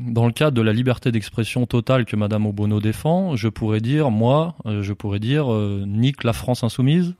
dans 0.00 0.26
le 0.26 0.32
cadre 0.32 0.56
de 0.56 0.62
la 0.62 0.72
liberté 0.72 1.12
d'expression 1.12 1.66
totale 1.66 2.04
que 2.04 2.16
Madame 2.16 2.46
Obono 2.46 2.80
défend, 2.80 3.36
je 3.36 3.48
pourrais 3.48 3.80
dire, 3.80 4.10
moi, 4.10 4.54
euh, 4.66 4.82
je 4.82 4.92
pourrais 4.92 5.18
dire, 5.18 5.52
euh, 5.52 5.84
nique 5.86 6.24
la 6.24 6.32
France 6.32 6.64
insoumise. 6.64 7.14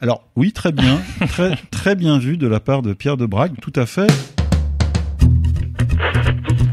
Alors 0.00 0.22
oui, 0.36 0.52
très 0.52 0.72
bien, 0.72 1.00
très 1.28 1.56
très 1.70 1.94
bien 1.96 2.18
vu 2.18 2.36
de 2.36 2.46
la 2.46 2.60
part 2.60 2.82
de 2.82 2.92
Pierre 2.92 3.16
de 3.16 3.26
Brague, 3.26 3.54
tout 3.60 3.72
à 3.76 3.86
fait. 3.86 4.06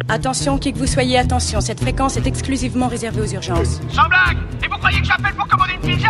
Attention, 0.08 0.60
qui 0.60 0.72
que 0.72 0.78
vous 0.78 0.86
soyez, 0.88 1.18
attention, 1.18 1.62
cette 1.62 1.80
fréquence 1.80 2.16
est 2.18 2.28
exclusivement 2.28 2.88
réservée 2.88 3.22
aux 3.22 3.34
urgences. 3.34 3.82
Sans 3.90 4.08
blague 4.08 4.38
Et 4.64 4.68
vous 4.68 4.78
croyez 4.78 5.00
que 5.02 5.08
j'appelle 5.08 5.34
pour 5.34 5.48
commander 5.48 5.74
une 5.84 5.96
pizza? 5.96 6.10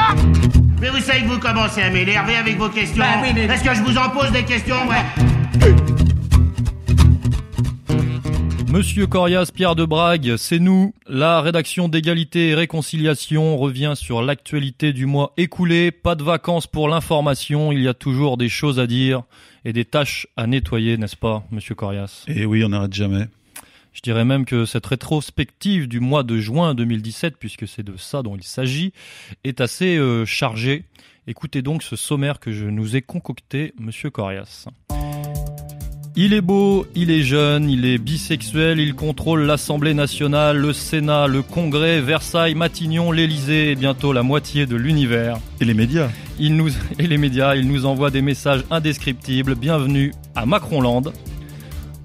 Mais 0.81 0.89
vous 0.89 0.99
savez 0.99 1.21
que 1.21 1.27
vous 1.27 1.39
commencez 1.39 1.81
à 1.81 1.89
m'énerver 1.89 2.35
avec 2.35 2.57
vos 2.57 2.69
questions. 2.69 3.01
Bah 3.01 3.21
oui, 3.23 3.29
mais- 3.33 3.45
Est-ce 3.45 3.63
que 3.63 3.73
je 3.73 3.81
vous 3.81 3.97
en 3.97 4.09
pose 4.09 4.31
des 4.33 4.43
questions 4.43 4.75
ouais? 4.89 6.04
Monsieur 8.75 9.07
Corias, 9.07 9.51
Pierre 9.55 9.77
de 9.77 9.85
Brague, 9.85 10.35
c'est 10.35 10.59
nous. 10.59 10.93
La 11.07 11.39
rédaction 11.39 11.87
d'égalité 11.87 12.49
et 12.49 12.55
réconciliation 12.55 13.55
revient 13.55 13.93
sur 13.95 14.21
l'actualité 14.21 14.91
du 14.91 15.05
mois 15.05 15.31
écoulé. 15.37 15.91
Pas 15.91 16.15
de 16.15 16.23
vacances 16.23 16.67
pour 16.67 16.89
l'information, 16.89 17.71
il 17.71 17.81
y 17.81 17.87
a 17.87 17.93
toujours 17.93 18.35
des 18.35 18.49
choses 18.49 18.77
à 18.77 18.85
dire 18.85 19.23
et 19.63 19.71
des 19.71 19.85
tâches 19.85 20.27
à 20.35 20.45
nettoyer, 20.45 20.97
n'est-ce 20.97 21.15
pas, 21.15 21.45
Monsieur 21.51 21.73
Corias? 21.73 22.25
Et 22.27 22.45
oui, 22.45 22.65
on 22.65 22.69
n'arrête 22.69 22.91
jamais. 22.91 23.29
Je 23.93 24.01
dirais 24.01 24.25
même 24.25 24.43
que 24.43 24.65
cette 24.65 24.87
rétrospective 24.87 25.87
du 25.87 26.01
mois 26.01 26.23
de 26.23 26.37
juin 26.37 26.75
2017, 26.75 27.37
puisque 27.39 27.69
c'est 27.69 27.83
de 27.83 27.95
ça 27.95 28.23
dont 28.23 28.35
il 28.35 28.43
s'agit, 28.43 28.91
est 29.45 29.61
assez 29.61 29.95
euh, 29.95 30.25
chargée. 30.25 30.83
Écoutez 31.27 31.61
donc 31.61 31.81
ce 31.81 31.95
sommaire 31.95 32.41
que 32.41 32.51
je 32.51 32.65
nous 32.65 32.97
ai 32.97 33.01
concocté, 33.01 33.73
Monsieur 33.79 34.09
Corias. 34.09 34.67
Il 36.17 36.33
est 36.33 36.39
beau, 36.39 36.87
il 36.95 37.11
est 37.11 37.23
jeune, 37.23 37.69
il 37.69 37.83
est 37.83 37.97
bisexuel, 37.97 38.79
il 38.79 38.95
contrôle 38.95 39.41
l'Assemblée 39.41 39.93
nationale, 39.93 40.55
le 40.55 40.71
Sénat, 40.71 41.27
le 41.27 41.41
Congrès, 41.41 41.99
Versailles, 41.99 42.55
Matignon, 42.55 43.11
l'Élysée 43.11 43.71
et 43.71 43.75
bientôt 43.75 44.13
la 44.13 44.23
moitié 44.23 44.65
de 44.65 44.77
l'univers. 44.77 45.39
Et 45.59 45.65
les 45.65 45.73
médias. 45.73 46.07
Il 46.39 46.55
nous, 46.55 46.69
et 46.99 47.07
les 47.07 47.17
médias, 47.17 47.55
il 47.55 47.67
nous 47.67 47.85
envoie 47.85 48.11
des 48.11 48.21
messages 48.21 48.63
indescriptibles. 48.71 49.55
Bienvenue 49.55 50.13
à 50.35 50.45
Macronland. 50.45 51.11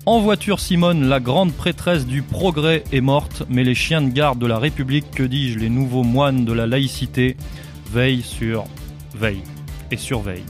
En 0.07 0.19
voiture, 0.19 0.59
Simone, 0.59 1.09
la 1.09 1.21
grande 1.21 1.53
prêtresse 1.53 2.05
du 2.05 2.23
progrès, 2.23 2.83
est 2.91 3.01
morte, 3.01 3.45
mais 3.49 3.63
les 3.63 3.77
chiens 3.77 4.03
de 4.03 4.11
garde 4.11 4.41
de 4.41 4.47
la 4.47 4.59
République, 4.59 5.13
que 5.13 5.23
dis-je, 5.23 5.61
les 5.61 5.71
nouveaux 5.71 6.03
moines 6.03 6.45
de 6.45 6.53
la 6.53 6.67
laïcité, 6.67 7.37
veillent 7.93 8.23
sur, 8.23 8.65
veillent 9.15 9.45
et 9.93 9.97
surveillent. 9.97 10.43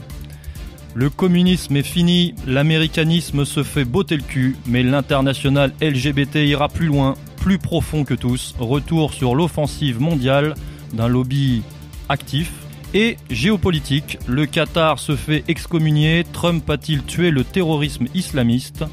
Le 0.93 1.09
communisme 1.09 1.77
est 1.77 1.83
fini, 1.83 2.35
l'américanisme 2.45 3.45
se 3.45 3.63
fait 3.63 3.85
botter 3.85 4.17
le 4.17 4.23
cul, 4.23 4.57
mais 4.65 4.83
l'international 4.83 5.73
LGBT 5.81 6.35
ira 6.47 6.67
plus 6.67 6.87
loin, 6.87 7.15
plus 7.37 7.59
profond 7.59 8.03
que 8.03 8.13
tous. 8.13 8.55
Retour 8.59 9.13
sur 9.13 9.33
l'offensive 9.33 10.01
mondiale 10.01 10.53
d'un 10.91 11.07
lobby 11.07 11.61
actif. 12.09 12.51
Et 12.93 13.15
géopolitique, 13.29 14.17
le 14.27 14.45
Qatar 14.45 14.99
se 14.99 15.15
fait 15.15 15.45
excommunier, 15.47 16.25
Trump 16.33 16.69
a-t-il 16.69 17.03
tué 17.03 17.31
le 17.31 17.45
terrorisme 17.45 18.07
islamiste? 18.13 18.83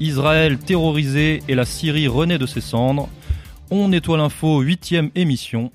Israël 0.00 0.56
terrorisé 0.56 1.42
et 1.48 1.54
la 1.54 1.66
Syrie 1.66 2.08
renaît 2.08 2.38
de 2.38 2.46
ses 2.46 2.62
cendres. 2.62 3.10
On 3.70 3.88
nettoie 3.88 4.16
l'info, 4.16 4.62
huitième 4.62 5.10
émission. 5.14 5.70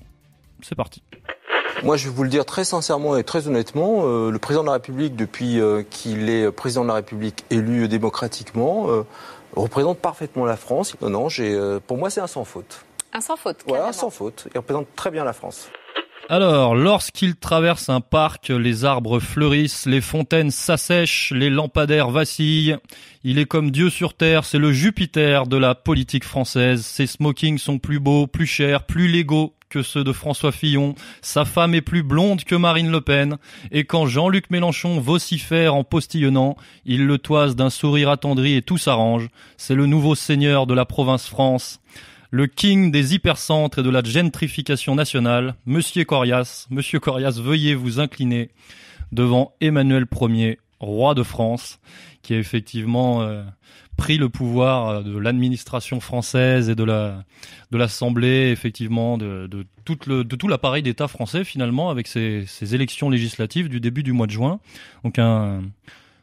C'est 0.60 0.74
parti. 0.74 1.02
Moi, 1.82 1.96
je 1.96 2.08
vais 2.08 2.14
vous 2.14 2.22
le 2.22 2.28
dire 2.28 2.44
très 2.44 2.64
sincèrement 2.64 3.16
et 3.16 3.24
très 3.24 3.46
honnêtement, 3.46 4.02
euh, 4.04 4.30
le 4.30 4.38
président 4.38 4.62
de 4.62 4.66
la 4.68 4.74
République, 4.74 5.16
depuis 5.16 5.60
euh, 5.60 5.82
qu'il 5.88 6.28
est 6.28 6.50
président 6.50 6.82
de 6.82 6.88
la 6.88 6.94
République 6.94 7.44
élu 7.50 7.88
démocratiquement, 7.88 8.90
euh, 8.90 9.04
représente 9.54 9.98
parfaitement 9.98 10.44
la 10.44 10.56
France. 10.56 10.94
Non, 11.00 11.10
non, 11.10 11.28
j'ai, 11.28 11.54
euh, 11.54 11.80
pour 11.84 11.96
moi, 11.96 12.10
c'est 12.10 12.20
un 12.20 12.26
sans 12.26 12.44
faute. 12.44 12.84
Un 13.12 13.20
sans 13.20 13.36
faute. 13.36 13.58
Voilà, 13.66 13.88
un 13.88 13.92
sans 13.92 14.10
faute. 14.10 14.48
Il 14.54 14.58
représente 14.58 14.86
très 14.96 15.10
bien 15.10 15.24
la 15.24 15.32
France. 15.32 15.68
Alors, 16.30 16.74
lorsqu'il 16.74 17.36
traverse 17.36 17.88
un 17.88 18.02
parc, 18.02 18.50
les 18.50 18.84
arbres 18.84 19.18
fleurissent, 19.18 19.86
les 19.86 20.02
fontaines 20.02 20.50
s'assèchent, 20.50 21.32
les 21.34 21.48
lampadaires 21.48 22.10
vacillent. 22.10 22.76
Il 23.24 23.38
est 23.38 23.46
comme 23.46 23.70
Dieu 23.70 23.88
sur 23.88 24.12
terre, 24.12 24.44
c'est 24.44 24.58
le 24.58 24.70
Jupiter 24.70 25.46
de 25.46 25.56
la 25.56 25.74
politique 25.74 26.24
française. 26.24 26.84
Ses 26.84 27.06
smokings 27.06 27.56
sont 27.56 27.78
plus 27.78 27.98
beaux, 27.98 28.26
plus 28.26 28.44
chers, 28.44 28.84
plus 28.84 29.08
légaux 29.08 29.54
que 29.70 29.80
ceux 29.80 30.04
de 30.04 30.12
François 30.12 30.52
Fillon. 30.52 30.94
Sa 31.22 31.46
femme 31.46 31.74
est 31.74 31.80
plus 31.80 32.02
blonde 32.02 32.44
que 32.44 32.54
Marine 32.54 32.90
Le 32.90 33.00
Pen. 33.00 33.38
Et 33.72 33.84
quand 33.84 34.04
Jean-Luc 34.04 34.50
Mélenchon 34.50 35.00
vocifère 35.00 35.74
en 35.74 35.82
postillonnant, 35.82 36.56
il 36.84 37.06
le 37.06 37.16
toise 37.16 37.56
d'un 37.56 37.70
sourire 37.70 38.10
attendri 38.10 38.54
et 38.54 38.60
tout 38.60 38.76
s'arrange. 38.76 39.28
C'est 39.56 39.74
le 39.74 39.86
nouveau 39.86 40.14
seigneur 40.14 40.66
de 40.66 40.74
la 40.74 40.84
province 40.84 41.26
France 41.26 41.80
le 42.30 42.46
king 42.46 42.90
des 42.90 43.14
hypercentres 43.14 43.78
et 43.78 43.82
de 43.82 43.90
la 43.90 44.02
gentrification 44.02 44.94
nationale, 44.94 45.54
Monsieur 45.66 46.04
Corias. 46.04 46.66
Monsieur 46.70 47.00
Corias, 47.00 47.38
veuillez 47.42 47.74
vous 47.74 48.00
incliner 48.00 48.50
devant 49.12 49.54
Emmanuel 49.60 50.06
Ier, 50.20 50.58
roi 50.80 51.14
de 51.14 51.22
France, 51.22 51.80
qui 52.22 52.34
a 52.34 52.38
effectivement 52.38 53.22
euh, 53.22 53.42
pris 53.96 54.18
le 54.18 54.28
pouvoir 54.28 54.88
euh, 54.88 55.02
de 55.02 55.16
l'administration 55.18 56.00
française 56.00 56.68
et 56.68 56.74
de 56.74 56.84
la 56.84 57.24
de 57.70 57.76
l'Assemblée, 57.78 58.50
effectivement, 58.50 59.18
de, 59.18 59.46
de, 59.46 59.66
tout 59.84 59.98
le, 60.06 60.24
de 60.24 60.36
tout 60.36 60.48
l'appareil 60.48 60.82
d'État 60.82 61.06
français 61.08 61.44
finalement, 61.44 61.90
avec 61.90 62.06
ces, 62.06 62.46
élections 62.74 63.10
législatives 63.10 63.68
du 63.68 63.80
début 63.80 64.02
du 64.02 64.12
mois 64.12 64.26
de 64.26 64.32
juin. 64.32 64.60
Donc 65.04 65.18
un- 65.18 65.62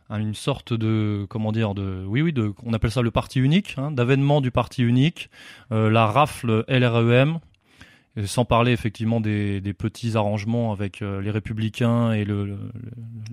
une 0.10 0.36
sorte 0.36 0.74
de 0.74 1.26
comment 1.30 1.52
dire 1.52 1.74
de 1.74 2.04
oui 2.08 2.22
oui 2.22 2.32
de 2.34 2.54
on 2.64 2.74
appelle 2.74 2.92
ça 2.92 3.02
le 3.02 3.12
parti 3.12 3.40
unique 3.40 3.76
hein, 3.78 3.92
d'avènement 3.92 4.40
du 4.42 4.52
parti 4.52 4.84
unique 4.84 5.30
euh, 5.72 5.90
la 5.90 6.06
rafle 6.06 6.64
LREM 6.68 7.40
sans 8.26 8.46
parler 8.46 8.72
effectivement 8.72 9.20
des, 9.20 9.60
des 9.60 9.74
petits 9.74 10.16
arrangements 10.16 10.72
avec 10.72 11.02
euh, 11.02 11.22
les 11.22 11.32
républicains 11.32 12.14
et 12.14 12.24
le, 12.24 12.46
le- 12.46 12.58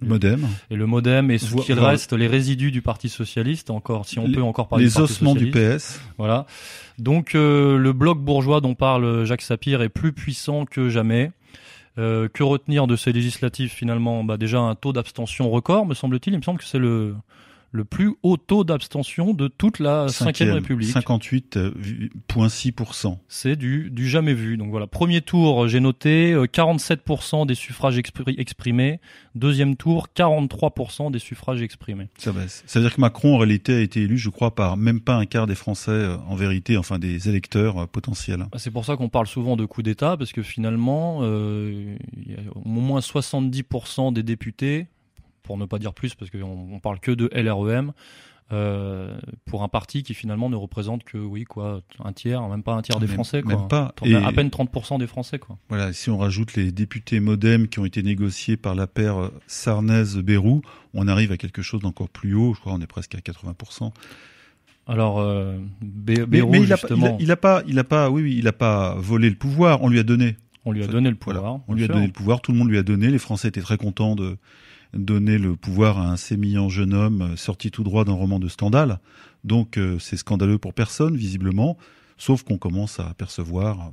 le- 0.01 0.09
Modem. 0.09 0.49
et 0.71 0.75
le 0.75 0.87
modem 0.87 1.31
et 1.31 1.39
ce 1.39 1.55
qu'il 1.55 1.79
reste 1.79 2.13
les 2.15 2.27
résidus 2.27 2.73
du 2.73 2.83
parti 2.83 3.09
socialiste 3.09 3.71
encore 3.71 4.07
si 4.07 4.19
on 4.19 4.27
Les- 4.27 4.35
peut 4.35 4.43
encore 4.43 4.67
parler 4.67 4.87
Les 4.87 4.91
du 4.91 4.97
parti 4.97 5.13
ossements 5.13 5.37
du. 5.37 5.53
PS. 5.53 6.01
Voilà. 6.19 6.47
Donc 6.99 7.37
euh, 7.37 7.77
le 7.79 7.93
bloc 7.93 8.19
bourgeois 8.19 8.61
dont 8.61 8.75
parle 8.75 9.25
Jacques 9.25 9.43
Sapir 9.43 9.83
est 9.83 9.89
plus 9.89 10.13
puissant 10.13 10.65
que 10.65 10.89
jamais. 10.89 11.31
Euh, 11.99 12.29
que 12.29 12.43
retenir 12.43 12.87
de 12.87 12.97
ces 12.97 13.13
législatives 13.13 13.71
finalement? 13.71 14.25
Bah, 14.25 14.37
Déjà 14.37 14.59
un 14.61 14.75
taux 14.75 14.93
d'abstention 14.93 15.51
record, 15.51 15.87
me 15.87 15.95
semble-t-il. 15.95 16.35
Il 16.35 16.39
me 16.39 16.43
semble 16.43 16.59
que 16.59 16.65
c'est 16.65 16.79
le, 16.79 17.15
le 17.75 17.87
plus 17.87 18.13
haut 18.23 18.37
taux 18.37 18.65
d'abstention 18.65 19.33
de 19.33 19.49
toute 19.49 19.79
la 19.79 20.07
Cinquième 20.09 20.53
République. 20.53 20.95
58,6%. 20.95 23.17
C'est 23.29 23.57
du, 23.57 23.91
du 23.91 24.07
jamais 24.09 24.35
vu. 24.35 24.57
Donc 24.59 24.71
voilà, 24.71 24.87
premier 24.87 25.21
tour, 25.23 25.67
j'ai 25.69 25.81
noté 25.81 26.33
euh, 26.33 26.45
47% 26.45 27.47
des 27.47 27.55
suffrages 27.55 27.97
expri- 27.99 28.39
exprimés. 28.39 29.01
Deuxième 29.35 29.77
tour, 29.77 30.09
43% 30.15 31.11
des 31.11 31.19
suffrages 31.19 31.63
exprimés. 31.63 32.09
Ça 32.19 32.33
baisse. 32.33 32.63
Ça 32.67 32.79
veut 32.79 32.85
dire 32.87 32.95
que 32.95 33.01
Macron, 33.01 33.35
en 33.37 33.39
réalité, 33.39 33.75
a 33.75 33.81
été 33.81 34.03
élu, 34.03 34.19
je 34.19 34.29
crois, 34.29 34.55
par 34.55 34.77
même 34.77 35.01
pas 35.01 35.15
un 35.17 35.25
quart 35.27 35.47
des 35.47 35.55
Français, 35.55 35.91
euh, 35.93 36.17
en 36.29 36.35
vérité, 36.37 36.77
enfin 36.77 36.99
des 36.99 37.29
électeurs 37.29 37.79
euh, 37.83 37.87
potentiels. 37.87 38.41
Bah, 38.53 38.59
C'est 38.59 38.71
pour 38.71 38.85
ça 38.85 38.97
qu'on 38.97 39.09
parle 39.09 39.27
souvent 39.27 39.57
de 39.57 39.65
coup 39.65 39.83
d'État, 39.83 40.17
parce 40.19 40.33
que 40.33 40.43
finalement, 40.43 41.21
euh, 41.23 41.97
il 42.17 42.33
y 42.33 42.35
a 42.35 42.39
au 42.55 42.69
moins 42.69 43.01
70% 43.01 44.13
des 44.13 44.23
députés, 44.23 44.87
pour 45.43 45.57
ne 45.59 45.65
pas 45.67 45.79
dire 45.79 45.95
plus, 45.95 46.15
parce 46.15 46.31
qu'on 46.31 46.69
on 46.73 46.81
parle 46.81 47.01
que 47.01 47.11
de 47.13 47.29
LREM, 47.35 47.93
euh, 48.53 49.17
pour 49.47 49.63
un 49.63 49.69
parti 49.69 50.03
qui 50.03 50.13
finalement 50.13 50.51
ne 50.51 50.57
représente 50.57 51.05
que, 51.05 51.17
oui, 51.17 51.45
quoi, 51.45 51.81
un 52.05 52.13
tiers, 52.13 52.47
même 52.49 52.63
pas 52.63 52.75
un 52.75 52.83
tiers 52.83 52.99
des 53.01 53.07
Même- 53.07 53.15
Français, 53.15 53.41
quoi. 53.43 53.57
même 53.57 53.69
pas. 53.69 53.95
Et- 54.05 54.15
À 54.15 54.31
peine 54.33 54.51
30% 54.51 54.99
des 54.99 55.07
Français, 55.07 55.39
quoi. 55.39 55.57
Voilà, 55.71 55.93
si 55.95 56.11
on 56.11 56.19
rajoute 56.19 56.55
les 56.55 56.71
députés 56.71 57.21
modem 57.21 57.67
qui 57.69 57.79
ont 57.79 57.87
été 57.87 58.03
négociés 58.03 58.57
par 58.59 58.75
la 58.75 58.87
paire 58.87 59.31
Sarnez-Bérou, 59.47 60.63
on 60.95 61.09
arrive 61.09 61.33
à 61.33 61.37
quelque 61.37 61.63
chose 61.63 61.81
d'encore 61.81 62.09
plus 62.11 62.35
haut. 62.35 62.53
Je 62.55 62.61
crois 62.61 62.73
on 62.75 62.81
est 62.81 62.87
presque 62.87 63.15
à 63.15 63.19
80%. 63.21 63.93
Alors, 64.87 65.21
euh, 65.21 65.57
Bé- 65.81 66.19
Mais, 66.21 66.27
Bayrou, 66.27 66.51
mais 66.53 66.61
il, 66.61 66.73
a, 66.73 66.77
pas- 66.77 66.83
il, 66.83 66.89
justement, 66.97 67.17
a, 67.17 67.23
il 67.23 67.31
a 67.31 67.37
pas, 67.37 67.63
il 67.67 67.79
a 67.79 67.85
pas, 67.85 68.11
oui, 68.11 68.23
oui, 68.23 68.35
il 68.39 68.49
a 68.49 68.53
pas 68.53 68.97
volé 68.99 69.31
le 69.31 69.37
pouvoir. 69.37 69.83
On 69.83 69.89
lui 69.89 69.99
a 69.99 70.03
donné. 70.03 70.37
on 70.65 70.73
lui 70.73 70.83
a 70.83 70.87
donné 70.89 71.09
le 71.11 71.17
Voilà, 71.25 71.41
pouvoir. 71.41 71.61
on 71.69 71.75
lui 71.75 71.85
a 71.85 71.89
donné 71.89 72.07
le 72.07 72.13
pouvoir. 72.13 72.41
Tout 72.41 72.53
le 72.53 72.59
monde 72.59 72.69
lui 72.69 72.79
a 72.79 72.83
donné. 72.83 73.09
Les 73.09 73.19
Français 73.19 73.49
étaient 73.49 73.61
très 73.63 73.77
contents 73.79 74.15
de 74.17 74.37
donner 74.95 75.39
le 75.39 75.57
pouvoir 75.57 75.99
à 75.99 76.11
un 76.11 76.17
sémillant 76.17 76.69
jeune 76.69 76.95
homme 76.95 77.23
euh, 77.23 77.37
sorti 77.37 77.71
tout 77.71 77.83
droit 77.83 78.05
d'un 78.05 78.13
roman 78.13 78.39
de 78.39 78.49
Stendhal. 78.49 79.01
Donc 79.45 79.79
euh, 79.79 79.99
c'est 79.99 80.17
scandaleux 80.17 80.59
pour 80.59 80.75
personne, 80.75 81.17
visiblement, 81.17 81.77
sauf 82.19 82.43
qu'on 82.43 82.59
commence 82.59 83.01
à 83.01 83.09
apercevoir, 83.09 83.93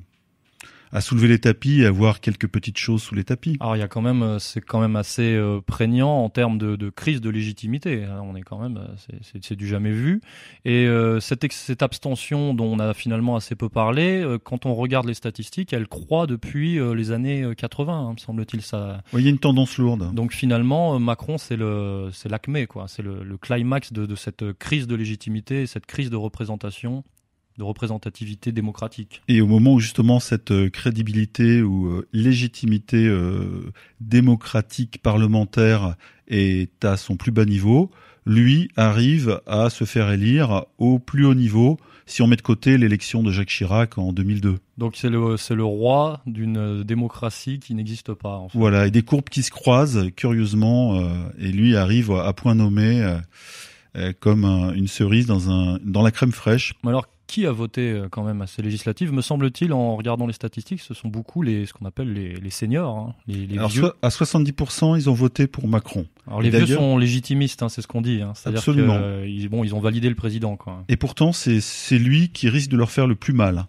à 0.91 1.01
soulever 1.01 1.27
les 1.27 1.39
tapis 1.39 1.81
et 1.81 1.85
à 1.85 1.91
voir 1.91 2.19
quelques 2.19 2.47
petites 2.47 2.77
choses 2.77 3.01
sous 3.03 3.15
les 3.15 3.23
tapis. 3.23 3.57
Alors 3.59 3.75
il 3.75 3.79
y 3.79 3.83
a 3.83 3.87
quand 3.87 4.01
même, 4.01 4.23
euh, 4.23 4.39
c'est 4.39 4.61
quand 4.61 4.79
même 4.79 4.95
assez 4.95 5.35
euh, 5.35 5.61
prégnant 5.65 6.23
en 6.23 6.29
termes 6.29 6.57
de, 6.57 6.75
de 6.75 6.89
crise 6.89 7.21
de 7.21 7.29
légitimité. 7.29 8.05
hein. 8.05 8.21
On 8.23 8.35
est 8.35 8.41
quand 8.41 8.59
même, 8.59 8.77
euh, 8.77 9.13
c'est- 9.21 9.55
du 9.55 9.67
jamais 9.67 9.91
vu. 9.91 10.21
Et 10.65 10.85
euh, 10.85 11.19
cette, 11.19 11.43
abstention 11.81 12.53
dont 12.53 12.65
on 12.65 12.79
a 12.79 12.93
finalement 12.93 13.35
assez 13.35 13.55
peu 13.55 13.67
parlé, 13.69 14.21
euh, 14.21 14.37
quand 14.37 14.65
on 14.65 14.73
regarde 14.75 15.05
les 15.07 15.13
statistiques, 15.13 15.73
elle 15.73 15.87
croît 15.87 16.27
depuis 16.27 16.79
les 16.95 17.11
années 17.11 17.43
euh, 17.43 17.53
80, 17.53 17.93
hein, 17.93 18.13
me 18.13 18.17
semble-t-il. 18.17 18.61
Ça. 18.61 19.01
Il 19.13 19.21
y 19.21 19.27
a 19.27 19.29
une 19.29 19.39
tendance 19.39 19.77
lourde. 19.77 20.13
Donc 20.13 20.33
finalement, 20.33 20.99
Macron, 20.99 21.37
c'est 21.37 21.55
le, 21.57 22.09
c'est 22.13 22.29
l'acmé, 22.29 22.67
quoi. 22.67 22.85
C'est 22.87 23.01
le, 23.01 23.23
le 23.23 23.37
climax 23.37 23.91
de, 23.93 24.05
de 24.05 24.15
cette 24.15 24.53
crise 24.59 24.87
de 24.87 24.95
légitimité, 24.95 25.65
cette 25.67 25.85
crise 25.85 26.09
de 26.09 26.15
représentation 26.15 27.03
de 27.59 27.63
représentativité 27.63 28.51
démocratique. 28.51 29.21
Et 29.27 29.41
au 29.41 29.47
moment 29.47 29.73
où 29.75 29.79
justement 29.79 30.19
cette 30.19 30.49
euh, 30.51 30.69
crédibilité 30.69 31.61
ou 31.61 31.87
euh, 31.87 32.07
légitimité 32.13 33.05
euh, 33.05 33.71
démocratique 33.99 35.01
parlementaire 35.03 35.95
est 36.27 36.83
à 36.83 36.97
son 36.97 37.15
plus 37.17 37.31
bas 37.31 37.45
niveau, 37.45 37.91
lui 38.25 38.69
arrive 38.75 39.41
à 39.47 39.69
se 39.69 39.83
faire 39.85 40.09
élire 40.11 40.65
au 40.77 40.99
plus 40.99 41.25
haut 41.25 41.33
niveau 41.35 41.77
si 42.05 42.21
on 42.23 42.27
met 42.27 42.35
de 42.35 42.41
côté 42.41 42.77
l'élection 42.77 43.21
de 43.21 43.31
Jacques 43.31 43.49
Chirac 43.49 43.97
en 43.99 44.13
2002. 44.13 44.57
Donc 44.79 44.95
c'est 44.95 45.09
le 45.09 45.37
c'est 45.37 45.53
le 45.55 45.63
roi 45.63 46.21
d'une 46.25 46.83
démocratie 46.83 47.59
qui 47.59 47.75
n'existe 47.75 48.13
pas. 48.13 48.37
En 48.37 48.49
fait. 48.49 48.57
Voilà, 48.57 48.87
et 48.87 48.91
des 48.91 49.03
courbes 49.03 49.29
qui 49.29 49.43
se 49.43 49.51
croisent 49.51 50.09
curieusement, 50.15 50.99
euh, 50.99 51.07
et 51.39 51.51
lui 51.51 51.75
arrive 51.75 52.11
à 52.11 52.33
point 52.33 52.55
nommé 52.55 53.01
euh, 53.03 53.17
euh, 53.95 54.13
comme 54.19 54.43
un- 54.45 54.73
une 54.73 54.87
cerise 54.87 55.27
dans 55.27 55.49
un 55.51 55.77
dans 55.83 56.01
la 56.01 56.11
crème 56.11 56.31
fraîche. 56.31 56.73
Alors 56.85 57.05
qui 57.29 57.45
a 57.45 57.51
voté 57.51 57.91
euh, 57.91 58.07
quand 58.09 58.23
même 58.23 58.41
à 58.41 58.47
ces 58.47 58.61
législatives 58.61 59.13
Me 59.13 59.21
semble-t-il, 59.21 59.71
en 59.71 59.95
regardant 59.95 60.27
les 60.27 60.33
statistiques, 60.33 60.81
ce 60.81 60.93
sont 60.93 61.07
beaucoup 61.07 61.41
les 61.41 61.65
ce 61.65 61.73
qu'on 61.73 61.85
appelle 61.85 62.11
les, 62.11 62.33
les 62.33 62.49
seniors, 62.49 62.97
hein, 62.97 63.15
les, 63.27 63.45
les 63.45 63.57
Alors 63.57 63.69
vieux. 63.69 63.91
à 64.01 64.09
70%, 64.09 64.97
ils 64.97 65.09
ont 65.09 65.13
voté 65.13 65.47
pour 65.47 65.67
Macron. 65.67 66.05
Alors 66.27 66.41
les 66.41 66.49
vieux 66.49 66.65
sont 66.65 66.97
légitimistes, 66.97 67.63
hein, 67.63 67.69
c'est 67.69 67.81
ce 67.81 67.87
qu'on 67.87 68.01
dit. 68.01 68.21
Hein. 68.21 68.33
Absolument. 68.45 68.97
que, 68.97 69.03
euh, 69.03 69.27
ils, 69.27 69.47
bon, 69.47 69.63
ils 69.63 69.75
ont 69.75 69.79
validé 69.79 70.09
le 70.09 70.15
président, 70.15 70.57
quoi. 70.57 70.83
Et 70.89 70.97
pourtant, 70.97 71.31
c'est 71.31 71.97
lui 71.97 72.29
qui 72.29 72.49
risque 72.49 72.71
de 72.71 72.77
leur 72.77 72.91
faire 72.91 73.07
le 73.07 73.15
plus 73.15 73.33
mal. 73.33 73.67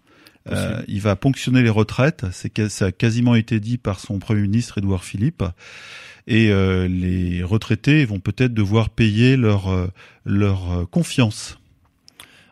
Euh, 0.50 0.82
il 0.88 1.02
va 1.02 1.16
ponctionner 1.16 1.62
les 1.62 1.70
retraites, 1.70 2.24
ça 2.32 2.86
a 2.86 2.92
quasiment 2.92 3.34
été 3.34 3.60
dit 3.60 3.76
par 3.76 4.00
son 4.00 4.18
premier 4.18 4.40
ministre 4.40 4.78
Édouard 4.78 5.04
Philippe. 5.04 5.44
Et 6.26 6.50
euh, 6.50 6.88
les 6.88 7.42
retraités 7.42 8.04
vont 8.04 8.20
peut-être 8.20 8.54
devoir 8.54 8.90
payer 8.90 9.36
leur 9.36 9.68
euh, 9.68 9.88
leur 10.24 10.72
euh, 10.72 10.84
confiance. 10.86 11.58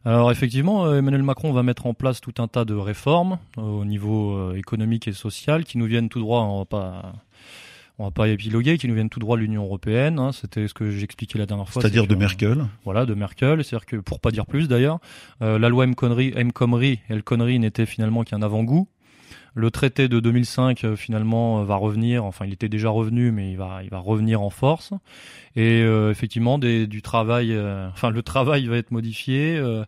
Alors 0.09 0.31
effectivement, 0.33 0.87
euh, 0.87 0.99
Emmanuel 0.99 1.23
Macron 1.23 1.53
va 1.53 1.63
mettre 1.63 1.85
en 1.87 1.93
place 1.93 2.23
tout 2.23 2.33
un 2.39 2.49
tas 2.49 2.65
de 2.65 2.73
réformes 2.75 3.39
euh, 3.59 3.61
au 3.63 3.85
niveau 3.85 4.33
euh, 4.37 4.55
économique 4.55 5.07
et 5.07 5.13
social 5.13 5.65
qui 5.65 5.77
nous 5.77 5.85
viennent 5.85 6.09
tout 6.09 6.21
droit. 6.21 6.41
On 6.45 6.61
va 6.61 6.65
pas, 6.65 7.13
on 7.99 8.05
va 8.05 8.11
pas 8.11 8.27
épiloguer, 8.29 8.79
qui 8.79 8.89
nous 8.89 8.95
viennent 8.95 9.11
tout 9.11 9.21
droit 9.21 9.37
de 9.37 9.43
l'Union 9.43 9.65
européenne. 9.65 10.19
hein. 10.19 10.33
C'était 10.33 10.67
ce 10.67 10.73
que 10.73 10.91
j'expliquais 10.91 11.39
la 11.39 11.45
dernière 11.45 11.69
fois. 11.69 11.83
C'est-à-dire 11.83 12.03
c'est 12.05 12.09
de 12.09 12.15
que- 12.15 12.19
Merkel. 12.21 12.65
Voilà, 12.85 13.05
de 13.05 13.13
Merkel. 13.13 13.63
C'est-à-dire 13.63 13.85
que, 13.85 13.97
pour 13.97 14.19
pas 14.21 14.31
dire 14.31 14.47
plus 14.47 14.67
d'ailleurs, 14.67 14.99
euh, 15.43 15.59
la 15.59 15.69
loi 15.69 15.85
M. 15.85 15.95
Connery, 15.95 16.33
M. 16.35 16.53
Khomri, 16.53 17.01
El 17.11 17.23
Khomri 17.23 17.59
n'était 17.59 17.85
finalement 17.85 18.25
qu'un 18.25 18.41
avant-goût. 18.41 18.89
Le 19.59 19.71
traité 19.73 20.09
de 20.09 20.21
2005 20.21 20.85
euh, 20.85 20.95
finalement 20.97 21.61
euh, 21.61 21.65
va 21.65 21.75
revenir. 21.77 22.25
Enfin, 22.25 22.47
il 22.47 22.53
était 22.53 22.69
déjà 22.69 22.91
revenu, 22.91 23.33
mais 23.33 23.51
il 23.51 23.57
va, 23.57 23.81
il 23.83 23.91
va 23.91 23.99
revenir 23.99 24.41
en 24.41 24.51
force. 24.51 24.93
Et 25.57 25.83
euh, 25.83 26.11
effectivement, 26.13 26.59
des, 26.59 26.87
du 26.87 27.03
travail. 27.03 27.53
euh, 27.53 27.89
enfin, 27.89 28.11
le 28.11 28.23
travail 28.23 28.67
va 28.67 28.77
être 28.77 28.91
modifié. 28.93 29.57
euh, 29.57 29.85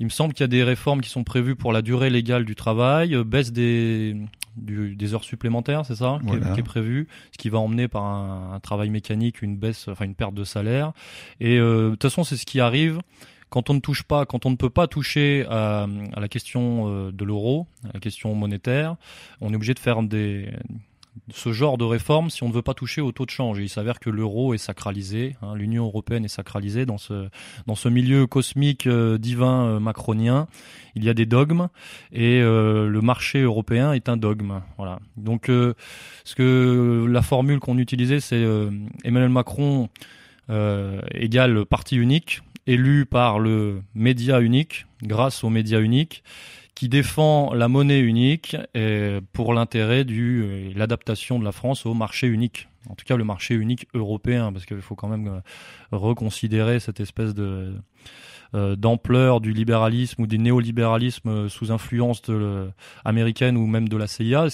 il 0.00 0.04
me 0.06 0.10
semble 0.10 0.32
qu'il 0.32 0.42
y 0.42 0.44
a 0.44 0.48
des 0.48 0.62
réformes 0.64 1.00
qui 1.00 1.10
sont 1.10 1.24
prévues 1.24 1.56
pour 1.56 1.72
la 1.72 1.82
durée 1.82 2.08
légale 2.10 2.44
du 2.44 2.54
travail, 2.54 3.14
euh, 3.16 3.24
baisse 3.24 3.50
des, 3.52 4.16
du- 4.56 4.94
des 4.94 5.14
heures 5.14 5.24
supplémentaires, 5.24 5.84
c'est 5.86 5.96
ça, 5.96 6.18
qui 6.22 6.26
est- 6.34 6.38
Voilà. 6.38 6.54
qui, 6.54 6.60
est, 6.60 6.62
prévu, 6.62 7.08
ce 7.32 7.38
qui 7.38 7.48
va 7.48 7.58
emmener 7.58 7.88
par 7.88 8.04
un, 8.04 8.52
un 8.54 8.60
travail 8.60 8.90
mécanique 8.90 9.42
une 9.42 9.56
baisse, 9.56 9.88
enfin 9.88 10.04
une 10.04 10.14
perte 10.14 10.34
de 10.34 10.44
salaire. 10.44 10.92
Et 11.40 11.58
euh, 11.58 11.86
de 11.86 11.90
toute 11.90 12.02
façon, 12.04 12.22
c'est 12.24 12.36
ce 12.36 12.46
qui 12.46 12.60
arrive 12.60 13.00
quand 13.50 13.70
on 13.70 13.74
ne 13.74 13.80
touche 13.80 14.02
pas, 14.02 14.26
quand 14.26 14.46
on 14.46 14.50
ne 14.50 14.56
peut 14.56 14.70
pas 14.70 14.86
toucher 14.86 15.44
à, 15.48 15.86
à 16.14 16.20
la 16.20 16.28
question 16.28 16.84
euh, 16.88 17.12
de 17.12 17.24
l'euro, 17.24 17.66
à 17.84 17.92
la 17.94 18.00
question 18.00 18.34
monétaire, 18.34 18.96
on 19.40 19.52
est 19.52 19.56
obligé 19.56 19.74
de 19.74 19.78
faire 19.78 20.02
des 20.02 20.50
ce 21.34 21.52
genre 21.52 21.78
de 21.78 21.84
réforme 21.84 22.30
si 22.30 22.42
on 22.42 22.48
ne 22.48 22.52
veut 22.52 22.62
pas 22.62 22.74
toucher 22.74 23.00
au 23.00 23.12
taux 23.12 23.26
de 23.26 23.30
change. 23.30 23.58
Il 23.58 23.68
s'avère 23.68 23.98
que 23.98 24.10
l'euro 24.10 24.54
est 24.54 24.58
sacralisé, 24.58 25.36
hein, 25.42 25.54
l'Union 25.54 25.84
européenne 25.84 26.24
est 26.24 26.28
sacralisée 26.28 26.86
dans 26.86 26.98
ce 26.98 27.28
dans 27.66 27.74
ce 27.74 27.88
milieu 27.88 28.26
cosmique 28.26 28.86
euh, 28.86 29.18
divin 29.18 29.64
euh, 29.66 29.80
macronien. 29.80 30.46
Il 30.94 31.04
y 31.04 31.08
a 31.08 31.14
des 31.14 31.26
dogmes 31.26 31.68
et 32.12 32.40
euh, 32.40 32.88
le 32.88 33.00
marché 33.00 33.42
européen 33.42 33.92
est 33.92 34.08
un 34.08 34.16
dogme. 34.16 34.60
Voilà. 34.76 35.00
Donc 35.16 35.48
euh, 35.48 35.74
ce 36.24 36.34
que 36.34 37.06
la 37.08 37.22
formule 37.22 37.60
qu'on 37.60 37.78
utilisait, 37.78 38.20
c'est 38.20 38.36
euh, 38.36 38.70
Emmanuel 39.04 39.30
Macron 39.30 39.88
euh, 40.50 41.02
égale 41.12 41.66
parti 41.66 41.96
unique, 41.96 42.40
élu 42.68 43.06
par 43.06 43.38
le 43.38 43.82
média 43.94 44.40
unique, 44.40 44.86
grâce 45.02 45.42
au 45.42 45.50
média 45.50 45.80
unique, 45.80 46.22
qui 46.74 46.88
défend 46.88 47.52
la 47.54 47.66
monnaie 47.66 47.98
unique 47.98 48.56
et 48.74 49.18
pour 49.32 49.52
l'intérêt 49.52 50.04
du 50.04 50.42
euh, 50.42 50.72
l'adaptation 50.76 51.40
de 51.40 51.44
la 51.44 51.50
France 51.50 51.86
au 51.86 51.94
marché 51.94 52.28
unique. 52.28 52.68
En 52.88 52.94
tout 52.94 53.04
cas, 53.04 53.16
le 53.16 53.24
marché 53.24 53.54
unique 53.54 53.88
européen, 53.94 54.52
parce 54.52 54.64
qu'il 54.64 54.80
faut 54.80 54.94
quand 54.94 55.08
même 55.08 55.26
euh, 55.26 55.40
reconsidérer 55.90 56.78
cette 56.78 57.00
espèce 57.00 57.34
de 57.34 57.74
euh, 58.54 58.76
d'ampleur 58.76 59.42
du 59.42 59.52
libéralisme 59.52 60.22
ou 60.22 60.26
du 60.26 60.38
néolibéralisme 60.38 61.28
euh, 61.28 61.48
sous 61.50 61.70
influence 61.70 62.22
de 62.22 62.70
américaine 63.04 63.58
ou 63.58 63.66
même 63.66 63.90
de 63.90 63.96
la 63.98 64.06
CIA. 64.06 64.48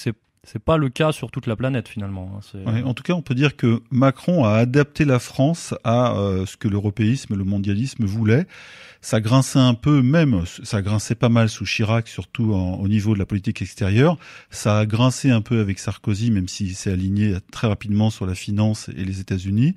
C'est 0.45 0.63
pas 0.63 0.77
le 0.77 0.89
cas 0.89 1.13
sur 1.13 1.31
toute 1.31 1.47
la 1.47 1.57
planète 1.57 1.89
finalement. 1.89 2.41
hein. 2.67 2.83
En 2.85 2.95
tout 2.95 3.03
cas, 3.03 3.15
on 3.15 3.23
peut 3.23 3.35
dire 3.35 3.57
que 3.57 3.81
Macron 3.91 4.45
a 4.45 4.53
adapté 4.53 5.05
la 5.05 5.19
France 5.19 5.75
à 5.85 6.17
euh, 6.17 6.47
ce 6.47 6.57
que 6.57 6.69
l'européisme 6.69 7.35
le 7.35 7.45
mondialisme 7.45 8.05
voulaient. 8.05 8.47
Ça 9.05 9.21
grinçait 9.21 9.59
un 9.59 9.75
peu, 9.75 10.01
même, 10.01 10.45
ça 10.63 10.81
grinçait 10.81 11.15
pas 11.15 11.29
mal 11.29 11.51
sous 11.51 11.67
Chirac, 11.67 12.09
surtout 12.09 12.55
au 12.55 12.89
niveau 12.89 13.13
de 13.13 13.19
la 13.19 13.27
politique 13.27 13.61
extérieure. 13.61 14.17
Ça 14.49 14.79
a 14.79 14.87
grincé 14.87 15.31
un 15.31 15.43
peu 15.43 15.61
avec 15.61 15.79
Sarkozy, 15.79 16.31
même 16.31 16.49
s'il 16.49 16.75
s'est 16.75 16.91
aligné 16.91 17.35
très 17.53 17.67
rapidement 17.67 18.09
sur 18.09 18.25
la 18.25 18.35
finance 18.35 18.89
et 18.97 19.05
les 19.05 19.21
États-Unis. 19.21 19.75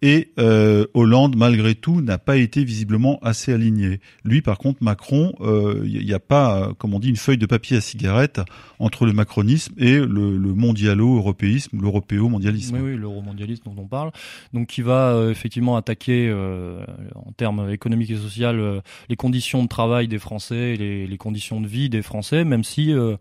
Et 0.00 0.32
euh, 0.38 0.86
Hollande, 0.94 1.36
malgré 1.36 1.74
tout, 1.74 2.00
n'a 2.00 2.18
pas 2.18 2.36
été 2.36 2.62
visiblement 2.62 3.18
assez 3.22 3.52
aligné. 3.52 4.00
Lui, 4.24 4.42
par 4.42 4.58
contre, 4.58 4.82
Macron, 4.82 5.32
il 5.84 6.04
n'y 6.04 6.12
a 6.12 6.20
pas, 6.20 6.68
euh, 6.68 6.72
comme 6.72 6.94
on 6.94 7.00
dit, 7.00 7.08
une 7.08 7.16
feuille 7.16 7.38
de 7.38 7.46
papier 7.46 7.76
à 7.76 7.80
cigarette 7.80 8.40
entre 8.78 9.06
le 9.06 9.12
macronisme 9.12 9.74
et 9.76 9.98
le, 9.98 10.36
le 10.36 10.54
mondialo-européisme, 10.54 11.80
l'européo-mondialisme. 11.80 12.76
Oui, 12.76 12.92
oui, 12.92 12.96
l'euromondialisme 12.96 13.62
dont 13.64 13.76
on 13.76 13.86
parle. 13.86 14.12
Donc, 14.52 14.68
qui 14.68 14.82
va 14.82 15.14
euh, 15.14 15.30
effectivement 15.30 15.76
attaquer, 15.76 16.28
euh, 16.28 16.84
en 17.14 17.32
termes 17.32 17.70
économiques 17.70 18.10
et 18.10 18.16
sociaux, 18.16 18.51
euh, 18.60 18.80
les 19.08 19.16
conditions 19.16 19.62
de 19.62 19.68
travail 19.68 20.08
des 20.08 20.18
Français, 20.18 20.76
les, 20.76 21.06
les 21.06 21.18
conditions 21.18 21.60
de 21.60 21.66
vie 21.66 21.88
des 21.88 22.02
Français, 22.02 22.44
même 22.44 22.64
si 22.64 22.92
euh, 22.92 23.16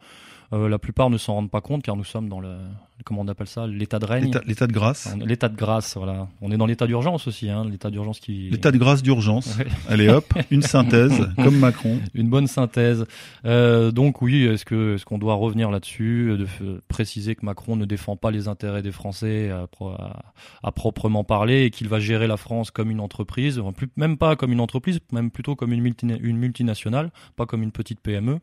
euh, 0.53 0.67
la 0.67 0.79
plupart 0.79 1.09
ne 1.09 1.17
s'en 1.17 1.35
rendent 1.35 1.51
pas 1.51 1.61
compte, 1.61 1.83
car 1.83 1.95
nous 1.95 2.03
sommes 2.03 2.29
dans 2.29 2.39
le, 2.39 2.57
comment 3.03 3.21
on 3.21 3.27
appelle 3.27 3.47
ça, 3.47 3.67
l'état 3.67 3.99
de 3.99 4.05
règne. 4.05 4.31
L'état- 4.45 4.67
de 4.67 4.73
grâce. 4.73 5.13
L'état 5.25 5.49
de 5.49 5.55
grâce, 5.55 5.97
voilà. 5.97 6.27
On 6.41 6.51
est 6.51 6.57
dans 6.57 6.65
l'état 6.65 6.87
d'urgence 6.87 7.27
aussi, 7.27 7.49
hein, 7.49 7.65
l'état 7.69 7.89
d'urgence 7.89 8.19
qui. 8.19 8.49
L'état 8.49 8.71
de 8.71 8.77
grâce 8.77 9.01
d'urgence. 9.03 9.57
Ouais. 9.57 9.65
Allez 9.89 10.09
hop, 10.09 10.25
une 10.51 10.61
synthèse, 10.61 11.27
comme 11.35 11.57
Macron. 11.57 11.99
Une 12.13 12.29
bonne 12.29 12.47
synthèse. 12.47 13.05
Euh, 13.45 13.91
donc 13.91 14.21
oui, 14.21 14.43
est-ce 14.43 14.65
que 14.65 14.95
est-ce 14.95 15.05
qu'on 15.05 15.17
doit 15.17 15.35
revenir 15.35 15.71
là-dessus, 15.71 16.35
de 16.37 16.81
préciser 16.87 17.35
que 17.35 17.45
Macron 17.45 17.75
ne 17.75 17.85
défend 17.85 18.15
pas 18.15 18.31
les 18.31 18.47
intérêts 18.47 18.81
des 18.81 18.91
Français 18.91 19.49
à, 19.49 19.67
pro- 19.67 19.89
à- 19.89 20.33
à 20.63 20.71
proprement 20.71 21.23
parler 21.23 21.63
et 21.63 21.69
qu'il 21.71 21.87
va 21.87 21.99
gérer 21.99 22.27
la 22.27 22.37
France 22.37 22.71
comme 22.71 22.91
une 22.91 22.99
entreprise, 22.99 23.61
plus, 23.75 23.87
même 23.97 24.17
pas 24.17 24.35
comme 24.35 24.51
une 24.51 24.59
entreprise, 24.61 24.99
même 25.11 25.31
plutôt 25.31 25.55
comme 25.55 25.73
une, 25.73 25.81
multina- 25.83 26.19
une 26.21 26.37
multinationale, 26.37 27.11
pas 27.35 27.45
comme 27.45 27.63
une 27.63 27.71
petite 27.71 27.99
PME. 27.99 28.39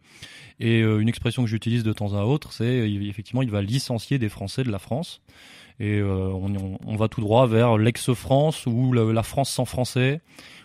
Et 0.60 0.82
euh, 0.82 0.98
une 1.00 1.08
expression 1.08 1.42
que 1.44 1.48
j'utilise 1.48 1.84
de 1.84 1.92
temps 1.92 2.14
à 2.14 2.24
autre, 2.24 2.52
c'est 2.52 2.90
effectivement 2.90 3.42
il 3.42 3.50
va 3.50 3.62
licencier 3.62 4.18
des 4.18 4.28
Français 4.28 4.47
de 4.56 4.70
la 4.70 4.78
France. 4.78 5.20
Et 5.80 5.98
euh, 5.98 6.32
on, 6.86 6.96
va 6.96 7.06
tout 7.06 7.20
droit 7.20 7.46
vers 7.46 7.78
l'ex-France 7.78 8.66
ou 8.66 8.92
la, 8.92 9.04
la 9.12 9.22
France 9.22 9.48
sans 9.50 9.64
Français, 9.64 10.20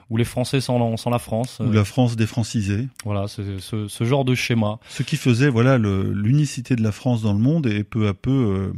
ou 0.10 0.18
les 0.18 0.24
Français 0.25 0.60
sans, 0.60 0.98
sans 0.98 1.10
la 1.12 1.20
France. 1.20 1.60
Ou 1.63 1.72
la 1.72 1.86
France 1.86 2.16
défrancisée. 2.16 2.88
Voilà, 3.06 3.28
ce, 3.28 3.60
ce 3.60 4.04
genre 4.04 4.25
de 4.25 4.34
schéma. 4.34 4.80
Ce 4.90 5.04
qui 5.04 5.16
faisait 5.18 5.50
voilà 5.50 5.78
l'unicité 5.78 6.75
de 6.75 6.82
la 6.82 6.92
France 6.92 7.22
dans 7.22 7.34
le 7.34 7.40
monde 7.40 7.68
est 7.68 7.84
peu 7.84 8.08
à 8.08 8.16
peu 8.16 8.32
euh, 8.32 8.74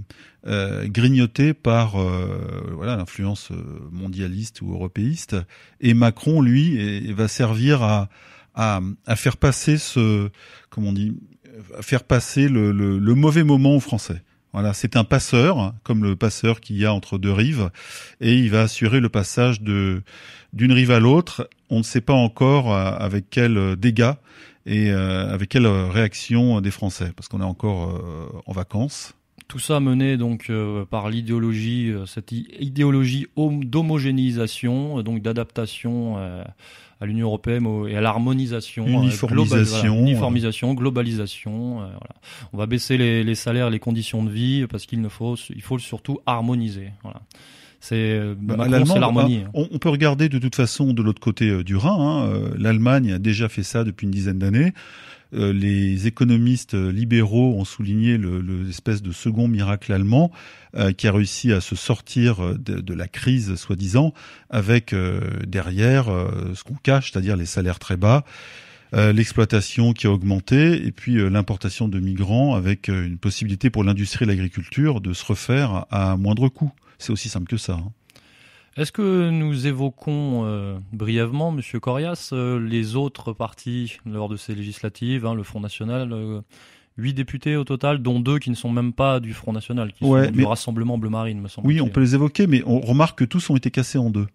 euh, 0.47 0.87
grignoté 0.89 1.53
par 1.53 1.95
euh, 1.95 2.69
voilà 2.73 2.97
l'influence 2.97 3.51
euh, 3.51 3.55
mondialiste 3.91 4.61
ou 4.61 4.73
européiste. 4.73 5.37
Et 5.79 5.93
Macron, 5.93 6.41
lui, 6.41 6.75
est- 6.75 7.13
va 7.13 7.29
servir 7.29 7.81
à, 7.81 8.09
à, 8.55 8.81
à 9.05 9.15
faire 9.15 9.37
passer 9.37 9.77
ce 9.77 10.29
comment 10.69 10.89
on 10.89 10.93
dit 10.93 11.15
à 11.77 11.81
faire 11.81 12.03
passer 12.03 12.49
le, 12.49 12.73
le, 12.73 12.99
le 12.99 13.15
mauvais 13.15 13.45
moment 13.45 13.73
aux 13.77 13.79
Français. 13.79 14.21
Voilà, 14.55 14.71
c'est 14.71 14.95
un 14.95 15.03
passeur, 15.03 15.73
comme 15.83 16.05
le 16.05 16.15
passeur 16.15 16.61
qu'il 16.61 16.77
y 16.77 16.85
a 16.85 16.93
entre 16.93 17.17
deux 17.17 17.33
rives, 17.33 17.71
et 18.21 18.35
il 18.35 18.49
va 18.49 18.61
assurer 18.61 19.01
le 19.01 19.09
passage 19.09 19.59
de 19.59 20.01
d'une 20.53 20.71
rive 20.71 20.91
à 20.91 21.01
l'autre. 21.01 21.49
On 21.69 21.79
ne 21.79 21.83
sait 21.83 21.99
pas 21.99 22.13
encore 22.13 22.73
euh, 22.73 22.91
avec 22.97 23.25
quel 23.29 23.57
euh, 23.57 23.75
dégâts 23.75 24.13
et 24.65 24.91
euh, 24.91 25.29
avec 25.29 25.49
quelle 25.49 25.67
réaction 25.67 26.61
des 26.61 26.71
Français, 26.71 27.11
parce 27.13 27.27
qu'on 27.27 27.41
est 27.41 27.43
encore 27.43 27.89
euh, 27.89 28.41
en 28.45 28.53
vacances. 28.53 29.13
Tout 29.49 29.59
ça 29.59 29.81
mené 29.81 30.15
donc 30.15 30.49
par 30.89 31.09
l'idéologie, 31.09 31.93
cette 32.07 32.31
idéologie 32.31 33.27
hom- 33.35 33.65
d'homogénéisation, 33.65 35.03
donc 35.03 35.21
d'adaptation 35.21 36.17
à 37.01 37.05
l'Union 37.05 37.27
européenne 37.27 37.67
et 37.89 37.95
à 37.97 38.01
l'harmonisation, 38.01 38.85
euh, 38.85 38.89
Uniformisation, 39.03 39.27
global- 39.27 39.63
voilà, 39.63 40.01
uniformisation, 40.11 40.73
globalisation. 40.73 41.81
euh, 41.81 41.85
voilà. 41.85 42.15
On 42.53 42.57
va 42.57 42.65
baisser 42.67 42.97
les, 42.97 43.23
les 43.23 43.35
salaires, 43.35 43.69
les 43.69 43.79
conditions 43.79 44.23
de 44.23 44.29
vie 44.29 44.65
parce 44.67 44.85
qu'il 44.85 45.01
ne 45.01 45.09
faut, 45.09 45.35
il 45.53 45.61
faut 45.61 45.77
surtout 45.79 46.19
harmoniser. 46.25 46.91
Voilà. 47.03 47.21
C'est 47.81 48.19
Bah, 48.39 48.55
c'est 48.85 48.99
l'harmonie. 48.99 49.41
ah, 49.45 49.51
on, 49.53 49.67
on 49.73 49.77
peut 49.77 49.89
regarder 49.89 50.27
de 50.29 50.39
toute 50.39 50.55
façon 50.55 50.93
de 50.93 51.01
l'autre 51.03 51.19
côté 51.21 51.49
euh, 51.49 51.63
du 51.63 51.75
Rhin. 51.75 51.97
hein. 51.99 52.29
Euh, 52.29 52.49
L'Allemagne 52.57 53.11
a 53.13 53.19
déjà 53.19 53.47
fait 53.49 53.61
ça 53.63 53.83
depuis 53.83 54.05
une 54.05 54.11
dizaine 54.11 54.39
d'années. 54.39 54.73
Euh, 55.33 55.51
les 55.53 56.07
économistes 56.07 56.75
euh, 56.75 56.91
libéraux 56.91 57.55
ont 57.57 57.65
souligné 57.65 58.17
le- 58.17 58.39
le- 58.41 58.63
l'espèce 58.63 59.01
de 59.01 59.11
second 59.11 59.47
miracle 59.47 59.91
allemand 59.91 60.31
euh, 60.75 60.91
qui 60.91 61.07
a 61.07 61.11
réussi 61.11 61.51
à 61.51 61.61
se 61.61 61.75
sortir 61.75 62.55
de, 62.57 62.93
la 62.93 63.07
crise, 63.07 63.55
soi-disant, 63.55 64.13
avec 64.49 64.93
derrière 65.47 66.05
ce 66.53 66.63
qu'on 66.63 66.75
cache, 66.75 67.11
c'est-à-dire 67.11 67.35
les 67.37 67.45
salaires 67.45 67.79
très 67.79 67.97
bas, 67.97 68.23
l'exploitation 68.93 69.93
qui 69.93 70.07
a 70.07 70.11
augmenté 70.11 70.85
et 70.85 70.91
puis 70.91 71.15
l'importation 71.29 71.87
de 71.87 71.99
migrants 71.99 72.55
avec 72.55 72.87
une 72.87 73.17
possibilité 73.17 73.69
pour 73.69 73.83
l'industrie 73.83 74.23
et 74.25 74.27
l'agriculture 74.27 75.01
de 75.01 75.13
se 75.13 75.25
refaire 75.25 75.85
à 75.91 76.15
moindre 76.17 76.47
coût. 76.49 76.71
C'est 76.97 77.11
aussi 77.11 77.29
simple 77.29 77.47
que 77.47 77.57
ça. 77.57 77.73
hein. 77.73 77.91
Est-ce 78.77 78.91
que 78.91 79.29
nous 79.29 79.67
évoquons 79.67 80.43
euh, 80.45 80.77
brièvement, 80.91 81.51
Monsieur 81.51 81.79
Corias, 81.79 82.31
euh, 82.33 82.59
les 82.59 82.97
autres 82.97 83.31
partis 83.31 83.99
lors 84.05 84.27
de 84.27 84.35
ces 84.35 84.53
législatives, 84.53 85.25
hein, 85.25 85.33
le 85.33 85.43
Front 85.43 85.61
National, 85.61 86.11
euh, 86.11 86.41
huit 86.97 87.13
députés 87.13 87.55
au 87.55 87.63
total, 87.63 87.99
dont 87.99 88.19
deux 88.19 88.37
qui 88.37 88.49
ne 88.49 88.55
sont 88.55 88.69
même 88.69 88.91
pas 88.91 89.21
du 89.21 89.33
Front 89.33 89.53
National, 89.53 89.93
qui 89.93 90.03
Ouais, 90.03 90.25
sont 90.25 90.31
du 90.31 90.43
Rassemblement 90.43 90.97
Bleu 90.97 91.09
Marine, 91.09 91.39
me 91.39 91.47
semble. 91.47 91.67
Oui, 91.67 91.79
on 91.79 91.87
peut 91.87 92.01
les 92.01 92.15
évoquer, 92.15 92.47
mais 92.47 92.63
on 92.65 92.81
remarque 92.81 93.19
que 93.19 93.25
tous 93.25 93.49
ont 93.49 93.55
été 93.55 93.71
cassés 93.71 93.97
en 93.97 94.09
deux 94.09 94.27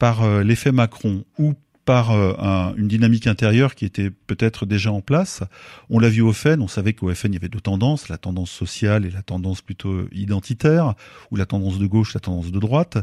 par 0.00 0.28
l'effet 0.42 0.72
Macron 0.72 1.22
ou 1.38 1.54
par 1.84 2.10
euh, 2.12 2.32
un- 2.38 2.74
une 2.76 2.88
dynamique 2.88 3.26
intérieure 3.26 3.74
qui 3.74 3.84
était 3.84 4.10
peut-être 4.10 4.66
déjà 4.66 4.90
en 4.92 5.00
place. 5.00 5.42
On 5.90 5.98
l'a 5.98 6.08
vu 6.08 6.22
au 6.22 6.32
FN, 6.32 6.60
on 6.60 6.68
savait 6.68 6.92
qu'au 6.94 7.12
FN 7.14 7.28
il 7.28 7.34
y 7.34 7.36
avait 7.36 7.48
deux 7.48 7.60
tendances, 7.60 8.08
la 8.08 8.18
tendance 8.18 8.50
sociale 8.50 9.04
et 9.04 9.10
la 9.10 9.22
tendance 9.22 9.60
plutôt 9.62 10.06
identitaire, 10.12 10.94
ou 11.30 11.36
la 11.36 11.46
tendance 11.46 11.78
de 11.78 11.86
gauche, 11.86 12.14
la 12.14 12.20
tendance 12.20 12.50
de 12.50 12.58
droite. 12.58 12.98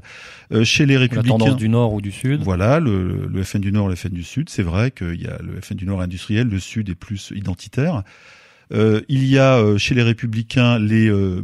Euh, 0.51 0.63
chez 0.63 0.85
les 0.85 0.95
La 0.95 1.01
républicains, 1.01 1.37
tendance 1.37 1.57
du 1.57 1.69
Nord 1.69 1.93
ou 1.93 2.01
du 2.01 2.11
Sud. 2.11 2.41
voilà, 2.41 2.79
le, 2.79 3.27
le 3.27 3.43
FN 3.43 3.59
du 3.59 3.71
Nord, 3.71 3.87
le 3.87 3.95
FN 3.95 4.09
du 4.09 4.23
Sud, 4.23 4.49
c'est 4.49 4.63
vrai 4.63 4.91
qu'il 4.91 5.21
y 5.21 5.27
a 5.27 5.37
le 5.41 5.61
FN 5.61 5.75
du 5.75 5.85
Nord 5.85 6.01
industriel, 6.01 6.47
le 6.47 6.59
Sud 6.59 6.89
est 6.89 6.95
plus 6.95 7.31
identitaire. 7.35 8.03
Euh, 8.73 9.01
il 9.09 9.25
y 9.25 9.37
a 9.37 9.57
euh, 9.57 9.77
chez 9.77 9.95
les 9.95 10.01
républicains 10.03 10.79
les 10.79 11.09
euh, 11.09 11.41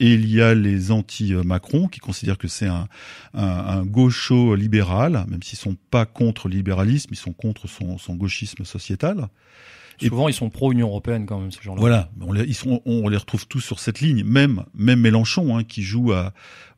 et 0.00 0.14
il 0.14 0.30
y 0.30 0.40
a 0.40 0.54
les 0.54 0.90
anti-Macron 0.90 1.88
qui 1.88 2.00
considèrent 2.00 2.38
que 2.38 2.48
c'est 2.48 2.66
un, 2.66 2.88
un, 3.34 3.42
un 3.42 3.84
gaucho 3.84 4.54
libéral, 4.54 5.24
même 5.28 5.42
s'ils 5.42 5.58
sont 5.58 5.76
pas 5.90 6.04
contre 6.06 6.48
le 6.48 6.54
libéralisme, 6.56 7.08
ils 7.12 7.16
sont 7.16 7.32
contre 7.32 7.68
son, 7.68 7.96
son 7.98 8.14
gauchisme 8.16 8.64
sociétal. 8.64 9.28
Et- 10.02 10.08
Souvent, 10.08 10.28
ils 10.28 10.34
sont 10.34 10.48
pro-Union 10.48 10.88
Européenne 10.88 11.26
quand 11.26 11.38
même, 11.38 11.52
ces 11.52 11.60
gens-là. 11.62 11.78
Voilà, 11.78 12.10
on 12.22 12.32
les, 12.32 12.44
ils 12.44 12.54
sont, 12.54 12.80
on 12.86 13.06
les 13.08 13.18
retrouve 13.18 13.46
tous 13.46 13.60
sur 13.60 13.78
cette 13.80 14.00
ligne. 14.00 14.24
Même, 14.24 14.64
même 14.74 15.00
Mélenchon, 15.00 15.56
hein, 15.58 15.62
qui 15.62 15.82
joue 15.82 16.12
à, 16.12 16.32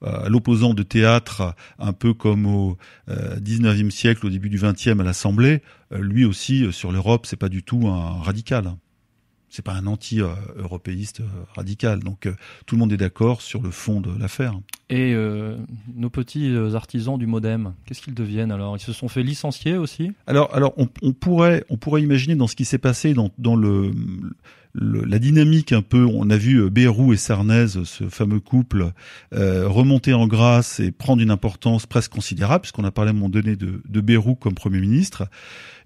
à 0.04 0.28
l'opposant 0.28 0.74
de 0.74 0.82
théâtre, 0.82 1.54
un 1.78 1.92
peu 1.92 2.14
comme 2.14 2.46
au 2.46 2.76
euh, 3.08 3.38
19e 3.38 3.90
siècle, 3.90 4.26
au 4.26 4.30
début 4.30 4.50
du 4.50 4.58
20e 4.58 5.00
à 5.00 5.04
l'Assemblée. 5.04 5.62
euh, 5.92 5.98
lui 6.00 6.24
aussi, 6.24 6.64
euh, 6.64 6.72
sur 6.72 6.90
l'Europe, 6.90 7.26
c'est 7.26 7.36
pas 7.36 7.48
du 7.48 7.62
tout 7.62 7.86
un 7.86 8.20
radical. 8.22 8.74
C'est 9.54 9.60
pas 9.62 9.74
un 9.74 9.86
anti-européiste 9.86 11.20
euh, 11.20 11.24
radical. 11.54 11.98
Donc, 12.00 12.24
euh, 12.24 12.34
tout 12.64 12.74
le 12.74 12.80
monde 12.80 12.90
est 12.94 12.96
d'accord 12.96 13.42
sur 13.42 13.60
le 13.60 13.70
fond 13.70 14.00
de 14.00 14.10
l'affaire. 14.18 14.58
Et 14.88 15.12
euh, 15.14 15.58
nos 15.94 16.08
petits 16.08 16.56
artisans 16.74 17.18
du 17.18 17.26
MoDem, 17.26 17.74
qu'est-ce 17.84 18.00
qu'ils 18.00 18.14
deviennent 18.14 18.50
alors? 18.50 18.74
Ils 18.78 18.80
se 18.80 18.94
sont 18.94 19.08
fait 19.08 19.22
licencier 19.22 19.76
aussi? 19.76 20.12
Alors, 20.26 20.54
alors 20.54 20.72
on, 20.78 20.88
on 21.02 21.12
pourrait, 21.12 21.64
on 21.68 21.76
pourrait 21.76 22.00
imaginer 22.02 22.34
dans 22.34 22.46
ce 22.46 22.56
qui 22.56 22.64
s'est 22.64 22.78
passé 22.78 23.12
dans, 23.12 23.30
dans 23.36 23.54
le, 23.54 23.90
le- 23.90 24.34
la 24.74 25.18
dynamique 25.18 25.72
un 25.72 25.82
peu. 25.82 26.04
On 26.06 26.30
a 26.30 26.36
vu 26.36 26.56
euh, 26.62 26.70
Bayrou 26.70 27.12
et 27.12 27.16
Sarnez, 27.16 27.66
ce 27.84 28.08
fameux 28.08 28.40
couple, 28.40 28.92
euh, 29.34 29.68
remonter 29.68 30.14
en 30.14 30.26
grâce 30.26 30.80
et 30.80 30.90
prendre 30.92 31.20
une 31.22 31.30
importance 31.30 31.86
presque 31.86 32.12
considérable, 32.12 32.62
puisqu'on 32.62 32.84
a 32.84 32.90
parlé 32.90 33.08
à 33.08 33.12
un 33.12 33.14
moment 33.14 33.28
donné 33.28 33.54
de, 33.56 33.82
de 33.86 34.00
Bayrou 34.00 34.34
comme 34.34 34.54
premier 34.54 34.80
ministre. 34.80 35.24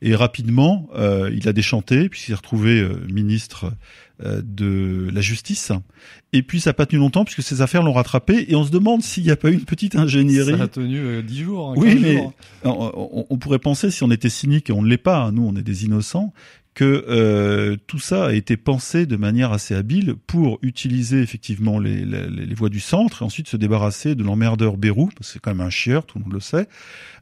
Et 0.03 0.15
rapidement, 0.15 0.89
euh, 0.95 1.31
il 1.35 1.49
a 1.49 1.53
déchanté 1.53 2.09
puisqu'il 2.09 2.31
s'est 2.33 2.37
retrouvé 2.37 2.81
euh, 2.81 3.01
ministre 3.11 3.73
euh, 4.25 4.43
de 4.45 5.09
la 5.13 5.21
Justice. 5.23 5.73
Et 6.33 6.43
puis 6.43 6.61
ça 6.61 6.71
n'a 6.71 6.75
pas 6.75 6.85
tenu 6.87 7.01
longtemps 7.01 7.25
puisque 7.25 7.43
ces 7.43 7.63
affaires 7.63 7.83
l'ont 7.83 7.95
rattrapé. 7.95 8.45
Et 8.49 8.55
on 8.55 8.63
se 8.65 8.71
demande 8.71 9.03
s'il 9.03 9.25
n'y 9.25 9.31
a 9.31 9.37
pas 9.37 9.51
eu 9.51 9.55
une 9.55 9.65
petite 9.65 9.97
ingénierie. 9.97 10.57
Ça 10.59 10.65
a 10.65 10.69
tenu 10.69 10.99
euh, 10.99 11.23
10 11.23 11.43
jours. 11.43 11.71
hein, 11.71 11.75
Oui, 11.79 11.95
15 11.95 12.03
mais 12.03 12.17
jours. 12.19 12.33
on, 12.65 12.93
on- 12.95 13.27
on 13.31 13.39
pourrait 13.39 13.59
penser, 13.59 13.91
si 13.91 14.05
on 14.05 14.11
était 14.11 14.29
cynique, 14.29 14.69
et 14.71 14.73
on 14.73 14.83
ne 14.83 14.89
l'est 14.89 14.97
pas, 14.99 15.17
hein, 15.25 15.33
nous 15.33 15.43
on 15.47 15.57
est 15.57 15.63
des 15.63 15.87
innocents, 15.87 16.33
que 16.77 17.07
euh, 17.09 17.79
tout 17.87 17.99
ça 17.99 18.27
a 18.27 18.33
été 18.35 18.59
pensé 18.59 19.07
de 19.07 19.17
manière 19.17 19.51
assez 19.51 19.75
habile 19.75 20.15
pour 20.27 20.59
utiliser 20.61 21.23
effectivement 21.23 21.79
les, 21.79 22.05
les, 22.05 22.55
voies 22.55 22.69
du 22.69 22.81
centre 22.81 23.23
et 23.23 23.25
ensuite 23.25 23.49
se 23.49 23.57
débarrasser 23.57 24.15
de 24.15 24.23
l'emmerdeur 24.23 24.77
Bérou, 24.77 25.07
parce 25.07 25.29
que 25.29 25.33
c'est 25.33 25.39
quand 25.39 25.53
même 25.55 25.67
un 25.67 25.71
chieur, 25.71 26.05
tout 26.05 26.19
le 26.19 26.25
monde 26.25 26.35
le 26.35 26.41
sait, 26.41 26.69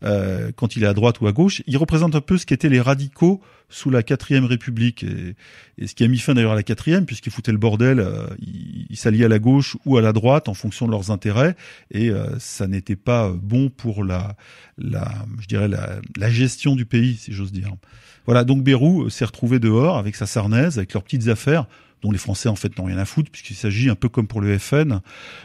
euh, 0.03 0.51
quand 0.57 0.75
il 0.75 0.83
est 0.83 0.89
à 0.89 0.93
droite 0.93 1.21
ou 1.21 1.29
à 1.29 1.33
gauche. 1.33 1.63
Il 1.69 1.77
représente 1.77 2.17
un 2.17 2.21
peu 2.21 2.37
ce 2.37 2.47
qu'étaient 2.47 2.69
les 2.69 2.81
radicaux 2.81 3.41
sous 3.69 3.91
la 3.91 4.03
quatrième 4.03 4.45
République 4.45 5.05
et, 5.05 5.87
ce 5.87 5.95
qui 5.95 6.05
a 6.05 6.09
mis 6.09 6.19
fin 6.19 6.35
d'ailleurs 6.35 6.53
à 6.53 6.57
la 6.57 6.63
quatrième 6.63 7.07
puisqu'ils 7.07 7.33
foutaient 7.33 7.53
le 7.53 7.59
bordel, 7.59 8.01
euh, 8.01 8.27
ils 8.39 9.25
à 9.25 9.29
la 9.29 9.39
gauche 9.39 9.77
ou 9.85 9.97
à 9.97 10.03
la 10.03 10.13
droite 10.13 10.49
en 10.49 10.55
fonction 10.55 10.87
de 10.87 10.91
leurs 10.91 11.11
intérêts 11.11 11.57
et 11.91 12.11
euh, 12.11 12.39
ça 12.39 12.67
n'était 12.67 12.97
pas 12.97 13.31
bon 13.31 13.71
pour 13.71 14.05
la, 14.05 14.37
la 14.79 15.13
je 15.41 15.47
dirais 15.47 15.69
la, 15.69 16.31
gestion 16.31 16.77
du 16.77 16.87
pays 16.87 17.17
si 17.17 17.33
j'ose 17.33 17.53
dire. 17.53 17.71
Voilà 18.27 18.45
donc 18.45 18.63
Bérou 18.63 19.11
s'est 19.11 19.25
retrouvé 19.25 19.59
dehors 19.59 19.99
avec 19.99 20.17
sa 20.17 20.27
sarnaise, 20.27 20.79
avec 20.79 20.93
leurs 20.93 21.03
petites 21.03 21.29
affaires 21.29 21.67
dont 22.05 22.11
les 22.11 22.19
Français 22.19 22.49
en 22.49 22.55
fait 22.55 22.79
n'ont 22.79 22.85
rien 22.85 22.99
à 22.99 23.07
foutre 23.07 23.31
puisqu'il 23.31 23.57
s'agit 23.57 23.89
un 23.89 23.95
peu 23.95 24.09
comme 24.09 24.27
pour 24.27 24.41
le 24.41 24.59
FN 24.59 25.01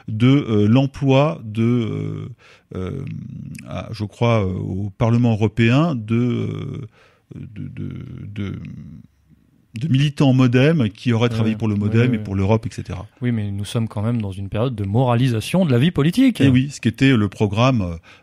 de 0.07 0.27
euh, 0.27 0.67
l'emploi 0.67 1.41
de 1.43 1.63
euh, 1.63 2.29
euh, 2.75 3.05
je 3.91 4.03
crois 4.03 4.45
euh, 4.45 4.53
au 4.53 4.89
Parlement 4.89 5.31
européen 5.31 5.95
de 5.95 6.15
euh, 6.15 6.87
de, 7.35 7.69
de, 7.69 7.89
de, 8.27 8.59
de 9.79 9.87
militants 9.87 10.33
modem 10.33 10.89
qui 10.89 11.13
auraient 11.13 11.29
travaillé 11.29 11.53
Ouais, 11.53 11.59
pour 11.59 11.67
le 11.67 11.75
modem 11.75 12.09
ouais, 12.11 12.15
et 12.15 12.19
pour 12.19 12.33
l'Europe, 12.35 12.65
etc. 12.65 12.97
Oui, 13.21 13.31
mais 13.31 13.51
nous 13.51 13.65
sommes 13.65 13.87
quand 13.87 14.01
même 14.01 14.19
dans 14.21 14.31
une 14.31 14.49
période 14.49 14.73
de 14.75 14.83
moralisation 14.83 15.63
de 15.63 15.71
la 15.71 15.77
vie 15.77 15.91
politique. 15.91 16.41
Et 16.41 16.47
oui, 16.49 16.69
ce 16.71 16.81
qui 16.81 16.87
était 16.87 17.15
le 17.15 17.29
programme 17.29 17.81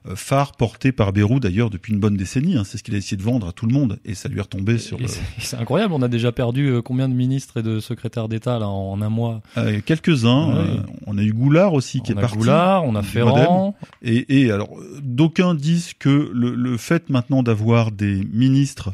euh, 0.09 0.15
phare 0.17 0.53
porté 0.57 0.91
par 0.91 1.12
Bérou 1.12 1.38
d'ailleurs 1.38 1.71
depuis 1.71 1.93
une 1.93 2.00
bonne 2.00 2.17
décennie. 2.17 2.57
hein. 2.57 2.65
C'est 2.65 2.79
ce 2.79 2.83
qu'il 2.83 2.95
a 2.95 2.99
essayé 2.99 3.17
de 3.17 3.23
vendre 3.23 3.47
à 3.47 3.53
tout 3.53 3.67
le 3.67 3.73
monde 3.73 3.99
et 4.05 4.15
ça 4.15 4.29
lui 4.29 4.38
est 4.38 4.43
retombé 4.43 4.79
sur 4.79 4.99
Et 4.99 5.03
le- 5.03 5.09
c'est- 5.38 5.57
incroyable, 5.57 5.93
on 5.95 6.03
a 6.03 6.09
déjà 6.09 6.33
perdu 6.33 6.67
euh, 6.69 6.83
combien 6.83 7.09
de 7.09 7.15
ministres 7.15 7.59
et 7.59 7.62
de 7.62 7.79
secrétaires 7.79 8.29
d'État 8.29 8.59
là 8.59 8.69
en 8.69 9.00
un 9.00 9.09
mois? 9.09 9.41
Euh, 9.57 9.81
quelques-uns. 9.87 10.49
Ouais. 10.49 10.55
euh, 10.59 10.76
on 11.07 11.17
a 11.17 11.23
eu 11.23 11.33
Goulard 11.33 11.75
aussi 11.75 12.00
qui 12.03 12.12
On 12.12 12.17
est 12.17 12.19
a 12.19 12.23
parti. 12.23 12.38
Goulard, 12.38 12.85
on 12.85 12.95
a 12.97 13.03
Ferrand. 13.03 13.76
Et, 14.03 14.41
et 14.43 14.50
alors, 14.50 14.76
euh, 14.81 14.99
d'aucuns 15.00 15.55
disent 15.55 15.93
que 15.99 16.31
le, 16.35 16.55
le 16.57 16.76
fait 16.76 17.09
maintenant 17.09 17.43
d'avoir 17.45 17.93
des 17.93 18.23
ministres 18.33 18.91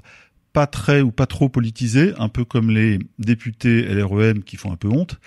pas 0.52 0.66
très 0.66 1.00
ou 1.00 1.10
pas 1.10 1.26
trop 1.26 1.48
politisés, 1.48 2.12
un 2.18 2.28
peu 2.28 2.44
comme 2.44 2.70
les 2.70 2.98
députés 3.18 3.82
LREM 3.82 4.42
qui 4.42 4.56
font 4.56 4.72
un 4.72 4.76
peu 4.76 4.88
honte, 4.88 5.18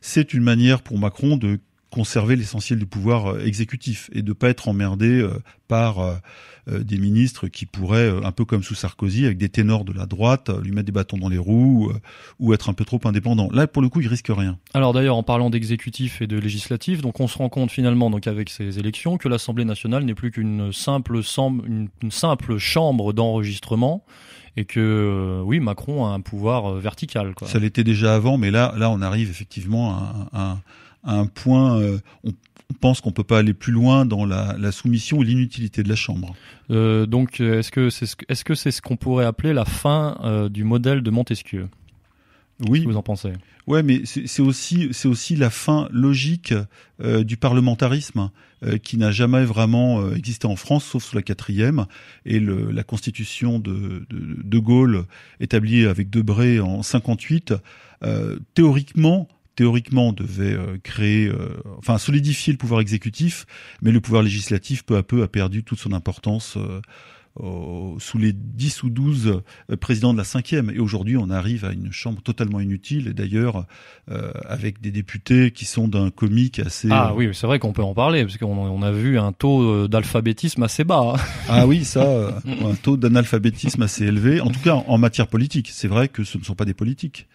c'est 0.00 0.32
une 0.34 0.42
manière 0.42 0.82
pour 0.82 0.98
Macron 0.98 1.36
de 1.36 1.58
conserver 1.90 2.36
l'essentiel 2.36 2.78
du 2.78 2.86
pouvoir 2.86 3.32
euh, 3.32 3.44
exécutif 3.44 4.10
et 4.12 4.22
de 4.22 4.32
pas 4.32 4.50
être 4.50 4.68
emmerdé 4.68 5.20
euh, 5.20 5.30
par 5.68 6.00
euh, 6.00 6.16
des 6.68 6.98
ministres 6.98 7.48
qui 7.48 7.64
pourraient, 7.64 8.10
un 8.22 8.30
peu 8.30 8.44
comme 8.44 8.62
sous 8.62 8.74
Sarkozy, 8.74 9.24
avec 9.24 9.38
des 9.38 9.48
ténors 9.48 9.86
de 9.86 9.92
la 9.94 10.04
droite, 10.04 10.50
lui 10.62 10.70
mettre 10.70 10.84
des 10.84 10.92
bâtons 10.92 11.16
dans 11.16 11.30
les 11.30 11.38
roues 11.38 11.90
ou 12.38 12.52
être 12.52 12.68
un 12.68 12.74
peu 12.74 12.84
trop 12.84 13.00
indépendant. 13.04 13.48
Là, 13.52 13.66
pour 13.66 13.80
le 13.80 13.88
coup, 13.88 14.02
il 14.02 14.06
risque 14.06 14.28
rien. 14.28 14.58
Alors 14.74 14.92
d'ailleurs, 14.92 15.16
en 15.16 15.22
parlant 15.22 15.48
d'exécutif 15.48 16.20
et 16.20 16.26
de 16.26 16.38
législatif, 16.38 17.00
donc 17.00 17.20
on 17.20 17.26
se 17.26 17.38
rend 17.38 17.48
compte 17.48 17.70
finalement, 17.70 18.10
donc 18.10 18.26
avec 18.26 18.50
ces 18.50 18.78
élections, 18.78 19.16
que 19.16 19.28
l'Assemblée 19.28 19.64
nationale 19.64 20.04
n'est 20.04 20.14
plus 20.14 20.30
qu'une 20.30 20.70
simple, 20.70 21.22
simple 21.22 22.58
chambre 22.58 23.14
d'enregistrement 23.14 24.04
et 24.58 24.64
que 24.64 24.80
euh, 24.80 25.42
oui, 25.44 25.60
Macron 25.60 26.06
a 26.06 26.10
un 26.10 26.20
pouvoir 26.20 26.66
euh, 26.72 26.80
vertical. 26.80 27.34
Quoi. 27.34 27.46
Ça 27.48 27.58
l'était 27.58 27.84
déjà 27.84 28.14
avant, 28.14 28.38
mais 28.38 28.50
là, 28.50 28.74
là, 28.76 28.90
on 28.90 29.00
arrive 29.02 29.30
effectivement 29.30 29.94
à, 29.94 30.28
un- 30.32 30.38
à- 30.40 30.58
à 31.04 31.14
un 31.14 31.26
point. 31.26 31.78
euh, 31.80 31.98
on, 32.24 32.32
on 32.70 32.74
pense 32.74 33.00
qu'on 33.00 33.12
peut 33.12 33.24
pas 33.24 33.38
aller 33.38 33.54
plus 33.54 33.72
loin 33.72 34.04
dans 34.04 34.26
la, 34.26 34.54
la 34.58 34.72
soumission 34.72 35.22
et 35.22 35.24
l'inutilité 35.24 35.82
de 35.82 35.88
la 35.88 35.94
Chambre. 35.96 36.34
Euh, 36.70 37.06
donc 37.06 37.40
est-ce 37.40 37.70
que 37.70 37.88
c'est 37.88 38.04
ce, 38.04 38.14
est-ce 38.28 38.44
que 38.44 38.54
c'est 38.54 38.70
ce 38.72 38.82
qu'on 38.82 38.96
pourrait 38.96 39.24
appeler 39.24 39.54
la 39.54 39.64
fin 39.64 40.48
du 40.50 40.64
modèle 40.64 41.02
de 41.02 41.10
Montesquieu? 41.10 41.68
Qu'est-ce 42.60 42.70
Oui, 42.70 42.82
que 42.84 42.88
vous 42.90 42.96
en 42.98 43.02
pensez? 43.02 43.32
Ouais, 43.66 43.82
mais 43.82 44.02
c'est 44.04 44.42
aussi, 44.42 44.88
c'est 44.92 45.08
aussi 45.08 45.34
la 45.36 45.48
fin 45.48 45.88
logique 45.92 46.52
du 47.02 47.36
parlementarisme 47.38 48.30
qui 48.78 48.96
n'a 48.96 49.10
jamais 49.10 49.44
vraiment 49.44 50.00
euh, 50.00 50.14
existé 50.14 50.46
en 50.46 50.56
France, 50.56 50.84
sauf 50.84 51.04
sous 51.04 51.16
la 51.16 51.22
quatrième 51.22 51.86
et 52.24 52.40
le, 52.40 52.70
la 52.70 52.82
constitution 52.82 53.58
de, 53.58 54.04
de, 54.10 54.36
de 54.42 54.58
Gaulle 54.58 55.04
établie 55.40 55.86
avec 55.86 56.10
Debré 56.10 56.60
en 56.60 56.82
58. 56.82 57.54
euh, 58.04 58.38
théoriquement, 58.54 59.28
théoriquement 59.56 60.12
devait 60.12 60.54
euh, 60.54 60.78
créer, 60.82 61.26
euh, 61.26 61.48
enfin 61.78 61.98
solidifier 61.98 62.52
le 62.52 62.58
pouvoir 62.58 62.80
exécutif, 62.80 63.44
mais 63.82 63.90
le 63.90 64.00
pouvoir 64.00 64.22
législatif 64.22 64.84
peu 64.84 64.96
à 64.96 65.02
peu 65.02 65.22
a 65.22 65.28
perdu 65.28 65.64
toute 65.64 65.78
son 65.80 65.92
importance. 65.92 66.56
euh, 66.56 66.80
sous 67.98 68.18
les 68.18 68.32
10 68.32 68.82
ou 68.82 68.90
12 68.90 69.42
euh, 69.70 69.76
présidents 69.76 70.12
de 70.12 70.18
la 70.18 70.24
cinquième. 70.24 70.70
Et 70.70 70.78
aujourd'hui, 70.78 71.16
on 71.16 71.30
arrive 71.30 71.64
à 71.64 71.72
une 71.72 71.92
chambre 71.92 72.22
totalement 72.22 72.60
inutile, 72.60 73.08
et 73.08 73.12
d'ailleurs 73.12 73.66
euh, 74.10 74.32
avec 74.46 74.80
des 74.80 74.90
députés 74.90 75.50
qui 75.50 75.64
sont 75.64 75.88
d'un 75.88 76.10
comique 76.10 76.58
assez... 76.58 76.88
Ah 76.90 77.12
oui, 77.14 77.30
c'est 77.32 77.46
vrai 77.46 77.58
qu'on 77.58 77.72
peut 77.72 77.82
en 77.82 77.94
parler, 77.94 78.24
parce 78.24 78.38
qu'on 78.38 78.56
on 78.56 78.82
a 78.82 78.92
vu 78.92 79.18
un 79.18 79.32
taux 79.32 79.88
d'alphabétisme 79.88 80.62
assez 80.62 80.84
bas. 80.84 81.14
Hein. 81.14 81.20
Ah 81.50 81.66
oui, 81.66 81.84
ça, 81.84 82.40
un 82.46 82.74
taux 82.74 82.96
d'analphabétisme 82.96 83.82
assez 83.82 84.04
élevé, 84.04 84.40
en 84.40 84.50
tout 84.50 84.60
cas 84.60 84.74
en 84.74 84.98
matière 84.98 85.26
politique. 85.26 85.70
C'est 85.72 85.88
vrai 85.88 86.08
que 86.08 86.22
ce 86.22 86.36
ne 86.36 86.44
sont 86.44 86.54
pas 86.54 86.66
des 86.66 86.74
politiques. 86.74 87.26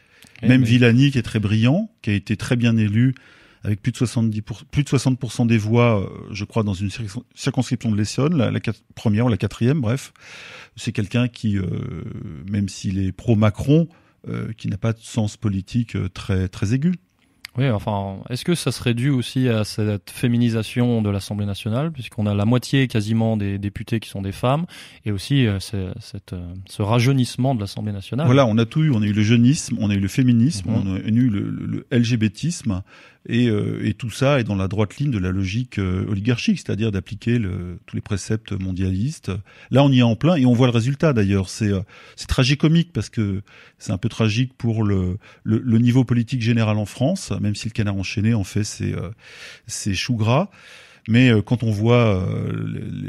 Eh 0.44 0.48
Même 0.48 0.64
Villani, 0.64 1.12
qui 1.12 1.18
est 1.18 1.24
très 1.24 1.40
brillant, 1.40 1.90
qui 2.02 2.12
a 2.12 2.14
été 2.14 2.38
très 2.38 2.56
bien 2.56 2.78
élu 2.78 3.16
avec 3.64 3.82
plus 3.82 3.92
de 3.92 3.98
70% 3.98 4.42
plus 4.72 4.84
de 4.84 4.90
60 4.90 5.48
des 5.48 5.58
voix, 5.58 6.02
euh, 6.02 6.08
je 6.32 6.44
crois, 6.44 6.64
dans 6.64 6.74
une 6.74 6.90
circonscription 7.34 7.92
de 7.92 7.98
l'Essonne, 7.98 8.38
la, 8.38 8.60
première 8.96 9.26
ou 9.26 9.30
la 9.30 9.38
quatrième, 9.38 9.82
bref. 9.82 10.14
C'est 10.76 10.92
quelqu'un 10.92 11.28
qui, 11.28 11.58
euh, 11.58 11.66
même 12.50 12.68
s'il 12.68 13.00
est 13.00 13.12
pro-Macron, 13.12 13.88
euh, 14.28 14.52
qui 14.58 14.68
n'a 14.68 14.78
pas 14.78 14.94
de 14.94 15.00
sens 15.00 15.38
politique 15.38 15.98
très 16.14 16.48
très 16.48 16.74
aigu. 16.74 16.94
Oui, 17.56 17.70
enfin, 17.70 18.18
est-ce 18.32 18.46
que 18.46 18.56
ça 18.56 18.72
serait 18.72 18.96
dû 18.96 19.10
aussi 19.10 19.48
à 19.48 19.64
cette 19.64 20.10
féminisation 20.10 21.04
de 21.04 21.10
l'Assemblée 21.12 21.46
nationale, 21.46 21.92
puisqu'on 21.92 22.26
a 22.26 22.34
la 22.34 22.46
moitié 22.46 22.88
quasiment 22.88 23.38
des 23.38 23.60
députés 23.60 24.00
qui 24.00 24.10
sont 24.10 24.24
des 24.24 24.32
femmes, 24.32 24.66
et 25.06 25.12
aussi 25.12 25.46
euh, 25.46 25.60
cette, 25.60 26.34
euh, 26.34 26.54
ce 26.68 26.82
rajeunissement 26.82 27.54
de 27.54 27.60
l'Assemblée 27.60 27.94
nationale? 27.94 28.26
Voilà, 28.26 28.48
on 28.48 28.58
a 28.58 28.66
tout 28.66 28.84
eu. 28.84 28.90
On 28.90 29.04
a 29.04 29.06
eu 29.06 29.14
le 29.14 29.22
jeunisme, 29.22 29.78
on 29.80 29.92
a 29.92 29.94
eu 29.94 30.00
le 30.00 30.08
féminisme, 30.08 30.72
mhm. 30.72 30.76
on 30.76 30.96
a 30.96 31.00
eu 31.00 31.30
le, 31.30 31.42
le, 31.42 31.86
LGBTisme, 31.92 32.82
et, 33.28 33.48
euh, 33.48 33.86
et, 33.86 33.94
tout 33.94 34.10
ça 34.10 34.40
est 34.40 34.44
dans 34.44 34.56
la 34.56 34.68
droite 34.68 34.98
ligne 34.98 35.12
de 35.12 35.18
la 35.18 35.32
logique 35.32 35.78
oligarchique, 35.78 36.60
c'est-à-dire 36.60 36.92
d'appliquer 36.92 37.40
le, 37.40 37.80
tous 37.86 37.96
les 37.96 38.02
préceptes 38.02 38.52
mondialistes. 38.52 39.32
Là, 39.72 39.84
on 39.84 39.92
y 39.92 40.00
est 40.00 40.04
en 40.04 40.16
plein, 40.16 40.36
et 40.36 40.46
on 40.46 40.54
voit 40.54 40.68
le 40.68 40.74
résultat 40.74 41.14
d'ailleurs. 41.14 41.50
C'est 41.50 41.72
c'est 42.16 42.28
tragicomique 42.28 42.92
parce 42.92 43.10
que 43.10 43.42
c'est 43.78 43.92
un 43.92 43.98
peu 43.98 44.10
tragique 44.10 44.54
pour 44.58 44.84
le, 44.84 45.18
le, 45.44 45.60
le 45.60 45.78
niveau 45.78 46.04
politique 46.04 46.42
général 46.42 46.78
en 46.78 46.86
France 46.86 47.32
même 47.44 47.56
si 47.56 47.68
le 47.68 47.74
canard 47.74 47.96
enchaîné 47.96 48.34
en 48.34 48.44
fait 48.44 48.64
c'est 48.64 48.94
euh, 48.94 49.10
c'est 49.68 49.94
chou 49.94 50.16
gras. 50.16 50.50
Mais 51.08 51.30
euh, 51.30 51.42
quand 51.42 51.64
on 51.64 51.72
voit 51.72 52.18
euh, 52.18 52.52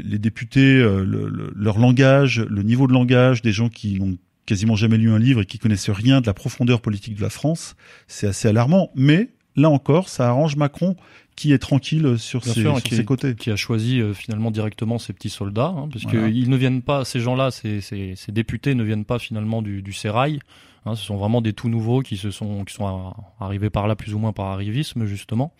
les 0.03 0.19
députés, 0.19 0.77
leur 0.77 1.79
langage, 1.79 2.41
le 2.41 2.61
niveau 2.61 2.87
de 2.87 2.93
langage 2.93 3.41
des 3.41 3.53
gens 3.53 3.69
qui 3.69 3.99
n'ont 3.99 4.17
quasiment 4.45 4.75
jamais 4.75 4.97
lu 4.97 5.09
un 5.09 5.17
livre 5.17 5.41
et 5.41 5.45
qui 5.45 5.57
connaissent 5.57 5.89
rien 5.89 6.21
de 6.21 6.27
la 6.27 6.33
profondeur 6.33 6.81
politique 6.81 7.15
de 7.15 7.21
la 7.21 7.29
France, 7.29 7.75
c'est 8.07 8.27
assez 8.27 8.47
alarmant. 8.47 8.91
Mais 8.95 9.29
là 9.55 9.69
encore, 9.69 10.09
ça 10.09 10.27
arrange 10.27 10.55
Macron 10.55 10.95
qui 11.35 11.51
est 11.51 11.57
tranquille 11.57 12.17
sur, 12.17 12.45
ses, 12.45 12.63
ses, 12.89 13.03
côtés. 13.03 13.35
Qui 13.35 13.51
a 13.51 13.57
choisi 13.57 14.01
finalement 14.13 14.51
directement 14.51 14.97
ses 14.97 15.11
petits 15.11 15.29
soldats, 15.29 15.73
hein, 15.77 15.89
parce 15.91 16.05
qu'ils 16.05 16.49
ne 16.49 16.55
viennent 16.55 16.81
pas, 16.81 17.03
ces 17.03 17.19
gens-là, 17.19 17.51
ces, 17.51 17.81
ces, 17.81 18.13
ces, 18.15 18.31
députés 18.31 18.73
ne 18.73 18.83
viennent 18.83 19.03
pas 19.03 19.19
finalement 19.19 19.61
du, 19.61 19.81
du 19.81 19.91
sérail. 19.91 20.39
Hein, 20.85 20.95
ce 20.95 21.03
sont 21.03 21.17
vraiment 21.17 21.41
des 21.41 21.53
tout 21.53 21.67
nouveaux 21.67 22.01
qui 22.01 22.15
se 22.15 22.31
sont 22.31 22.63
qui 22.63 22.73
sont 22.73 23.13
arrivés 23.39 23.69
par 23.69 23.87
là 23.87 23.95
plus 23.95 24.13
ou 24.13 24.19
moins 24.19 24.33
par 24.33 24.45
arrivisme 24.45 25.05
justement 25.05 25.51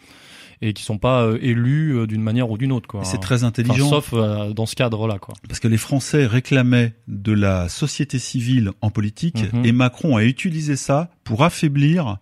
et 0.62 0.74
qui 0.74 0.84
sont 0.84 0.98
pas 0.98 1.24
euh, 1.24 1.38
élus 1.42 1.98
euh, 1.98 2.08
d'une 2.08 2.22
manière 2.22 2.50
ou 2.50 2.58
d'une 2.58 2.72
autre 2.72 2.88
quoi. 2.88 3.04
C'est 3.04 3.20
très 3.20 3.44
intelligent. 3.44 3.90
sauf 3.90 4.12
euh, 4.14 4.54
dans 4.54 4.66
ce 4.66 4.76
cadre-là 4.76 5.20
quoi. 5.20 5.34
Parce 5.48 5.60
que 5.60 5.68
les 5.68 5.78
Français 5.78 6.26
réclamaient 6.26 6.94
de 7.08 7.34
la 7.34 7.70
société 7.70 8.20
civile 8.20 8.72
en 8.82 8.92
politique 8.92 9.52
mhm. 9.52 9.66
et 9.66 9.72
Macron 9.72 10.16
a 10.16 10.24
utilisé 10.24 10.76
ça 10.76 11.10
pour 11.24 11.44
affaiblir 11.44 12.18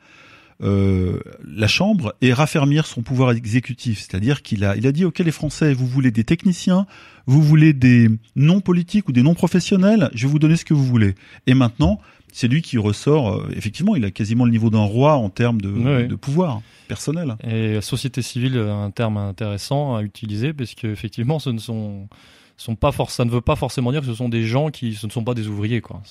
euh, 0.63 1.19
la 1.45 1.67
Chambre 1.67 2.15
et 2.21 2.31
raffermir 2.33 2.85
son 2.85 3.01
pouvoir 3.01 3.31
exécutif. 3.31 3.99
C'est-à-dire 3.99 4.41
qu'il 4.41 4.63
a, 4.63 4.75
il 4.77 4.87
a 4.87 4.91
dit, 4.91 5.05
OK, 5.05 5.19
les 5.19 5.31
Français, 5.31 5.73
vous 5.73 5.87
voulez 5.87 6.11
des 6.11 6.23
techniciens, 6.23 6.87
vous 7.25 7.41
voulez 7.41 7.73
des 7.73 8.09
non 8.35 8.61
politiques 8.61 9.09
ou 9.09 9.11
des 9.11 9.23
non 9.23 9.33
professionnels, 9.33 10.09
je 10.13 10.25
vais 10.25 10.31
vous 10.31 10.39
donner 10.39 10.55
ce 10.55 10.65
que 10.65 10.73
vous 10.73 10.85
voulez. 10.85 11.15
Et 11.47 11.53
maintenant, 11.53 11.99
c'est 12.31 12.47
lui 12.47 12.61
qui 12.61 12.77
ressort. 12.77 13.33
Euh, 13.33 13.49
effectivement, 13.55 13.95
il 13.95 14.05
a 14.05 14.11
quasiment 14.11 14.45
le 14.45 14.51
niveau 14.51 14.69
d'un 14.69 14.83
roi 14.83 15.15
en 15.15 15.29
termes 15.29 15.61
de, 15.61 16.15
pouvoir 16.15 16.61
personnel. 16.87 17.35
Et 17.45 17.81
société 17.81 18.21
civile, 18.21 18.57
un 18.57 18.91
terme 18.91 19.17
intéressant 19.17 19.95
à 19.95 20.03
utiliser 20.03 20.53
parce 20.53 20.75
qu'effectivement, 20.75 21.39
ce 21.39 21.49
ne 21.49 21.59
sont 21.59 22.07
sont 22.57 22.75
pas 22.75 22.91
ça 23.09 23.25
ne 23.25 23.31
veut 23.31 23.41
pas 23.41 23.55
forcément 23.55 23.91
dire 23.91 24.01
que 24.01 24.07
ce 24.07 24.13
sont 24.13 24.29
des 24.29 24.45
gens 24.45 24.69
qui 24.69 24.93
ce 24.93 25.05
ne 25.05 25.11
sont 25.11 25.23
pas 25.23 25.33
des 25.33 25.47
ouvriers 25.47 25.81
quoi. 25.81 26.01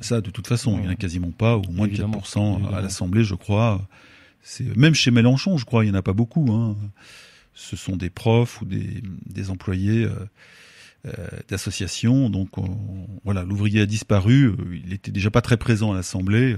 Ça 0.00 0.20
de 0.20 0.30
toute 0.30 0.46
façon, 0.46 0.78
il 0.78 0.84
y 0.84 0.88
en 0.88 0.90
a 0.90 0.94
quasiment 0.94 1.30
pas 1.30 1.56
ou 1.56 1.64
moins 1.70 1.88
de 1.88 1.94
4% 1.94 2.72
à 2.72 2.80
l'Assemblée, 2.80 3.24
je 3.24 3.34
crois. 3.34 3.80
C'est 4.42 4.76
même 4.76 4.94
chez 4.94 5.10
Mélenchon, 5.10 5.56
je 5.56 5.64
crois, 5.64 5.84
il 5.84 5.88
y 5.88 5.90
en 5.90 5.94
a 5.94 6.02
pas 6.02 6.12
beaucoup 6.12 6.50
hein. 6.52 6.76
Ce 7.54 7.76
sont 7.76 7.96
des 7.96 8.10
profs 8.10 8.62
ou 8.62 8.64
des, 8.64 9.02
des 9.26 9.50
employés 9.50 10.04
euh, 10.04 10.14
euh, 11.06 11.12
d'associations. 11.48 12.30
Donc 12.30 12.50
voilà, 13.24 13.44
l'ouvrier 13.44 13.82
a 13.82 13.86
disparu. 13.86 14.46
Euh, 14.46 14.56
il 14.72 14.92
était 14.92 15.10
déjà 15.10 15.30
pas 15.30 15.42
très 15.42 15.56
présent 15.56 15.92
à 15.92 15.96
l'Assemblée. 15.96 16.56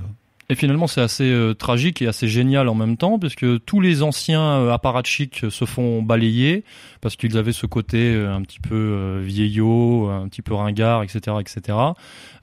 Et 0.51 0.55
finalement, 0.55 0.87
c'est 0.87 1.01
assez 1.01 1.31
euh, 1.31 1.55
tragique 1.55 2.03
et 2.03 2.07
assez 2.07 2.29
génial 2.29 2.69
en 2.69 2.75
même 2.75 2.97
temps, 2.97 3.19
puisque 3.19 3.65
tous 3.65 3.81
les 3.81 4.03
anciens 4.03 4.61
euh, 4.61 4.73
apparatchiks 4.73 5.47
se 5.51 5.65
font 5.65 6.03
balayer, 6.03 6.65
parce 7.01 7.17
qu'ils 7.17 7.39
avaient 7.39 7.53
ce 7.53 7.67
côté 7.67 8.15
un 8.15 8.43
petit 8.43 8.61
peu 8.61 9.21
vieillot, 9.23 10.09
un 10.09 10.29
petit 10.29 10.43
peu 10.43 10.55
ringard, 10.55 11.03
etc., 11.03 11.37
etc. 11.41 11.79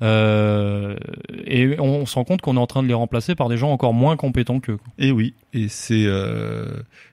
et 0.02 1.76
on, 1.80 2.06
se 2.06 2.16
rend 2.16 2.24
compte 2.24 2.42
qu'on 2.42 2.58
est 2.58 2.60
en 2.60 2.68
train 2.68 2.84
de 2.84 2.88
les 2.88 2.94
remplacer 2.94 3.36
par 3.36 3.50
des 3.50 3.58
gens 3.58 3.72
encore 3.72 3.94
moins 3.94 4.16
compétents 4.18 4.60
qu'eux. 4.60 4.80
Et 4.98 5.12
oui, 5.12 5.34
et 5.54 5.68
c'est 5.68 6.06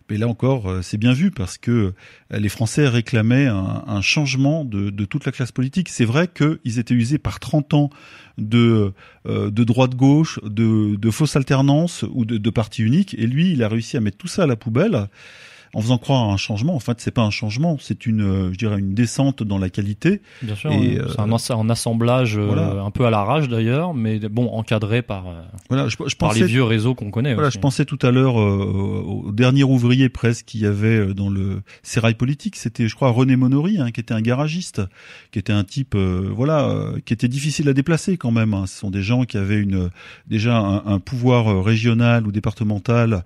mais 0.09 0.17
là 0.17 0.29
encore, 0.29 0.71
euh, 0.71 0.83
c'est 0.83 0.97
bien 0.97 1.13
vu 1.13 1.31
parce 1.31 1.59
que 1.59 1.71
euh, 1.71 1.93
les 2.39 2.49
Français 2.49 2.89
réclamaient 2.89 3.47
un, 3.47 4.01
changement 4.01 4.65
de, 4.65 4.91
toute 5.05 5.27
la 5.27 5.33
classe 5.33 5.53
politique. 5.53 5.89
C'est 5.89 6.05
vrai 6.05 6.29
qu'ils 6.29 6.79
étaient 6.79 6.95
usés 6.95 7.19
par 7.19 7.41
30 7.41 7.75
ans 7.75 7.91
de, 8.39 8.93
euh, 9.27 9.51
droite-gauche, 9.51 10.41
de, 10.45 10.97
de 10.97 11.11
fausse 11.11 11.37
alternance 11.37 12.05
ou 12.13 12.25
de, 12.25 12.39
de 12.39 12.51
parti 12.51 12.83
unique. 12.83 13.15
Et 13.19 13.27
lui, 13.27 13.53
il 13.53 13.63
a 13.63 13.69
réussi 13.69 13.97
à 13.97 14.01
mettre 14.01 14.17
tout 14.17 14.29
ça 14.29 14.45
à 14.45 14.47
la 14.47 14.57
poubelle 14.57 15.09
en 15.75 15.81
faisant 15.81 15.99
croire 15.99 16.29
à 16.29 16.33
un 16.33 16.37
changement. 16.37 16.75
En 16.75 16.81
fait, 16.81 17.01
c'est 17.01 17.11
pas 17.11 17.23
un 17.23 17.31
changement, 17.31 17.77
c'est 17.81 18.07
une, 18.07 18.23
euh, 18.23 18.53
je 18.53 18.59
dirais, 18.59 18.79
une 18.79 18.95
descente 18.95 19.43
dans 19.43 19.59
la 19.59 19.71
qualité. 19.71 20.23
Bien 20.43 20.55
sûr, 20.55 20.73
et, 20.73 20.99
c'est 21.09 21.53
un, 21.53 21.69
assemblage 21.71 22.39
euh, 22.39 22.83
un 22.83 22.91
peu 22.91 23.05
à 23.05 23.11
l'arrache 23.11 23.49
d'ailleurs, 23.49 23.95
mais 23.95 24.19
bon, 24.19 24.49
encadré 24.49 25.03
par, 25.03 25.29
euh, 25.29 25.43
voilà, 25.69 25.89
je, 25.89 25.97
je 26.07 26.17
par 26.17 26.33
les 26.33 26.45
vieux 26.45 26.65
réseaux 26.65 26.95
qu'on 26.95 27.11
connaît. 27.11 27.35
Voilà, 27.35 27.51
je 27.51 27.59
pensais 27.59 27.85
tout 27.85 27.99
à 28.03 28.11
l'heure 28.11 28.37
au 28.37 29.31
dernier 29.33 29.65
ouvrier 29.65 30.09
presque 30.09 30.47
qu'il 30.47 30.61
y 30.61 30.67
avait 30.67 31.13
dans 31.15 31.29
le 31.29 31.63
sérail 31.83 32.15
politique. 32.15 32.57
C'était, 32.57 32.89
je 32.89 32.95
crois, 32.95 33.11
René 33.11 33.37
Monory, 33.37 33.79
hein, 33.79 33.91
qui 33.91 34.01
était 34.01 34.15
un 34.15 34.21
garagiste, 34.21 34.83
qui 35.33 35.39
était 35.39 35.53
un 35.53 35.65
type, 35.65 35.95
voilà, 35.95 36.75
qui 37.05 37.13
était 37.13 37.29
difficile 37.29 37.69
à 37.69 37.75
déplacer 37.75 38.17
quand 38.17 38.31
même. 38.31 38.55
Hein. 38.55 38.67
Ce 38.67 38.79
sont 38.79 38.91
des 38.91 39.03
gens 39.03 39.25
qui 39.25 39.37
avaient 39.37 39.59
une 39.59 39.91
déjà 40.27 40.59
un, 40.59 40.99
pouvoir 40.99 41.63
régional 41.63 42.27
ou 42.27 42.33
départemental, 42.33 43.25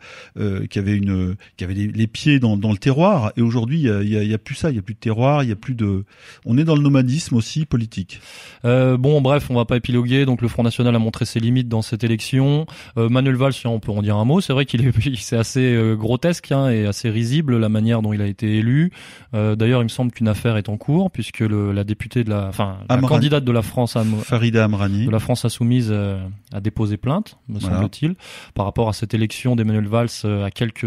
qui 0.71 0.79
avaient 0.79 0.97
une, 0.97 1.37
qui 1.57 1.65
avaient 1.65 1.75
les 1.75 2.07
pieds 2.07 2.32
dans, 2.39 2.57
le 2.57 2.79
terroir. 2.79 3.33
Et 3.37 3.43
aujourd'hui, 3.43 3.83
il 3.83 4.09
y 4.09 4.35
a, 4.35 4.39
plus 4.39 4.55
ça, 4.55 4.71
il 4.71 4.77
y 4.77 4.79
a 4.79 4.83
plus 4.83 4.95
de 4.95 5.01
terroir, 5.01 5.43
il 5.43 5.49
y 5.49 5.53
a 5.53 5.57
plus 5.57 5.75
de. 5.75 6.05
On 6.45 6.59
est 6.59 6.65
dans 6.65 6.77
le 6.77 6.83
nomadisme 6.83 7.37
aussi 7.37 7.67
politique. 7.67 8.21
Euh, 8.65 8.97
bon, 8.97 9.21
bref, 9.21 9.51
on 9.51 9.55
va 9.55 9.65
pas 9.65 9.77
épiloguer. 9.77 10.25
Donc 10.27 10.43
le 10.43 10.49
Front 10.49 10.63
National 10.63 10.95
a 10.95 10.99
montré 10.99 11.25
ses 11.25 11.41
limites 11.41 11.69
dans 11.69 11.83
cette 11.83 12.05
élection. 12.05 12.67
Euh, 12.97 13.09
Manuel 13.09 13.37
Valls, 13.37 13.53
on 13.65 13.81
peut 13.81 13.93
en 13.93 14.03
dire 14.03 14.17
un 14.17 14.25
mot. 14.25 14.41
C'est 14.41 14.53
vrai 14.53 14.65
qu'il 14.65 14.87
est, 14.87 15.17
c'est 15.17 15.37
assez 15.37 15.75
euh, 15.75 15.95
grotesque 15.95 16.53
hein, 16.53 16.69
et 16.71 16.87
assez 16.87 17.11
risible 17.11 17.59
la 17.59 17.69
manière 17.69 18.03
dont 18.03 18.13
il 18.13 18.23
a 18.23 18.27
été 18.27 18.57
élu. 18.57 18.91
D'ailleurs, 19.33 19.81
il 19.81 19.85
me 19.85 19.89
semble 19.89 20.13
qu'une 20.13 20.29
affaire 20.29 20.57
est 20.57 20.69
en 20.69 20.77
cours 20.77 21.11
puisque 21.11 21.41
le, 21.41 21.73
la 21.73 21.85
députée 21.85 22.25
de 22.25 22.31
la, 22.31 22.49
enfin, 22.49 22.79
la 22.89 22.99
candidate 22.99 23.45
de 23.45 23.53
la 23.53 23.63
France, 23.63 23.97
Farida 24.23 24.65
Amrani, 24.65 25.07
de 25.07 25.11
la 25.11 25.19
France 25.19 25.45
insoumise, 25.45 25.93
a 25.93 26.61
déposé 26.61 26.97
plainte, 26.97 27.39
me 27.49 27.61
semble-t-il, 27.61 28.15
par 28.55 28.67
rapport 28.67 28.89
à 28.89 28.93
cette 28.93 29.15
élection 29.15 29.57
d'Emmanuel 29.57 29.87
Valls 29.87 30.09
à 30.25 30.51
quelques 30.51 30.87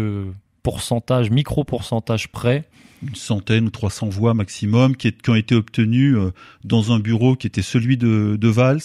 pourcentage, 0.66 1.30
micro-pourcentage 1.30 2.26
près. 2.26 2.64
Une 3.00 3.14
centaine 3.14 3.66
ou 3.66 3.70
300 3.70 4.08
voix 4.08 4.34
maximum 4.34 4.96
qui, 4.96 5.14
ont 5.28 5.36
été 5.36 5.54
obtenues 5.54 6.18
euh, 6.18 6.30
dans 6.64 6.90
un 6.90 6.98
bureau 6.98 7.36
qui 7.36 7.46
était 7.46 7.62
celui 7.62 7.96
de, 7.96 8.36
de 8.36 8.48
Valls 8.48 8.80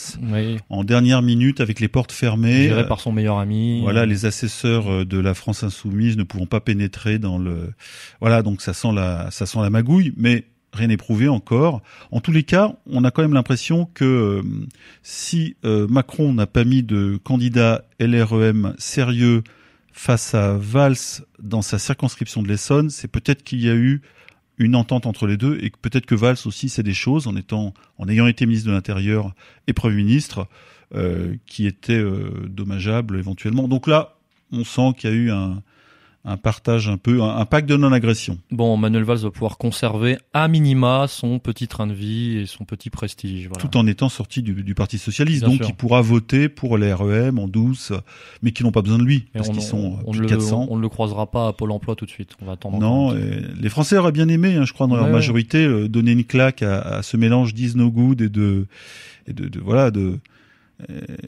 en 0.70 0.84
dernière 0.84 1.24
minute 1.24 1.60
avec 1.60 1.80
les 1.80 1.88
portes 1.88 2.12
fermées. 2.12 2.68
Géré 2.68 2.86
par 2.86 3.00
son 3.00 3.12
meilleur 3.12 3.40
ami. 3.40 3.82
Voilà, 3.82 4.06
les 4.06 4.28
assesseurs 4.28 4.92
euh, 4.92 5.06
de 5.06 5.18
la 5.18 5.34
France 5.34 5.64
insoumise 5.64 6.18
ne 6.18 6.24
pouvant 6.24 6.46
pas 6.46 6.60
pénétrer 6.60 7.18
dans 7.18 7.40
le. 7.40 7.74
Voilà, 8.20 8.44
donc 8.44 8.62
ça 8.62 8.74
sent 8.74 8.92
la, 8.94 9.32
ça 9.32 9.48
sent 9.48 9.58
la 9.60 9.72
magouille, 9.72 10.14
mais 10.18 10.44
rien 10.74 10.86
n'est 10.86 10.98
prouvé 10.98 11.30
encore. 11.30 11.82
En 12.12 12.20
tous 12.20 12.32
les 12.32 12.44
cas, 12.44 12.76
on 12.86 13.04
a 13.06 13.10
quand 13.10 13.24
même 13.24 13.34
l'impression 13.34 13.90
que 13.96 14.06
euh, 14.06 14.44
si 15.02 15.56
Macron 15.64 16.32
n'a 16.32 16.46
pas 16.46 16.64
mis 16.64 16.84
de 16.84 17.18
candidat 17.24 17.86
LREM 18.00 18.76
sérieux 18.78 19.42
face 19.92 20.34
à 20.34 20.58
Valls 20.58 21.24
dans 21.40 21.62
sa 21.62 21.80
circonscription 21.80 22.42
de 22.42 22.48
l'Essonne, 22.48 22.90
c'est 22.90 23.08
peut-être 23.08 23.44
qu'il 23.44 23.62
y 23.62 23.70
a 23.70 23.76
eu 23.76 24.02
une 24.58 24.76
entente 24.76 25.06
entre 25.06 25.28
les 25.28 25.38
deux 25.38 25.58
et 25.62 25.72
peut-être 25.82 26.06
que 26.06 26.16
Valls 26.16 26.38
aussi 26.46 26.70
sait 26.70 26.84
des 26.84 26.94
choses 26.94 27.28
en 27.28 27.36
étant, 27.36 27.74
en 27.98 28.08
ayant 28.08 28.28
été 28.28 28.46
ministre 28.46 28.68
de 28.70 28.74
l'Intérieur 28.74 29.34
et 29.68 29.74
Premier 29.74 29.96
ministre, 29.96 30.48
euh, 30.94 31.36
qui 31.46 31.68
étaient 31.68 31.94
euh, 31.94 32.48
dommageables 32.50 33.18
éventuellement. 33.18 33.68
Donc 33.68 33.88
là, 33.88 34.18
on 34.52 34.64
sent 34.64 34.94
qu'il 34.98 35.10
y 35.10 35.14
a 35.14 35.16
eu 35.16 35.32
un, 35.32 35.64
un 36.24 36.38
partage 36.38 36.88
un 36.88 36.98
peu, 36.98 37.24
un, 37.24 37.46
pacte 37.46 37.68
de 37.68 37.76
non-agression. 37.76 38.38
Bon, 38.52 38.78
Manuel 38.78 39.04
Valls 39.04 39.20
va 39.20 39.32
pouvoir 39.32 39.58
conserver 39.58 40.18
à 40.34 40.48
minima 40.48 41.08
son 41.08 41.40
petit 41.40 41.68
train 41.68 41.88
de 41.88 41.94
vie 41.94 42.38
et 42.38 42.46
son 42.46 42.64
petit 42.64 42.92
prestige. 42.92 43.48
Voilà. 43.48 43.62
Tout 43.62 43.76
en 43.76 43.88
étant 43.88 44.08
sorti 44.08 44.44
du, 44.44 44.64
du 44.64 44.76
Parti 44.76 45.00
Socialiste, 45.00 45.44
donc 45.44 45.62
il 45.68 45.74
pourra 45.74 46.02
voter 46.02 46.48
pour 46.48 46.78
les 46.78 46.94
REM 46.94 47.40
en 47.40 47.48
douce, 47.48 47.92
mais 48.44 48.52
qui 48.52 48.64
n'ont 48.64 48.72
pas 48.72 48.84
besoin 48.84 49.00
de 49.00 49.04
lui, 49.04 49.26
parce 49.34 49.50
qu'ils 49.50 49.62
sont 49.64 49.98
on, 50.06 50.12
plus 50.12 50.26
on 50.26 50.30
400. 50.30 50.68
On, 50.70 50.78
ne 50.78 50.82
le 50.82 50.90
croisera 50.90 51.30
pas 51.30 51.48
à 51.48 51.54
Pôle 51.54 51.72
emploi 51.72 51.96
tout 51.96 52.06
de 52.06 52.12
suite, 52.12 52.36
on 52.42 52.46
va 52.46 52.54
attendre. 52.54 52.80
Non, 52.80 53.14
les 53.14 53.70
Français 53.70 53.98
auraient 53.98 54.12
bien 54.12 54.28
aimé, 54.28 54.56
hein, 54.56 54.66
je 54.66 54.74
crois, 54.74 54.88
dans 54.88 54.96
leur 54.96 55.10
majorité, 55.10 55.66
euh, 55.66 55.88
donner 55.88 56.12
une 56.12 56.24
claque 56.24 56.62
à, 56.62 56.82
à 56.82 57.04
ce 57.04 57.18
mélange 57.18 57.54
d'is 57.54 57.76
no 57.76 57.90
good 57.90 58.22
et 58.22 58.30
de, 58.30 58.68
et 59.28 59.34
de, 59.34 59.48
de 59.48 59.60
voilà, 59.60 59.92
de 59.92 60.00
euh, 60.02 60.20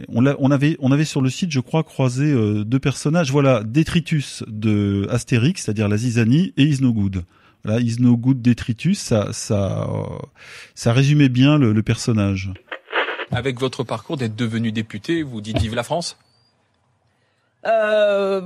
on, 0.10 0.26
on, 0.26 0.52
avait, 0.52 0.78
on 0.80 0.92
avait 0.92 1.06
sur 1.06 1.22
le 1.22 1.30
site, 1.30 1.52
je 1.52 1.60
crois, 1.60 1.84
croisé 1.84 2.32
euh, 2.32 2.64
deux 2.64 2.80
personnages. 2.80 3.32
Voilà, 3.32 3.64
Détritus 3.64 4.44
de 4.48 5.08
Astérix, 5.10 5.64
c'est-à-dire 5.64 5.88
la 5.88 5.98
zizanie, 5.98 6.54
et 6.58 6.64
Is 6.64 6.82
No 6.82 6.94
Good. 6.94 7.24
Voilà, 7.64 7.80
Is 7.80 7.98
No 8.00 8.18
Good 8.18 8.42
Détritus, 8.42 9.00
ça, 9.00 9.32
ça, 9.34 9.88
euh, 9.90 10.18
ça 10.76 10.94
résumait 10.94 11.30
bien 11.30 11.58
le, 11.58 11.72
le, 11.74 11.84
personnage. 11.84 12.52
Avec 13.32 13.60
votre 13.60 13.84
parcours 13.84 14.18
d'être 14.18 14.36
devenu 14.36 14.72
député, 14.72 15.24
vous 15.24 15.42
dites 15.42 15.58
vive 15.60 15.74
la 15.76 15.84
France? 15.84 16.18
Euh, 17.66 18.42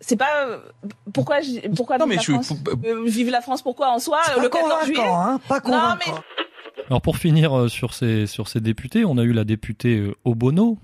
c'est 0.00 0.16
pas 0.16 0.60
pourquoi 1.12 1.38
pourquoi 1.74 1.98
non, 1.98 2.06
vive, 2.06 2.10
mais 2.10 2.16
la 2.16 2.22
je, 2.22 2.32
France? 2.32 2.52
vive 3.06 3.30
la 3.30 3.40
France 3.40 3.62
pourquoi 3.62 3.90
en 3.90 3.98
soi? 3.98 4.20
Le 4.40 4.48
14 4.48 4.86
juillet? 4.86 5.02
hein, 5.04 5.40
pas 5.48 5.60
convaincant. 5.60 5.88
Non, 5.88 5.96
mais 6.06 6.12
alors 6.88 7.02
pour 7.02 7.16
finir 7.16 7.56
euh, 7.56 7.68
sur 7.68 7.94
ces 7.94 8.26
sur 8.26 8.48
ces 8.48 8.60
députés, 8.60 9.04
on 9.04 9.18
a 9.18 9.22
eu 9.22 9.32
la 9.32 9.44
députée 9.44 9.98
euh, 9.98 10.14
Obono, 10.24 10.78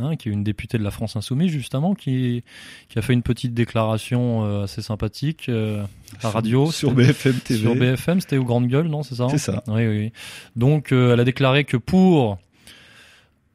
hein, 0.00 0.16
qui 0.16 0.28
est 0.28 0.32
une 0.32 0.44
députée 0.44 0.78
de 0.78 0.84
la 0.84 0.90
France 0.90 1.16
Insoumise 1.16 1.50
justement, 1.50 1.94
qui 1.94 2.42
qui 2.88 2.98
a 2.98 3.02
fait 3.02 3.12
une 3.12 3.22
petite 3.22 3.54
déclaration 3.54 4.44
euh, 4.44 4.64
assez 4.64 4.82
sympathique 4.82 5.48
à 5.48 5.86
la 6.22 6.30
radio 6.30 6.70
sur 6.70 6.92
BFM 6.92 7.34
TV. 7.34 7.60
Sur 7.60 7.74
BFM, 7.74 8.20
c'était 8.20 8.36
aux 8.36 8.44
grandes 8.44 8.68
gueules, 8.68 8.88
non, 8.88 9.02
c'est 9.02 9.14
ça 9.14 9.28
C'est 9.30 9.38
ça. 9.38 9.62
Oui, 9.68 9.86
oui. 9.86 10.12
Donc 10.56 10.92
elle 10.92 11.20
a 11.20 11.24
déclaré 11.24 11.64
que 11.64 11.76
pour 11.76 12.38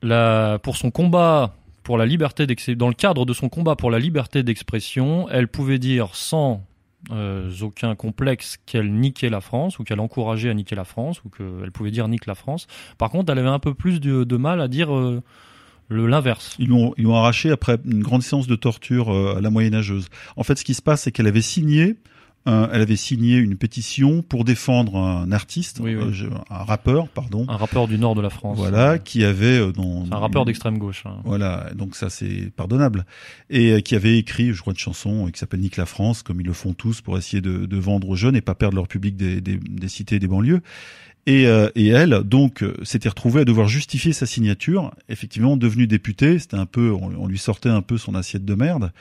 la 0.01 0.59
pour 0.61 0.77
son 0.77 0.91
combat 0.91 1.55
pour 1.83 1.97
la 1.97 2.05
liberté 2.05 2.45
dans 2.75 2.87
le 2.87 2.93
cadre 2.93 3.25
de 3.25 3.33
son 3.33 3.49
combat 3.49 3.75
pour 3.75 3.91
la 3.91 3.99
liberté 3.99 4.43
d'expression, 4.43 5.27
elle 5.29 5.47
pouvait 5.47 5.79
dire 5.79 6.09
sans 6.13 6.63
euh, 7.09 7.49
aucun 7.61 7.95
complexe 7.95 8.57
qu'elle 8.65 8.93
niquait 8.93 9.29
la 9.29 9.41
France 9.41 9.79
ou 9.79 9.83
qu'elle 9.83 9.99
encourageait 9.99 10.49
à 10.49 10.53
niquer 10.53 10.75
la 10.75 10.83
France 10.83 11.23
ou 11.25 11.29
qu'elle 11.29 11.71
pouvait 11.71 11.91
dire 11.91 12.07
nique 12.07 12.27
la 12.27 12.35
France. 12.35 12.67
Par 12.97 13.09
contre, 13.09 13.31
elle 13.31 13.39
avait 13.39 13.47
un 13.47 13.59
peu 13.59 13.73
plus 13.73 13.99
de, 13.99 14.37
mal 14.37 14.61
à 14.61 14.67
dire 14.67 14.95
euh, 14.95 15.21
l'inverse. 15.89 16.55
Ils 16.59 16.69
l'ont 16.69 16.93
ils 16.97 17.09
arraché 17.09 17.49
après 17.49 17.77
une 17.85 18.03
grande 18.03 18.21
séance 18.21 18.45
de 18.45 18.55
torture 18.55 19.11
euh, 19.11 19.37
à 19.37 19.41
la 19.41 19.49
moyenâgeuse. 19.49 20.09
En 20.35 20.43
fait, 20.43 20.57
ce 20.57 20.63
qui 20.63 20.75
se 20.75 20.81
passe, 20.81 21.03
c'est 21.03 21.11
qu'elle 21.11 21.27
avait 21.27 21.41
signé 21.41 21.95
elle 22.45 22.81
avait 22.81 22.95
signé 22.95 23.37
une 23.37 23.55
pétition 23.55 24.23
pour 24.23 24.43
défendre 24.43 24.95
un 24.95 25.31
artiste, 25.31 25.79
euh, 25.81 26.11
un 26.49 26.63
rappeur, 26.63 27.07
pardon, 27.07 27.45
un 27.47 27.55
rappeur 27.55 27.87
du 27.87 27.99
nord 27.99 28.15
de 28.15 28.21
la 28.21 28.31
France. 28.31 28.57
Voilà, 28.57 28.97
qui 28.97 29.23
avait 29.23 29.59
euh, 29.59 29.71
dans 29.71 30.05
un 30.11 30.17
rappeur 30.17 30.45
d'extrême 30.45 30.79
gauche. 30.79 31.03
Hein. 31.05 31.17
Voilà, 31.23 31.69
donc 31.75 31.95
ça 31.95 32.09
c'est 32.09 32.51
pardonnable, 32.55 33.05
et 33.49 33.73
euh, 33.73 33.79
qui 33.81 33.95
avait 33.95 34.17
écrit, 34.17 34.53
je 34.53 34.61
crois, 34.61 34.73
une 34.73 34.79
chanson 34.79 35.29
qui 35.31 35.39
s'appelle 35.39 35.59
Nique 35.59 35.77
la 35.77 35.85
France, 35.85 36.23
comme 36.23 36.41
ils 36.41 36.47
le 36.47 36.53
font 36.53 36.73
tous 36.73 37.01
pour 37.01 37.17
essayer 37.17 37.41
de, 37.41 37.65
de 37.65 37.77
vendre 37.77 38.09
aux 38.09 38.15
jeunes 38.15 38.35
et 38.35 38.41
pas 38.41 38.55
perdre 38.55 38.75
leur 38.75 38.87
public 38.87 39.15
des, 39.15 39.39
des, 39.39 39.57
des 39.57 39.87
cités 39.87 40.15
et 40.15 40.19
des 40.19 40.27
banlieues. 40.27 40.61
Et, 41.27 41.43
et, 41.75 41.87
elle, 41.89 42.21
donc, 42.25 42.65
s'était 42.81 43.07
retrouvée 43.07 43.41
à 43.41 43.45
devoir 43.45 43.67
justifier 43.67 44.11
sa 44.11 44.25
signature. 44.25 44.91
Effectivement, 45.07 45.55
devenue 45.55 45.85
députée, 45.85 46.39
c'était 46.39 46.57
un 46.57 46.65
peu, 46.65 46.91
on, 46.91 47.27
lui 47.27 47.37
sortait 47.37 47.69
un 47.69 47.83
peu 47.83 47.99
son 47.99 48.15
assiette 48.15 48.43
de 48.43 48.55
merde. 48.55 48.91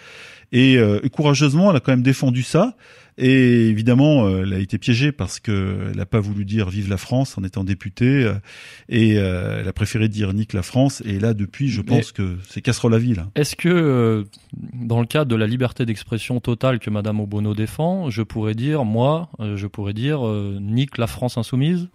Et, 0.53 0.75
et 0.75 1.09
courageusement, 1.11 1.71
elle 1.71 1.79
a 1.79 1.81
quand 1.81 1.93
même 1.93 2.03
défendu 2.03 2.43
ça. 2.43 2.77
Et 3.23 3.69
évidemment, 3.69 4.25
euh, 4.25 4.45
elle 4.45 4.55
a 4.55 4.59
été 4.59 4.79
piégée 4.79 5.13
parce 5.13 5.41
que 5.41 5.89
elle 5.91 5.97
n'a 5.99 6.07
pas 6.07 6.21
voulu 6.21 6.47
dire 6.47 6.71
vive 6.71 6.89
la 6.89 6.97
France 6.97 7.37
en 7.37 7.45
étant 7.45 7.65
députée 7.65 8.25
euh, 8.25 8.35
et 8.89 9.19
euh, 9.19 9.61
elle 9.61 9.69
a 9.69 9.73
préféré 9.75 10.09
dire 10.09 10.33
nique 10.33 10.55
la 10.55 10.63
France. 10.63 11.03
Et 11.05 11.19
là, 11.21 11.35
depuis, 11.35 11.69
je 11.69 11.83
pense 11.83 12.13
que 12.13 12.39
c'est 12.49 12.63
casserole 12.63 12.93
la 12.93 12.99
ville. 12.99 13.27
Est-ce 13.35 13.57
que 13.57 14.25
dans 14.73 15.01
le 15.01 15.07
cadre 15.07 15.31
de 15.31 15.37
la 15.37 15.47
liberté 15.47 15.85
d'expression 15.85 16.41
totale 16.41 16.79
que 16.79 16.89
Madame 16.89 17.21
Obono 17.21 17.55
défend, 17.55 18.09
je 18.09 18.23
pourrais 18.23 18.55
dire, 18.55 18.87
moi, 18.87 19.29
je 19.39 19.67
pourrais 19.67 19.93
dire 19.93 20.23
nique 20.59 20.97
la 20.97 21.07
France 21.07 21.37
insoumise 21.37 21.89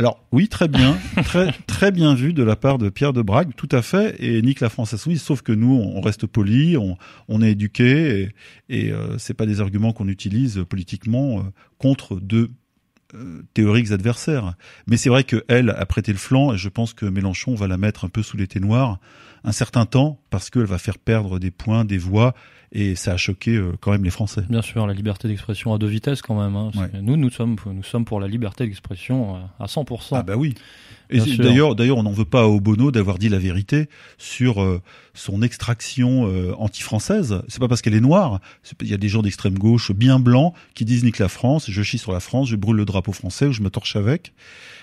alors 0.00 0.24
oui, 0.32 0.48
très 0.48 0.66
bien, 0.66 0.96
très 1.24 1.52
très 1.66 1.92
bien 1.92 2.14
vu 2.14 2.32
de 2.32 2.42
la 2.42 2.56
part 2.56 2.78
de 2.78 2.88
Pierre 2.88 3.12
de 3.12 3.20
Brague, 3.20 3.50
tout 3.54 3.68
à 3.70 3.82
fait, 3.82 4.16
et 4.18 4.40
nique 4.40 4.60
la 4.60 4.70
France 4.70 4.94
insoumise. 4.94 5.20
Sauf 5.20 5.42
que 5.42 5.52
nous, 5.52 5.74
on 5.74 6.00
reste 6.00 6.26
poli, 6.26 6.78
on, 6.78 6.96
on 7.28 7.42
est 7.42 7.50
éduqué, 7.50 8.32
et, 8.70 8.84
et 8.86 8.92
euh, 8.92 9.18
c'est 9.18 9.34
pas 9.34 9.44
des 9.44 9.60
arguments 9.60 9.92
qu'on 9.92 10.08
utilise 10.08 10.64
politiquement 10.66 11.40
euh, 11.40 11.42
contre 11.76 12.18
deux 12.18 12.48
euh, 13.12 13.42
théoriques 13.52 13.90
adversaires. 13.90 14.54
Mais 14.86 14.96
c'est 14.96 15.10
vrai 15.10 15.22
qu'elle 15.22 15.68
a 15.68 15.84
prêté 15.84 16.12
le 16.12 16.18
flanc, 16.18 16.54
et 16.54 16.56
je 16.56 16.70
pense 16.70 16.94
que 16.94 17.04
Mélenchon 17.04 17.54
va 17.54 17.68
la 17.68 17.76
mettre 17.76 18.06
un 18.06 18.08
peu 18.08 18.22
sous 18.22 18.38
l'été 18.38 18.58
noir 18.58 19.00
un 19.44 19.52
certain 19.52 19.84
temps 19.84 20.20
parce 20.30 20.48
qu'elle 20.48 20.64
va 20.64 20.78
faire 20.78 20.98
perdre 20.98 21.38
des 21.38 21.50
points, 21.50 21.84
des 21.84 21.98
voix 21.98 22.34
et 22.72 22.94
ça 22.94 23.12
a 23.12 23.16
choqué 23.16 23.56
euh, 23.56 23.72
quand 23.80 23.90
même 23.90 24.04
les 24.04 24.10
Français. 24.10 24.42
Bien 24.48 24.62
sûr, 24.62 24.86
la 24.86 24.94
liberté 24.94 25.26
d'expression 25.26 25.74
à 25.74 25.78
deux 25.78 25.88
vitesses 25.88 26.22
quand 26.22 26.40
même. 26.40 26.54
Hein, 26.54 26.70
Nous, 27.02 27.16
nous 27.16 27.30
sommes, 27.30 27.56
nous 27.66 27.82
sommes 27.82 28.04
pour 28.04 28.20
la 28.20 28.28
liberté 28.28 28.64
d'expression 28.64 29.36
euh, 29.36 29.38
à 29.58 29.66
100%. 29.66 30.10
Ah 30.12 30.22
bah 30.22 30.36
oui. 30.36 30.54
Et 31.12 31.18
d'ailleurs, 31.18 31.74
d'ailleurs, 31.74 31.98
on 31.98 32.04
n'en 32.04 32.12
veut 32.12 32.24
pas 32.24 32.42
à 32.42 32.46
Obono 32.46 32.92
d'avoir 32.92 33.18
dit 33.18 33.28
la 33.28 33.40
vérité 33.40 33.88
sur 34.16 34.62
euh, 34.62 34.80
son 35.12 35.42
extraction 35.42 36.30
anti-française. 36.56 37.42
C'est 37.48 37.58
pas 37.58 37.66
parce 37.66 37.82
qu'elle 37.82 37.94
est 37.94 38.00
noire. 38.00 38.40
Il 38.80 38.86
y 38.86 38.94
a 38.94 38.96
des 38.96 39.08
gens 39.08 39.22
d'extrême 39.22 39.58
gauche 39.58 39.90
bien 39.90 40.20
blancs 40.20 40.54
qui 40.74 40.84
disent 40.84 41.02
nique 41.02 41.18
la 41.18 41.28
France, 41.28 41.68
je 41.68 41.82
chie 41.82 41.98
sur 41.98 42.12
la 42.12 42.20
France, 42.20 42.48
je 42.48 42.54
brûle 42.54 42.76
le 42.76 42.84
drapeau 42.84 43.10
français 43.10 43.46
ou 43.46 43.52
je 43.52 43.62
me 43.62 43.70
torche 43.70 43.96
avec, 43.96 44.32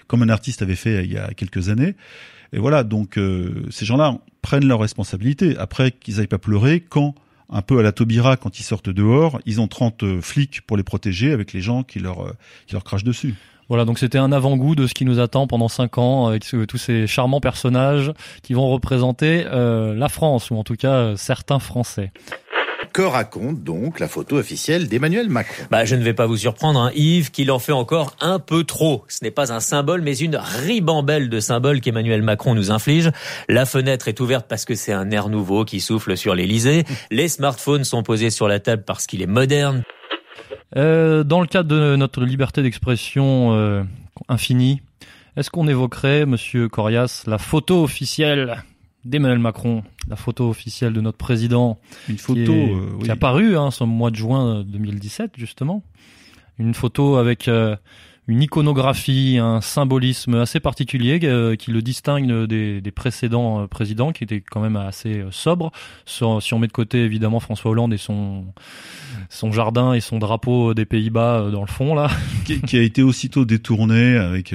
comme 0.07 0.21
un 0.21 0.27
artiste 0.27 0.61
avait 0.61 0.75
fait 0.75 1.05
il 1.05 1.13
y 1.13 1.17
a 1.17 1.33
quelques 1.33 1.69
années. 1.69 1.95
Et 2.51 2.59
voilà, 2.59 2.83
donc 2.83 3.17
ces 3.69 3.85
gens-là 3.85 4.17
prennent 4.41 4.67
leurs 4.67 4.81
responsabilités. 4.81 5.55
Après 5.57 5.91
qu'ils 5.91 6.19
aillent 6.19 6.27
pas 6.27 6.37
pleurer 6.37 6.81
quand 6.81 7.15
un 7.49 7.61
peu 7.61 7.79
à 7.79 7.81
la 7.81 7.91
Taubira 7.91 8.37
quand 8.37 8.59
ils 8.59 8.63
sortent 8.63 8.89
dehors, 8.89 9.39
ils 9.45 9.61
ont 9.61 9.67
30 9.67 10.03
euh, 10.03 10.21
flics 10.21 10.61
pour 10.61 10.77
les 10.77 10.83
protéger 10.83 11.31
avec 11.31 11.53
les 11.53 11.61
gens 11.61 11.83
qui 11.83 11.99
leur, 11.99 12.25
euh, 12.25 12.33
qui 12.65 12.73
leur 12.73 12.83
crachent 12.83 13.03
dessus. 13.03 13.35
Voilà, 13.69 13.83
donc 13.83 13.99
c'était 13.99 14.17
un 14.17 14.31
avant-goût 14.31 14.75
de 14.75 14.87
ce 14.87 14.93
qui 14.93 15.03
nous 15.03 15.19
attend 15.19 15.45
pendant 15.45 15.67
cinq 15.67 15.97
ans 15.97 16.27
avec 16.27 16.45
tous 16.45 16.77
ces 16.77 17.05
charmants 17.05 17.41
personnages 17.41 18.13
qui 18.41 18.53
vont 18.53 18.69
représenter 18.69 19.45
euh, 19.45 19.93
la 19.93 20.07
France, 20.07 20.51
ou 20.51 20.55
en 20.55 20.63
tout 20.63 20.75
cas 20.75 21.17
certains 21.17 21.59
Français. 21.59 22.13
Que 22.97 23.03
raconte 23.03 23.63
donc 23.63 23.99
la 23.99 24.07
photo 24.07 24.37
officielle 24.37 24.87
d'Emmanuel 24.87 25.29
Macron 25.29 25.65
bah, 25.69 25.85
Je 25.85 25.95
ne 25.95 26.01
vais 26.01 26.15
pas 26.15 26.25
vous 26.25 26.37
surprendre, 26.37 26.79
hein, 26.79 26.91
Yves, 26.95 27.29
qu'il 27.29 27.51
en 27.51 27.59
fait 27.59 27.71
encore 27.71 28.15
un 28.21 28.39
peu 28.39 28.63
trop. 28.63 29.05
Ce 29.07 29.23
n'est 29.23 29.29
pas 29.29 29.53
un 29.53 29.59
symbole, 29.59 30.01
mais 30.01 30.17
une 30.17 30.35
ribambelle 30.35 31.29
de 31.29 31.39
symboles 31.39 31.79
qu'Emmanuel 31.79 32.23
Macron 32.23 32.55
nous 32.55 32.71
inflige. 32.71 33.11
La 33.49 33.67
fenêtre 33.67 34.07
est 34.07 34.19
ouverte 34.19 34.47
parce 34.49 34.65
que 34.65 34.73
c'est 34.73 34.93
un 34.93 35.11
air 35.11 35.29
nouveau 35.29 35.63
qui 35.63 35.79
souffle 35.79 36.17
sur 36.17 36.33
l'Elysée. 36.33 36.85
Les 37.11 37.27
smartphones 37.27 37.83
sont 37.83 38.01
posés 38.01 38.31
sur 38.31 38.47
la 38.47 38.59
table 38.59 38.81
parce 38.83 39.05
qu'il 39.05 39.21
est 39.21 39.27
moderne. 39.27 39.83
Euh, 40.75 41.23
dans 41.23 41.41
le 41.41 41.47
cadre 41.47 41.69
de 41.69 41.95
notre 41.97 42.23
liberté 42.23 42.63
d'expression 42.63 43.53
euh, 43.53 43.83
infinie, 44.27 44.81
est-ce 45.35 45.51
qu'on 45.51 45.67
évoquerait, 45.67 46.25
Monsieur 46.25 46.67
Corias, 46.67 47.25
la 47.27 47.37
photo 47.37 47.83
officielle? 47.83 48.63
d'Emmanuel 49.05 49.39
Macron, 49.39 49.83
la 50.09 50.15
photo 50.15 50.49
officielle 50.49 50.93
de 50.93 51.01
notre 51.01 51.17
président. 51.17 51.79
Une 52.09 52.17
photo 52.17 52.43
qui, 52.43 52.51
euh, 52.51 53.03
qui 53.03 53.11
a 53.11 53.15
paru 53.15 53.57
hein, 53.57 53.71
ce 53.71 53.83
mois 53.83 54.11
de 54.11 54.15
juin 54.15 54.63
2017 54.63 55.31
justement. 55.37 55.83
Une 56.59 56.73
photo 56.73 57.17
avec 57.17 57.47
euh, 57.47 57.75
une 58.27 58.41
iconographie, 58.41 59.37
un 59.39 59.61
symbolisme 59.61 60.35
assez 60.35 60.59
particulier 60.59 61.19
euh, 61.23 61.55
qui 61.55 61.71
le 61.71 61.81
distingue 61.81 62.45
des, 62.47 62.81
des, 62.81 62.91
précédents 62.91 63.67
présidents 63.67 64.11
qui 64.11 64.23
étaient 64.23 64.41
quand 64.41 64.59
même 64.59 64.75
assez 64.75 65.23
sobres. 65.31 65.71
Si 66.05 66.23
on 66.23 66.59
met 66.59 66.67
de 66.67 66.71
côté 66.71 67.03
évidemment 67.03 67.39
François 67.39 67.71
Hollande 67.71 67.93
et 67.93 67.97
son 67.97 68.45
son 69.29 69.51
jardin 69.51 69.93
et 69.93 70.01
son 70.01 70.19
drapeau 70.19 70.73
des 70.73 70.85
Pays-Bas 70.85 71.49
dans 71.51 71.61
le 71.61 71.67
fond 71.67 71.93
là, 71.93 72.09
qui, 72.45 72.61
qui, 72.61 72.77
a 72.77 72.81
été 72.81 73.03
aussitôt 73.03 73.45
détourné 73.45 74.17
avec 74.17 74.53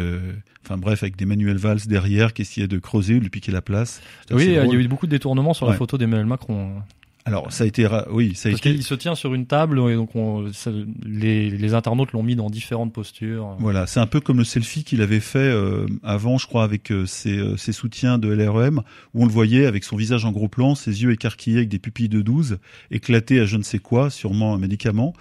Enfin 0.73 0.81
bref, 0.81 1.03
avec 1.03 1.17
des 1.17 1.27
Manuel 1.27 1.59
Valls 1.59 1.87
derrière 1.87 2.33
qui 2.33 2.41
essayait 2.41 2.67
de 2.67 2.79
creuser, 2.79 3.17
de 3.17 3.21
lui 3.21 3.29
piquer 3.29 3.53
la 3.53 3.61
place. 3.61 4.01
Oui, 4.31 4.45
il 4.47 4.53
y 4.53 4.59
a 4.59 4.65
eu 4.65 4.89
beaucoup 4.89 5.07
de 5.07 5.11
détournements 5.11 5.53
sur 5.53 5.67
la 5.67 5.75
photo 5.75 5.99
d'Emmanuel 5.99 6.27
Macron. 6.27 6.83
Alors 7.25 7.53
ça 7.53 7.65
a 7.65 7.67
été, 7.69 7.87
oui, 8.11 8.35
ça 8.35 8.49
a 8.49 8.53
Parce 8.53 8.61
été. 8.61 8.73
qu'il 8.73 8.83
se 8.83 8.95
tient 8.95 9.15
sur 9.15 9.33
une 9.35 9.47
table 9.47 9.79
et 9.91 9.95
donc 9.95 10.17
on, 10.17 10.53
ça, 10.53 10.73
les, 11.05 11.51
les 11.51 11.75
internautes 11.75 12.13
l'ont 12.13 12.25
mis 12.25 12.35
dans 12.35 12.51
différentes 12.51 12.93
postures. 12.93 13.57
Voilà, 13.61 13.87
c'est 13.87 14.01
un 14.01 14.09
peu 14.09 14.21
comme 14.21 14.39
le 14.39 14.45
selfie 14.45 14.83
qu'il 14.83 15.03
avait 15.03 15.21
fait 15.21 15.39
euh, 15.39 15.87
avant, 16.03 16.39
je 16.39 16.49
crois, 16.49 16.65
avec 16.65 16.91
euh, 16.91 17.07
ses, 17.07 17.39
euh, 17.39 17.57
ses, 17.57 17.71
soutiens 17.71 18.19
de 18.19 18.29
LREM, 18.29 18.83
où 19.15 19.23
on 19.23 19.27
le 19.27 19.31
voyait 19.31 19.67
avec 19.67 19.85
son 19.85 19.97
visage 19.97 20.25
en 20.25 20.33
gros 20.33 20.49
plan, 20.49 20.75
ses 20.75 21.05
yeux 21.05 21.13
écarquillés 21.13 21.59
avec 21.59 21.69
des 21.69 21.79
pupilles 21.79 22.09
de 22.09 22.23
12, 22.23 22.59
éclatés 22.91 23.39
à 23.39 23.45
je 23.45 23.57
ne 23.57 23.63
sais 23.63 23.79
quoi, 23.79 24.11
sûrement 24.11 24.55
un 24.55 24.59
médicament, 24.59 25.13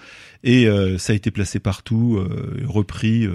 et 0.43 0.67
ça 0.97 1.13
a 1.13 1.15
été 1.15 1.29
placé 1.29 1.59
partout, 1.59 2.19
repris 2.65 3.27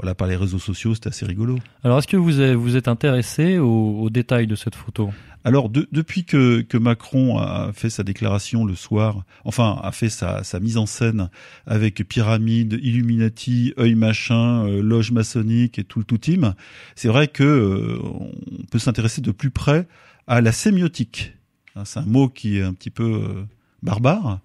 voilà, 0.00 0.14
par 0.14 0.28
les 0.28 0.36
réseaux 0.36 0.58
sociaux, 0.58 0.94
c'était 0.94 1.08
assez 1.08 1.26
rigolo. 1.26 1.58
Alors, 1.84 1.98
est-ce 1.98 2.06
que 2.06 2.16
vous 2.16 2.40
êtes, 2.40 2.54
vous 2.54 2.76
êtes 2.76 2.88
intéressé 2.88 3.58
aux, 3.58 4.08
détails 4.08 4.46
de 4.46 4.54
cette 4.56 4.74
photo? 4.74 5.10
Alors, 5.44 5.68
depuis 5.68 6.24
que, 6.24 6.62
que, 6.62 6.78
Macron 6.78 7.36
a 7.36 7.70
fait 7.74 7.90
sa 7.90 8.02
déclaration 8.02 8.64
le 8.64 8.74
soir, 8.74 9.24
enfin, 9.44 9.78
a 9.82 9.92
fait 9.92 10.08
sa, 10.08 10.42
sa 10.42 10.58
mise 10.58 10.78
en 10.78 10.86
scène 10.86 11.28
avec 11.66 12.02
pyramide, 12.08 12.78
Illuminati, 12.82 13.74
œil 13.78 13.94
machin, 13.94 14.66
euh, 14.66 14.82
loge 14.82 15.12
maçonnique 15.12 15.78
et 15.78 15.84
tout 15.84 15.98
le 15.98 16.06
tout 16.06 16.18
team, 16.18 16.54
c'est 16.94 17.08
vrai 17.08 17.28
que 17.28 17.44
euh, 17.44 17.98
on 18.02 18.64
peut 18.70 18.78
s'intéresser 18.78 19.20
de 19.20 19.32
plus 19.32 19.50
près 19.50 19.86
à 20.26 20.40
la 20.40 20.52
sémiotique. 20.52 21.34
Hein, 21.76 21.84
c'est 21.84 22.00
un 22.00 22.06
mot 22.06 22.30
qui 22.30 22.58
est 22.58 22.62
un 22.62 22.72
petit 22.72 22.90
peu 22.90 23.04
euh, 23.04 23.44
barbare. 23.82 24.40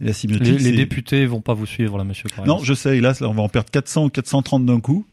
la 0.00 0.12
les, 0.24 0.58
les 0.58 0.72
députés 0.72 1.26
vont 1.26 1.40
pas 1.40 1.54
vous 1.54 1.66
suivre 1.66 1.98
là, 1.98 2.04
monsieur. 2.04 2.28
Non, 2.46 2.58
je 2.62 2.74
sais. 2.74 2.98
Hélas, 2.98 3.20
là, 3.20 3.28
on 3.28 3.34
va 3.34 3.42
en 3.42 3.48
perdre 3.48 3.70
400 3.70 4.06
ou 4.06 4.08
430 4.08 4.66
d'un 4.66 4.80
coup. 4.80 5.06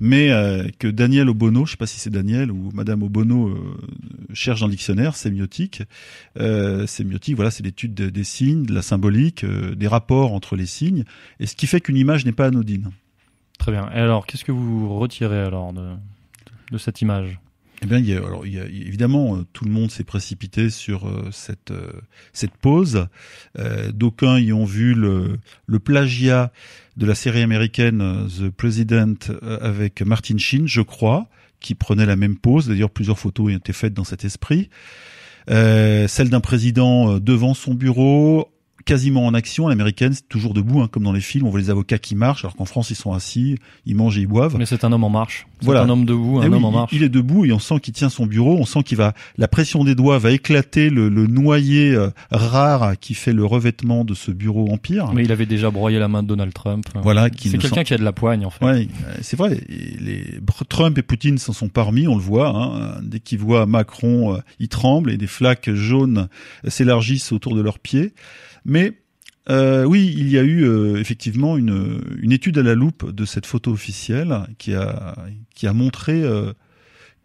Mais 0.00 0.30
euh, 0.30 0.66
que 0.78 0.88
Daniel 0.88 1.28
Obono, 1.28 1.66
je 1.66 1.72
sais 1.72 1.76
pas 1.76 1.86
si 1.86 1.98
c'est 2.00 2.10
Daniel 2.10 2.50
ou 2.50 2.70
Madame 2.74 3.02
Obono 3.02 3.48
euh, 3.48 3.76
cherche 4.32 4.60
dans 4.60 4.66
le 4.66 4.72
dictionnaire 4.72 5.14
sémiotique. 5.14 5.82
Euh, 6.38 6.86
sémiotique, 6.86 7.36
voilà, 7.36 7.50
c'est 7.50 7.62
l'étude 7.62 7.94
des 7.94 8.24
signes, 8.24 8.64
de 8.64 8.74
la 8.74 8.82
symbolique, 8.82 9.44
des 9.44 9.88
rapports 9.88 10.32
entre 10.32 10.56
les 10.56 10.66
signes, 10.66 11.04
et 11.38 11.46
ce 11.46 11.54
qui 11.54 11.66
fait 11.66 11.80
qu'une 11.80 11.96
image 11.96 12.24
n'est 12.24 12.32
pas 12.32 12.46
anodine. 12.46 12.90
Très 13.58 13.72
bien. 13.72 13.88
Et 13.94 13.98
alors, 13.98 14.26
qu'est-ce 14.26 14.44
que 14.44 14.52
vous 14.52 14.98
retirez 14.98 15.40
alors 15.40 15.72
de, 15.72 15.92
de 16.72 16.78
cette 16.78 17.00
image? 17.00 17.38
Eh 17.82 17.86
bien, 17.86 17.98
il 17.98 18.06
y 18.06 18.14
a, 18.14 18.18
alors, 18.18 18.46
il 18.46 18.54
y 18.54 18.60
a, 18.60 18.64
évidemment, 18.64 19.36
euh, 19.36 19.44
tout 19.52 19.64
le 19.64 19.70
monde 19.70 19.90
s'est 19.90 20.04
précipité 20.04 20.70
sur 20.70 21.06
euh, 21.06 21.28
cette 21.32 21.70
euh, 21.70 21.92
cette 22.32 22.56
pause. 22.56 23.06
D'aucuns 23.92 24.38
y 24.38 24.52
ont 24.52 24.64
vu 24.64 24.94
le, 24.94 25.38
le 25.66 25.78
plagiat 25.78 26.52
de 26.96 27.06
la 27.06 27.14
série 27.14 27.42
américaine 27.42 28.26
The 28.28 28.48
President 28.48 29.16
avec 29.60 30.02
Martin 30.02 30.38
Sheen, 30.38 30.66
je 30.66 30.80
crois, 30.80 31.28
qui 31.60 31.74
prenait 31.74 32.06
la 32.06 32.16
même 32.16 32.36
pose. 32.36 32.68
D'ailleurs, 32.68 32.90
plusieurs 32.90 33.18
photos 33.18 33.46
ont 33.46 33.56
été 33.56 33.72
faites 33.72 33.94
dans 33.94 34.04
cet 34.04 34.24
esprit. 34.24 34.70
celle 35.46 36.30
d'un 36.30 36.40
président 36.40 37.18
devant 37.18 37.54
son 37.54 37.74
bureau, 37.74 38.50
quasiment 38.84 39.26
en 39.26 39.34
action. 39.34 39.68
L'américaine, 39.68 40.12
c'est 40.12 40.28
toujours 40.28 40.54
debout, 40.54 40.80
hein, 40.80 40.88
comme 40.90 41.04
dans 41.04 41.12
les 41.12 41.20
films. 41.20 41.46
On 41.46 41.50
voit 41.50 41.60
les 41.60 41.70
avocats 41.70 41.98
qui 41.98 42.14
marchent, 42.14 42.44
alors 42.44 42.56
qu'en 42.56 42.64
France, 42.64 42.90
ils 42.90 42.96
sont 42.96 43.12
assis, 43.12 43.56
ils 43.86 43.94
mangent 43.94 44.18
et 44.18 44.22
ils 44.22 44.26
boivent. 44.26 44.56
Mais 44.58 44.66
c'est 44.66 44.84
un 44.84 44.92
homme 44.92 45.04
en 45.04 45.10
marche. 45.10 45.46
C'est 45.60 45.66
voilà. 45.66 45.82
un 45.82 45.88
homme 45.88 46.04
debout, 46.04 46.40
un 46.40 46.44
eh 46.44 46.46
homme 46.46 46.64
en 46.64 46.70
marche. 46.70 46.92
Il, 46.92 47.02
est 47.02 47.08
debout 47.08 47.44
et 47.44 47.52
on 47.52 47.58
sent 47.58 47.80
qu'il 47.80 47.94
tient 47.94 48.08
son 48.08 48.26
bureau. 48.26 48.56
On 48.58 48.66
sent 48.66 48.82
qu'il 48.82 48.98
va, 48.98 49.14
la 49.38 49.48
pression 49.48 49.84
des 49.84 49.94
doigts 49.94 50.18
va 50.18 50.30
éclater 50.30 50.90
le, 50.90 51.08
le 51.08 51.26
noyer 51.26 51.94
euh, 51.94 52.10
rare 52.30 52.98
qui 52.98 53.14
fait 53.14 53.32
le 53.32 53.44
revêtement 53.44 54.04
de 54.04 54.14
ce 54.14 54.30
bureau 54.30 54.70
empire. 54.70 55.12
Mais 55.12 55.24
il 55.24 55.32
avait 55.32 55.46
déjà 55.46 55.70
broyé 55.70 55.98
la 55.98 56.08
main 56.08 56.22
de 56.22 56.28
Donald 56.28 56.52
Trump. 56.52 56.84
Voilà. 57.02 57.28
C'est 57.38 57.58
quelqu'un 57.58 57.84
qui 57.84 57.94
a 57.94 57.98
de 57.98 58.04
la 58.04 58.12
poigne, 58.12 58.44
en 58.44 58.50
fait. 58.50 58.64
Ouais, 58.64 58.88
euh, 59.06 59.14
c'est 59.22 59.36
vrai. 59.36 59.60
les 59.68 60.24
Trump 60.68 60.96
et 60.98 61.02
Poutine 61.02 61.38
s'en 61.38 61.52
sont 61.52 61.68
parmi, 61.68 62.06
on 62.06 62.16
le 62.16 62.22
voit. 62.22 62.48
Hein. 62.48 63.00
Dès 63.02 63.20
qu'ils 63.20 63.38
voient 63.38 63.66
Macron, 63.66 64.34
euh, 64.34 64.38
ils 64.58 64.68
tremblent 64.68 65.10
et 65.10 65.16
des 65.16 65.26
flaques 65.26 65.72
jaunes 65.72 66.28
s'élargissent 66.66 67.32
autour 67.32 67.54
de 67.54 67.60
leurs 67.60 67.78
pieds. 67.78 68.12
Mais 68.64 68.94
euh, 69.50 69.84
oui, 69.84 70.14
il 70.16 70.28
y 70.28 70.38
a 70.38 70.42
eu 70.42 70.64
euh, 70.64 70.96
effectivement 70.96 71.56
une, 71.56 72.32
étude 72.32 72.58
à 72.58 72.62
la 72.62 72.74
loupe 72.74 73.10
de 73.10 73.24
cette 73.24 73.46
photo 73.46 73.72
officielle 73.72 74.46
qui 74.58 74.74
a, 74.74 75.16
qui 75.54 75.66
a 75.66 75.72
montré 75.72 76.22
euh, 76.22 76.52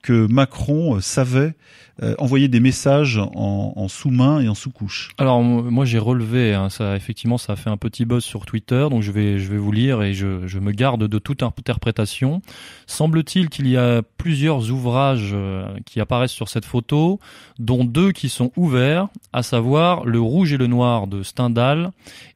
que 0.02 0.28
Macron 0.28 0.96
euh, 0.96 1.02
savait 1.02 1.56
euh, 2.02 2.16
envoyer 2.18 2.48
des 2.48 2.62
messages 2.62 3.18
en, 3.18 3.74
en 3.76 3.88
sous-main 3.90 4.40
et 4.40 4.48
en 4.48 4.56
sous-couche. 4.56 5.10
Alors 5.18 5.44
moi 5.44 5.84
j'ai 5.84 6.00
relevé, 6.00 6.54
hein, 6.54 6.70
ça 6.70 6.96
effectivement 6.96 7.38
ça 7.38 7.54
a 7.54 7.56
fait 7.58 7.70
un 7.70 7.78
petit 7.78 8.06
buzz 8.06 8.24
sur 8.24 8.46
Twitter, 8.46 8.88
donc 8.90 9.02
je 9.02 9.12
vais 9.12 9.38
je 9.38 9.50
vais 9.50 9.58
vous 9.58 9.72
lire 9.74 10.02
et 10.02 10.14
je, 10.14 10.48
je 10.48 10.60
me 10.60 10.72
garde 10.72 11.08
de 11.08 11.18
toute 11.18 11.44
interprétation. 11.44 12.42
Semble-t-il 12.88 13.50
qu'il 13.50 13.68
y 13.68 13.76
a 13.76 14.02
plusieurs 14.18 14.72
ouvrages 14.72 15.32
euh, 15.34 15.68
qui 15.86 16.00
apparaissent 16.00 16.32
sur 16.32 16.48
cette 16.48 16.66
photo, 16.66 17.20
dont 17.58 17.84
deux 17.84 18.14
qui 18.14 18.30
sont 18.30 18.52
ouverts, 18.56 19.10
à 19.34 19.44
savoir 19.44 20.06
Le 20.06 20.22
Rouge 20.22 20.54
et 20.54 20.58
le 20.58 20.68
Noir 20.68 21.08
de 21.08 21.22
Stendhal 21.24 21.92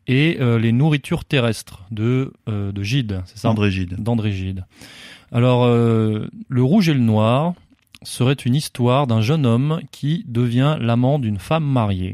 et 0.07 0.37
Les 0.59 0.73
Nourritures 0.73 1.23
terrestres 1.23 1.83
de 1.89 2.33
de 2.47 2.83
Gide, 2.83 3.21
c'est 3.25 3.37
ça? 3.37 3.49
André 3.49 3.71
Gide. 3.71 3.95
D'André 3.97 4.33
Gide. 4.33 4.65
Alors, 5.33 5.63
euh, 5.63 6.27
Le 6.47 6.63
Rouge 6.63 6.89
et 6.89 6.93
le 6.93 6.99
Noir 6.99 7.55
serait 8.03 8.33
une 8.33 8.53
histoire 8.53 9.07
d'un 9.07 9.21
jeune 9.21 9.47
homme 9.47 9.81
qui 9.91 10.23
devient 10.27 10.77
l'amant 10.79 11.17
d'une 11.17 11.39
femme 11.39 11.65
mariée, 11.65 12.13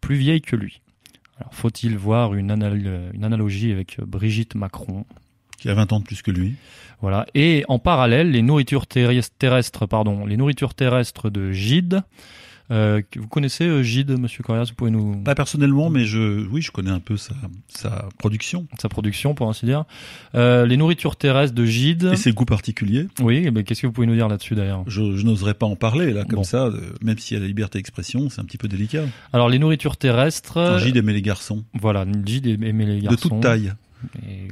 plus 0.00 0.16
vieille 0.16 0.40
que 0.40 0.56
lui. 0.56 0.80
Alors, 1.38 1.52
faut-il 1.52 1.98
voir 1.98 2.32
une, 2.32 2.50
une, 3.12 3.24
analogie 3.24 3.72
avec 3.72 4.00
Brigitte 4.00 4.54
Macron? 4.54 5.04
Qui 5.58 5.68
a 5.68 5.74
20 5.74 5.92
ans 5.92 6.00
de 6.00 6.04
plus 6.04 6.22
que 6.22 6.30
lui. 6.30 6.54
Voilà. 7.02 7.26
Et 7.34 7.66
en 7.68 7.78
parallèle, 7.78 8.30
les 8.30 8.40
nourritures 8.40 8.86
terrestres, 8.86 9.84
pardon, 9.84 10.24
les 10.24 10.38
nourritures 10.38 10.72
terrestres 10.72 11.28
de 11.28 11.52
Gide 11.52 12.02
euh, 12.70 13.02
vous 13.16 13.26
connaissez 13.26 13.64
euh, 13.64 13.82
Gide, 13.82 14.18
Monsieur 14.18 14.42
Corias 14.42 14.64
Vous 14.64 14.74
pouvez 14.74 14.90
nous 14.90 15.16
pas 15.22 15.34
personnellement, 15.34 15.90
mais 15.90 16.04
je 16.04 16.46
oui, 16.48 16.62
je 16.62 16.70
connais 16.70 16.90
un 16.90 17.00
peu 17.00 17.16
sa, 17.16 17.34
sa 17.68 18.08
production, 18.18 18.66
sa 18.80 18.88
production 18.88 19.34
pour 19.34 19.48
ainsi 19.48 19.66
dire. 19.66 19.84
Euh, 20.34 20.66
les 20.66 20.76
nourritures 20.76 21.16
terrestres 21.16 21.54
de 21.54 21.64
Gide 21.64 22.10
et 22.12 22.16
ses 22.16 22.32
goûts 22.32 22.44
particuliers. 22.44 23.08
Oui, 23.20 23.50
mais 23.50 23.64
qu'est-ce 23.64 23.82
que 23.82 23.86
vous 23.86 23.92
pouvez 23.92 24.06
nous 24.06 24.14
dire 24.14 24.28
là-dessus 24.28 24.54
d'ailleurs? 24.54 24.84
Je, 24.86 25.16
je 25.16 25.24
n'oserais 25.24 25.54
pas 25.54 25.66
en 25.66 25.76
parler 25.76 26.12
là 26.12 26.24
comme 26.24 26.44
ça, 26.44 26.66
euh, 26.66 26.80
même 27.02 27.18
s'il 27.18 27.36
y 27.36 27.40
a 27.40 27.42
la 27.42 27.48
liberté 27.48 27.78
d'expression, 27.78 28.30
c'est 28.30 28.40
un 28.40 28.44
petit 28.44 28.58
peu 28.58 28.68
délicat. 28.68 29.02
Alors 29.32 29.48
les 29.48 29.58
nourritures 29.58 29.96
terrestres. 29.96 30.78
Gide 30.78 30.96
aimait 30.96 31.12
les 31.12 31.22
garçons. 31.22 31.64
Voilà, 31.74 32.06
Gide 32.24 32.46
aimait 32.46 32.86
les 32.86 33.00
garçons 33.00 33.16
de 33.16 33.20
toute 33.20 33.40
taille. 33.40 33.72
Et 34.26 34.48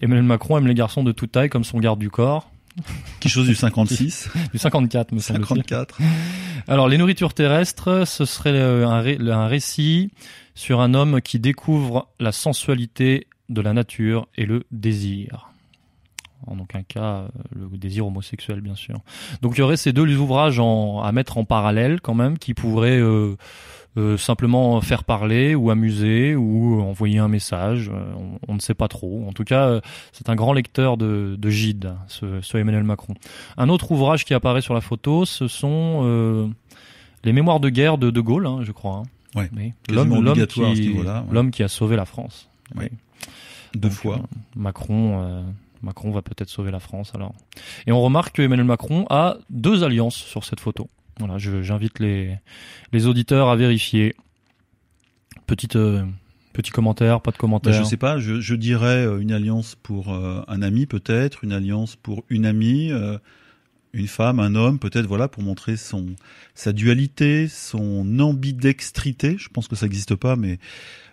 Emmanuel 0.00 0.24
Macron 0.24 0.58
aime 0.58 0.66
les 0.66 0.74
garçons 0.74 1.02
de 1.02 1.12
toute 1.12 1.32
taille 1.32 1.48
comme 1.48 1.64
son 1.64 1.80
garde 1.80 1.98
du 1.98 2.10
corps. 2.10 2.50
Quelque 3.20 3.32
chose 3.32 3.48
du 3.48 3.54
56 3.54 4.30
Du 4.52 4.58
54, 4.58 5.12
me 5.12 5.20
semble 5.20 5.40
54. 5.40 5.98
Alors, 6.66 6.88
les 6.88 6.98
nourritures 6.98 7.34
terrestres, 7.34 8.06
ce 8.06 8.24
serait 8.24 8.60
un, 8.60 9.04
un 9.28 9.46
récit 9.46 10.10
sur 10.54 10.80
un 10.80 10.94
homme 10.94 11.20
qui 11.20 11.38
découvre 11.38 12.08
la 12.20 12.32
sensualité 12.32 13.26
de 13.48 13.60
la 13.60 13.72
nature 13.72 14.28
et 14.36 14.44
le 14.44 14.64
désir 14.70 15.48
en 16.46 16.58
aucun 16.58 16.82
cas 16.82 17.28
le 17.54 17.76
désir 17.76 18.06
homosexuel 18.06 18.60
bien 18.60 18.74
sûr. 18.74 19.00
Donc 19.42 19.56
il 19.56 19.58
y 19.58 19.62
aurait 19.62 19.76
ces 19.76 19.92
deux 19.92 20.16
ouvrages 20.16 20.60
en, 20.60 21.00
à 21.02 21.12
mettre 21.12 21.38
en 21.38 21.44
parallèle 21.44 22.00
quand 22.00 22.14
même 22.14 22.38
qui 22.38 22.54
pourraient 22.54 22.98
euh, 22.98 23.08
euh, 23.08 23.36
simplement 24.16 24.80
faire 24.80 25.04
parler 25.04 25.54
ou 25.54 25.70
amuser 25.70 26.36
ou 26.36 26.80
envoyer 26.80 27.18
un 27.18 27.28
message. 27.28 27.90
Euh, 27.92 28.12
on, 28.46 28.54
ne 28.54 28.60
sait 28.60 28.74
pas 28.74 28.88
trop. 28.88 29.24
En 29.28 29.32
tout 29.32 29.44
cas, 29.44 29.66
euh, 29.66 29.80
c'est 30.12 30.28
un 30.28 30.36
grand 30.36 30.52
lecteur 30.52 30.96
de, 30.96 31.36
de 31.38 31.50
Gide, 31.50 31.94
ce, 32.06 32.40
ce, 32.40 32.58
Emmanuel 32.58 32.84
Macron. 32.84 33.14
Un 33.56 33.68
autre 33.68 33.90
ouvrage 33.90 34.24
qui 34.24 34.34
apparaît 34.34 34.60
sur 34.60 34.74
la 34.74 34.80
photo, 34.80 35.24
ce 35.24 35.48
sont 35.48 36.52
les 37.24 37.32
Mémoires 37.32 37.60
de 37.60 37.68
guerre 37.68 37.98
de 37.98 38.10
De 38.10 38.20
Gaulle, 38.20 38.46
hein, 38.46 38.60
je 38.62 38.72
crois. 38.72 39.02
Hein. 39.02 39.02
Ouais, 39.34 39.74
l'homme 39.90 40.34
qui, 40.34 40.94
l'homme 41.30 41.50
qui 41.50 41.62
a 41.62 41.68
sauvé 41.68 41.96
la 41.96 42.04
France. 42.04 42.48
Deux 43.74 43.90
fois. 43.90 44.20
Macron. 44.56 45.44
Macron 45.82 46.10
va 46.10 46.22
peut-être 46.22 46.48
sauver 46.48 46.72
la 46.72 46.80
France 46.80 47.12
alors. 47.14 47.34
Et 47.86 47.92
on 47.92 48.00
remarque 48.00 48.36
que 48.36 48.42
Emmanuel 48.42 48.66
Macron 48.66 49.06
a 49.10 49.36
deux 49.50 49.84
alliances 49.84 50.16
sur 50.16 50.44
cette 50.44 50.60
photo. 50.60 50.88
Voilà, 51.18 51.38
j'invite 51.38 51.98
les, 51.98 52.36
les 52.92 53.06
auditeurs 53.06 53.48
à 53.48 53.56
vérifier. 53.56 54.14
Petite, 55.46 55.76
euh, 55.76 56.04
petit 56.52 56.70
commentaire, 56.70 57.20
pas 57.20 57.30
de 57.30 57.36
commentaire. 57.36 57.72
Bah, 57.72 57.78
je 57.78 57.84
sais 57.84 57.96
pas, 57.96 58.18
je, 58.18 58.40
je 58.40 58.54
dirais 58.54 59.06
euh, 59.06 59.18
une 59.18 59.32
alliance 59.32 59.74
pour 59.74 60.12
euh, 60.12 60.42
un 60.46 60.62
ami 60.62 60.86
peut-être, 60.86 61.42
une 61.42 61.52
alliance 61.52 61.96
pour 61.96 62.22
une 62.28 62.46
amie, 62.46 62.92
une 63.92 64.06
femme, 64.06 64.38
un 64.38 64.54
homme 64.54 64.78
peut-être, 64.78 65.06
voilà, 65.06 65.26
pour 65.28 65.42
montrer 65.42 65.76
son 65.76 66.06
sa 66.54 66.72
dualité, 66.72 67.48
son 67.48 68.20
ambidextrité. 68.20 69.36
Je 69.38 69.48
pense 69.48 69.68
que 69.68 69.74
ça 69.74 69.86
n'existe 69.86 70.14
pas, 70.14 70.36
mais 70.36 70.58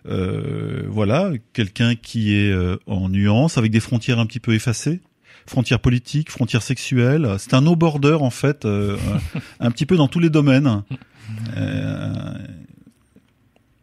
voilà, 0.03 1.31
quelqu'un 1.53 1.95
qui 1.95 2.35
est 2.35 2.53
en 2.85 3.09
nuance, 3.09 3.57
avec 3.57 3.71
des 3.71 3.79
frontières 3.79 4.19
un 4.19 4.25
petit 4.25 4.39
peu 4.41 4.53
effacées 4.53 4.99
frontières 5.45 5.79
politiques, 5.79 6.29
frontières 6.29 6.63
sexuelles. 6.63 7.35
C'est 7.39 7.53
un 7.53 7.61
no-border 7.61 8.17
en 8.21 8.29
fait, 8.29 8.65
euh, 8.65 8.97
un 9.59 9.71
petit 9.71 9.85
peu 9.85 9.97
dans 9.97 10.07
tous 10.07 10.19
les 10.19 10.29
domaines. 10.29 10.83
Euh, 11.57 12.37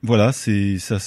voilà, 0.05 0.31
c'est 0.31 0.79
ça. 0.79 0.99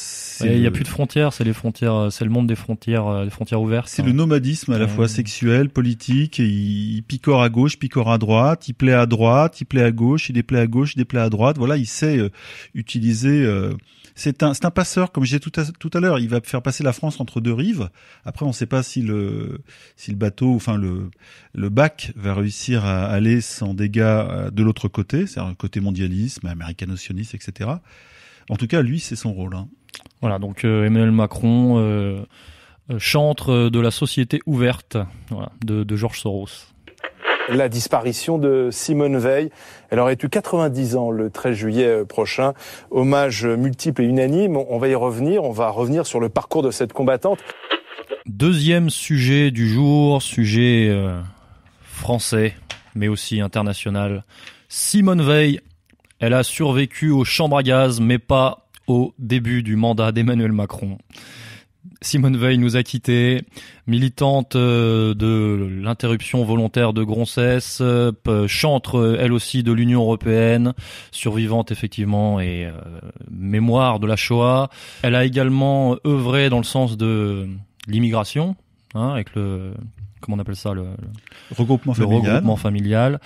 Il 0.44 0.60
n'y 0.60 0.68
a 0.68 0.72
plus 0.72 0.84
de 0.84 0.90
frontières, 0.90 1.32
c'est 1.32 1.46
les 1.46 1.54
frontières, 1.54 2.12
c'est 2.12 2.26
le 2.26 2.30
monde 2.30 2.46
des 2.46 2.56
frontières, 2.56 3.08
euh, 3.08 3.24
des 3.24 3.30
frontières 3.30 3.62
ouvertes. 3.62 3.88
C'est 3.88 4.04
le 4.04 4.12
nomadisme 4.12 4.74
à 4.74 4.78
la 4.78 4.90
fois 4.90 5.08
sexuel, 5.08 5.70
politique. 5.70 6.40
il, 6.40 7.04
picore 7.08 7.42
à 7.42 7.48
gauche, 7.48 7.80
picore 7.80 8.12
à 8.12 8.18
droite. 8.18 8.68
Il 8.68 8.74
plaît 8.74 8.92
à 8.92 9.06
droite, 9.06 9.62
il 9.62 9.66
plaît 9.66 9.84
à 9.84 9.92
gauche, 9.92 10.28
il 10.28 10.34
déplaît 10.34 10.60
à 10.60 10.68
gauche, 10.68 10.96
il 10.96 10.98
déplaît 10.98 11.22
à 11.22 11.30
droite. 11.30 11.58
Voilà, 11.58 11.78
il 11.78 11.88
sait 11.88 12.20
utiliser 12.74 13.50
c'est 14.16 14.44
un, 14.44 14.54
c'est 14.54 14.66
un 14.66 14.72
passeur, 14.72 15.12
comme 15.12 15.26
disais 15.26 15.40
tout 15.40 15.52
à, 15.58 15.66
tout 15.66 15.92
à 15.94 16.00
l'heure. 16.00 16.20
Il 16.20 16.30
va 16.30 16.40
faire 16.42 16.62
passer 16.62 16.84
la 16.84 16.94
France 16.94 17.20
entre 17.20 17.42
deux 17.42 17.54
rives. 17.54 17.90
Après, 18.24 18.46
on 18.46 18.50
ne 18.50 18.54
sait 18.54 18.66
pas 18.66 18.82
si 18.82 19.02
le, 19.02 19.62
si 19.98 20.12
le 20.12 20.18
bateau, 20.18 20.56
enfin 20.56 20.78
le, 20.78 21.12
le 21.54 21.70
bac 21.70 22.14
va 22.16 22.34
réussir 22.34 22.86
à 22.86 23.06
aller 23.06 23.42
sans 23.42 23.74
dégâts 23.74 24.00
euh, 24.00 24.50
de 24.50 24.64
l'autre 24.64 24.88
côté, 24.88 25.28
c'est-à-dire 25.28 25.56
côté 25.58 25.82
mondialisme, 25.82 26.48
américano-sioniste, 26.48 27.36
etc. 27.36 27.70
En 28.50 28.56
tout 28.56 28.68
cas, 28.68 28.82
lui, 28.82 29.00
c'est 29.00 29.18
son 29.18 29.34
rôle. 29.34 29.56
Hein. 29.56 29.68
Voilà, 30.22 30.40
donc 30.40 30.64
euh, 30.64 30.86
Emmanuel 30.86 31.12
Macron. 31.12 31.80
Euh 31.80 32.24
chantre 33.00 33.70
de 33.70 33.80
la 33.80 33.90
société 33.90 34.42
ouverte 34.46 34.96
voilà, 35.30 35.52
de, 35.66 35.84
de 35.84 35.96
Georges 35.96 36.20
Soros 36.20 36.75
la 37.50 37.70
disparition 37.70 38.38
de 38.38 38.70
Simone 38.72 39.18
Veil. 39.18 39.50
Elle 39.90 40.00
aurait 40.00 40.18
eu 40.22 40.30
90 40.30 40.96
ans 40.96 41.12
le 41.12 41.30
13 41.30 41.56
juillet 41.56 42.06
prochain. 42.06 42.54
Hommage 42.92 43.46
multiple 43.46 44.02
et 44.02 44.06
unanime. 44.06 44.58
On 44.58 44.78
va 44.78 44.88
y 44.88 44.96
revenir. 44.96 45.44
On 45.44 45.52
va 45.52 45.70
revenir 45.70 46.06
sur 46.06 46.20
le 46.20 46.30
parcours 46.30 46.64
de 46.64 46.72
cette 46.72 46.94
combattante. 46.94 47.40
Deuxième 48.26 48.90
sujet 48.90 49.52
du 49.52 49.68
jour, 49.68 50.22
sujet 50.22 50.88
euh, 50.90 51.22
français, 51.84 52.56
mais 52.96 53.08
aussi 53.08 53.40
international. 53.40 54.24
Simone 54.68 55.22
Veil, 55.22 55.62
elle 56.20 56.34
a 56.34 56.44
survécu 56.44 57.12
aux 57.12 57.24
chambres 57.24 57.58
à 57.58 57.64
gaz, 57.64 58.00
mais 58.00 58.18
pas 58.18 58.68
au 58.88 59.14
début 59.20 59.64
du 59.64 59.76
mandat 59.76 60.12
d'Emmanuel 60.12 60.52
Macron. 60.52 60.98
Simone 62.02 62.38
Veil 62.38 62.58
nous 62.58 62.76
a 62.76 62.84
quittés, 62.84 63.44
militante 63.88 64.56
euh, 64.56 65.14
de 65.14 65.68
l'interruption 65.82 66.44
volontaire 66.44 66.94
de 66.94 67.04
grossesse, 67.04 67.80
euh, 67.82 68.12
chantre 68.48 69.18
elle 69.20 69.34
aussi 69.34 69.64
de 69.64 69.72
l'Union 69.72 70.02
européenne, 70.02 70.74
survivante 71.12 71.72
effectivement 71.72 72.40
et 72.40 72.70
mémoire 73.30 74.00
de 74.00 74.08
la 74.08 74.16
Shoah. 74.16 74.70
Elle 75.02 75.16
a 75.16 75.26
également 75.26 75.98
œuvré 76.06 76.50
dans 76.50 76.58
le 76.58 76.64
sens 76.64 76.98
de 76.98 77.48
l'immigration, 77.88 78.56
hein, 78.96 79.10
avec 79.10 79.36
le 79.36 79.74
comment 80.22 80.38
on 80.38 80.40
appelle 80.40 80.56
ça 80.56 80.74
le, 80.74 80.86
regroupement 81.56 81.94
familial. 81.94 82.36
regroupement 82.36 82.56
familial. 82.56 83.20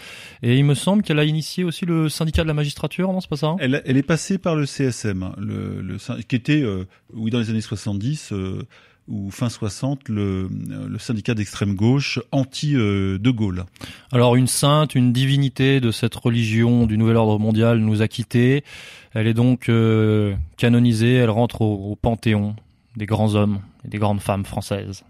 Et 0.44 0.58
il 0.58 0.66
me 0.66 0.74
semble 0.74 1.02
qu'elle 1.02 1.20
a 1.20 1.24
initié 1.24 1.64
aussi 1.64 1.86
le 1.86 2.10
syndicat 2.10 2.44
de 2.44 2.48
la 2.48 2.54
magistrature, 2.54 3.12
non 3.14 3.22
c'est 3.22 3.30
pas 3.30 3.38
ça 3.38 3.48
hein? 3.48 3.58
Elle, 3.60 3.82
elle, 3.86 3.98
est 3.98 4.04
passée 4.04 4.38
par 4.38 4.56
le 4.56 4.66
CSM, 4.66 5.24
hein, 5.24 5.34
le, 5.38 5.82
le 5.82 5.98
qui 6.24 6.36
était 6.36 6.62
euh, 6.62 6.86
oui 7.14 7.32
dans 7.32 7.40
les 7.40 7.50
années 7.50 7.62
70 7.62 8.34
euh, 8.34 8.68
ou 9.08 9.32
fin 9.32 9.50
60 9.50 10.08
le, 10.10 10.50
le 10.50 11.00
syndicat 11.00 11.34
d'extrême 11.34 11.74
gauche 11.74 12.20
anti 12.32 12.76
euh, 12.76 13.18
de 13.18 13.32
Gaulle. 13.32 13.66
Alors 14.12 14.36
une 14.36 14.48
sainte, 14.48 14.94
une 14.94 15.12
divinité 15.12 15.80
de 15.80 15.92
cette 15.92 16.16
religion 16.16 16.86
du 16.86 16.98
nouvel 16.98 17.18
ordre 17.18 17.40
mondial 17.40 17.80
nous 17.80 18.02
a 18.02 18.08
quittés. 18.08 18.64
Elle 19.14 19.28
est 19.28 19.34
donc 19.34 19.70
euh, 19.70 20.36
canonisée, 20.58 21.16
elle 21.16 21.32
rentre 21.32 21.62
au, 21.62 21.92
au 21.92 21.96
panthéon 21.96 22.56
des 22.96 23.06
grands 23.06 23.36
hommes 23.36 23.60
et 23.86 23.88
des 23.88 23.98
grandes 23.98 24.22
femmes 24.22 24.46
françaises. 24.46 25.04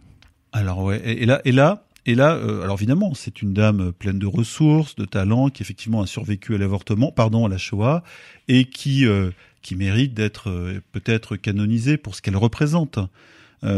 Alors 0.51 0.83
ouais, 0.83 1.01
et, 1.05 1.25
là, 1.25 1.41
et 1.45 1.51
là, 1.51 1.85
et 2.05 2.15
là, 2.15 2.35
euh, 2.35 2.63
alors 2.63 2.77
évidemment, 2.77 3.13
c'est 3.13 3.41
une 3.41 3.53
dame 3.53 3.91
pleine 3.91 4.17
de 4.19 4.25
ressources, 4.25 4.95
de 4.95 5.05
talents, 5.05 5.49
qui 5.49 5.62
effectivement 5.62 6.01
a 6.01 6.07
survécu 6.07 6.55
à 6.55 6.57
l'avortement, 6.57 7.12
pardon, 7.12 7.45
à 7.45 7.49
la 7.49 7.57
Shoah, 7.57 8.03
et 8.47 8.65
qui 8.65 9.05
euh, 9.05 9.31
qui 9.62 9.75
mérite 9.75 10.13
d'être 10.13 10.49
euh, 10.49 10.81
peut-être 10.91 11.35
canonisée 11.35 11.97
pour 11.97 12.15
ce 12.15 12.21
qu'elle 12.21 12.38
représente 12.38 12.99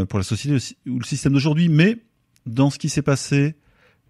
pour 0.08 0.20
la 0.20 0.22
société 0.22 0.56
ou 0.86 1.00
le 1.00 1.04
système 1.04 1.32
d'aujourd'hui. 1.32 1.68
Mais 1.68 1.96
dans 2.46 2.70
ce 2.70 2.78
qui 2.78 2.88
s'est 2.88 3.02
passé, 3.02 3.56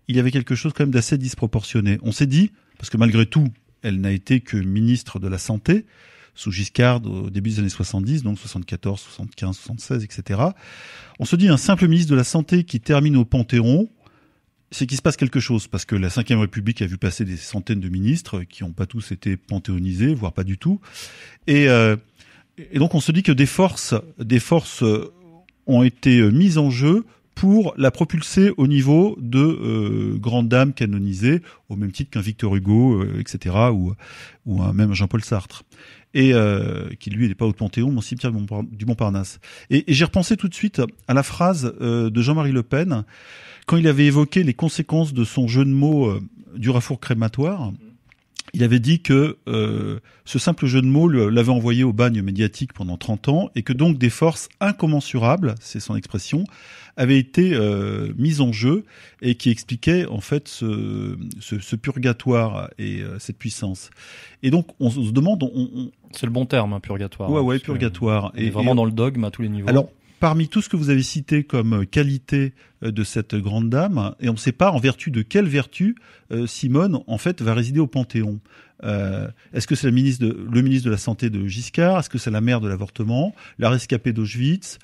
il 0.07 0.17
y 0.17 0.21
avait 0.21 0.31
quelque 0.31 0.55
chose 0.55 0.75
quand 0.75 0.85
même 0.85 0.91
d'assez 0.91 1.17
disproportionné. 1.17 1.99
On 2.03 2.13
s'est 2.13 2.27
dit, 2.27 2.53
parce 2.77 2.91
que 2.91 2.99
malgré 2.99 3.25
tout, 3.25 3.49
elle 3.81 3.99
n'a 3.99 4.13
été 4.13 4.41
que 4.41 4.59
ministre 4.59 5.19
de 5.19 5.29
la 5.29 5.39
santé, 5.39 5.87
sous 6.35 6.51
Giscard 6.51 7.05
au 7.05 7.31
début 7.31 7.51
des 7.51 7.59
années 7.61 7.69
70, 7.69 8.23
donc 8.23 8.39
74, 8.39 9.01
75, 9.01 9.57
76, 9.57 10.05
etc. 10.05 10.41
On 11.19 11.25
se 11.25 11.37
dit 11.37 11.49
un 11.49 11.57
simple 11.57 11.87
ministre 11.89 12.11
de 12.11 12.17
la 12.17 12.25
Santé 12.25 12.65
qui 12.65 12.81
termine 12.81 13.17
au 13.17 13.25
Panthéon, 13.25 13.89
c'est 14.71 14.87
qu'il 14.87 14.97
se 14.97 15.03
passe 15.03 15.17
quelque 15.17 15.41
chose, 15.41 15.67
parce 15.67 15.85
que 15.85 15.95
la 15.95 16.09
Ve 16.09 16.41
République 16.41 16.81
a 16.83 16.87
vu 16.87 16.97
passer 16.97 17.25
des 17.25 17.37
centaines 17.37 17.81
de 17.81 17.89
ministres 17.89 18.43
qui 18.43 18.65
n'ont 18.65 18.73
pas 18.73 18.87
tous 18.87 19.13
été 19.13 19.37
panthéonisés, 19.37 20.15
voire 20.15 20.33
pas 20.33 20.45
du 20.45 20.57
tout. 20.57 20.81
Et, 21.47 21.69
euh, 21.69 21.97
et 22.59 22.79
donc 22.79 22.95
on 22.95 23.01
se 23.01 23.13
dit 23.13 23.23
que 23.23 23.33
des 23.33 23.47
forces, 23.47 23.95
des 24.19 24.41
forces 24.41 24.83
euh, 24.83 25.13
ont 25.67 25.83
été 25.83 26.21
euh, 26.21 26.31
mises 26.31 26.57
en 26.57 26.71
jeu 26.71 27.05
pour 27.35 27.75
la 27.77 27.91
propulser 27.91 28.53
au 28.57 28.67
niveau 28.67 29.17
de 29.21 29.39
euh, 29.39 30.17
grandes 30.19 30.49
dames 30.49 30.73
canonisées, 30.73 31.43
au 31.69 31.77
même 31.77 31.93
titre 31.93 32.11
qu'un 32.11 32.21
Victor 32.21 32.55
Hugo, 32.55 33.05
etc., 33.19 33.57
ou, 33.73 33.95
ou 34.47 34.63
un, 34.63 34.73
même 34.73 34.95
Jean-Paul 34.95 35.25
Sartre 35.25 35.65
et 36.15 36.35
euh, 36.35 36.91
qui 36.99 37.11
lui 37.11 37.29
n'est 37.29 37.35
pas 37.35 37.47
au 37.47 37.53
Panthéon, 37.53 37.91
mon 37.91 38.01
cimetière 38.01 38.33
du 38.33 38.87
Montparnasse. 38.87 39.41
Et, 39.71 39.91
et 39.91 39.95
j'ai 39.95 40.05
repensé 40.05 40.37
tout 40.37 40.49
de 40.49 40.55
suite 40.55 40.83
à 41.09 41.15
la 41.15 41.23
phrase 41.23 41.75
euh, 41.81 42.11
de 42.11 42.23
Jean-Marie 42.23 42.53
Le 42.53 42.63
Pen 42.63 43.05
quand 43.67 43.77
il 43.77 43.89
avait 43.89 44.07
évoqué 44.07 44.43
les 44.43 44.55
conséquences 44.55 45.15
de 45.15 45.25
son 45.25 45.49
jeu 45.49 45.65
de 45.65 45.71
mots 45.71 46.09
euh, 46.09 46.21
du 46.57 46.71
rafour 46.71 47.01
crématoire. 47.01 47.73
Il 48.55 48.63
avait 48.63 48.81
dit 48.81 49.01
que 49.01 49.39
euh, 49.49 50.01
ce 50.27 50.39
simple 50.39 50.67
jeu 50.67 50.83
de 50.83 50.87
mots 50.87 51.09
l'avait 51.09 51.51
envoyé 51.51 51.85
au 51.85 51.95
bagne 51.95 52.21
médiatique 52.21 52.75
pendant 52.75 52.99
30 52.99 53.29
ans 53.29 53.51
et 53.55 53.63
que 53.63 53.73
donc 53.73 53.97
des 53.97 54.11
forces 54.11 54.51
incommensurables, 54.61 55.55
c'est 55.61 55.81
son 55.81 55.97
expression, 55.97 56.45
avaient 56.99 57.19
été 57.19 57.55
euh, 57.55 58.13
mises 58.19 58.43
en 58.43 58.53
jeu 58.53 58.85
et 59.23 59.37
qui 59.37 59.49
expliquaient 59.49 60.05
en 60.05 60.21
fait 60.21 60.49
ce, 60.49 61.17
ce, 61.41 61.61
ce 61.61 61.77
purgatoire 61.77 62.69
et 62.79 63.01
euh, 63.01 63.19
cette 63.19 63.39
puissance. 63.39 63.89
Et 64.43 64.51
donc 64.51 64.67
on, 64.81 64.91
se 64.91 65.13
demande, 65.13 65.43
on, 65.43 65.71
on... 65.75 65.91
c'est 66.11 66.27
le 66.27 66.33
bon 66.33 66.45
terme, 66.45 66.75
hein, 66.75 66.81
purgatoire. 66.81 67.31
Ouais, 67.31 67.41
ouais, 67.41 67.59
purgatoire. 67.59 68.33
et 68.37 68.51
vraiment 68.51 68.75
dans 68.75 68.85
le 68.85 68.93
dogme 68.93 69.25
à 69.25 69.31
tous 69.31 69.41
les 69.41 69.49
niveaux. 69.49 69.69
Alors 69.71 69.89
parmi 70.23 70.47
tout 70.47 70.63
ce 70.63 70.69
que 70.69 70.77
vous 70.77 70.89
avez 70.89 71.03
cité 71.03 71.43
comme 71.43 71.85
qualité 71.85 72.55
euh, 72.85 72.93
de 72.93 73.03
cette 73.03 73.35
grande 73.35 73.69
dame, 73.71 74.15
et 74.21 74.29
on 74.29 74.35
ne 74.35 74.39
sait 74.39 74.53
pas 74.53 74.71
en 74.71 74.79
vertu 74.79 75.11
de 75.11 75.21
quelle 75.21 75.49
vertu 75.49 75.97
euh, 76.31 76.47
Simone 76.47 77.01
en 77.09 77.19
fait 77.19 77.43
va 77.43 77.55
résider 77.55 77.81
au 77.81 77.89
Panthéon. 77.89 78.39
Euh, 78.85 79.27
Est-ce 79.53 79.67
que 79.67 79.75
c'est 79.75 79.89
le 79.89 79.93
ministre 79.93 80.25
de, 80.25 80.47
le 80.49 80.63
ministre 80.63 80.87
de 80.87 80.93
la 80.93 80.97
santé 80.97 81.29
de 81.29 81.49
Giscard? 81.49 81.99
Est-ce 81.99 82.09
que 82.09 82.19
c'est 82.19 82.31
la 82.31 82.41
mère 82.41 82.61
de 82.61 82.69
l'avortement? 82.69 83.35
La 83.59 83.69
rescapée 83.69 84.13
d'Auschwitz? 84.13 84.79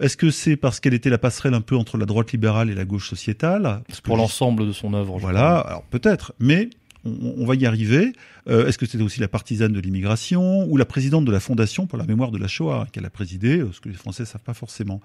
Est-ce 0.00 0.16
que 0.16 0.30
c'est 0.30 0.56
parce 0.56 0.80
qu'elle 0.80 0.94
était 0.94 1.10
la 1.10 1.18
passerelle 1.18 1.52
un 1.52 1.60
peu 1.60 1.76
entre 1.76 1.98
la 1.98 2.06
droite 2.06 2.32
libérale 2.32 2.70
et 2.70 2.74
la 2.74 2.86
gauche 2.86 3.10
sociétale? 3.10 3.82
Pour 4.04 4.16
l'ensemble 4.16 4.66
de 4.66 4.72
son 4.72 4.94
œuvre. 4.94 5.18
Voilà, 5.18 5.58
alors 5.58 5.82
peut-être, 5.90 6.32
mais 6.38 6.70
on, 7.04 7.44
va 7.44 7.54
y 7.54 7.66
arriver. 7.66 8.12
Euh, 8.48 8.66
Est-ce 8.66 8.78
que 8.78 8.86
c'était 8.86 9.02
aussi 9.02 9.20
la 9.20 9.28
partisane 9.28 9.72
de 9.72 9.80
l'immigration 9.80 10.66
ou 10.68 10.76
la 10.76 10.84
présidente 10.84 11.24
de 11.24 11.32
la 11.32 11.40
Fondation 11.40 11.86
pour 11.86 11.98
la 11.98 12.04
mémoire 12.04 12.30
de 12.30 12.38
la 12.38 12.48
Shoah 12.48 12.86
qu'elle 12.92 13.04
a 13.06 13.10
présidé, 13.10 13.58
euh, 13.58 13.72
ce 13.72 13.80
que 13.80 13.88
les 13.88 13.94
Français 13.94 14.24
savent 14.24 14.42
pas 14.42 14.54
forcément. 14.54 15.00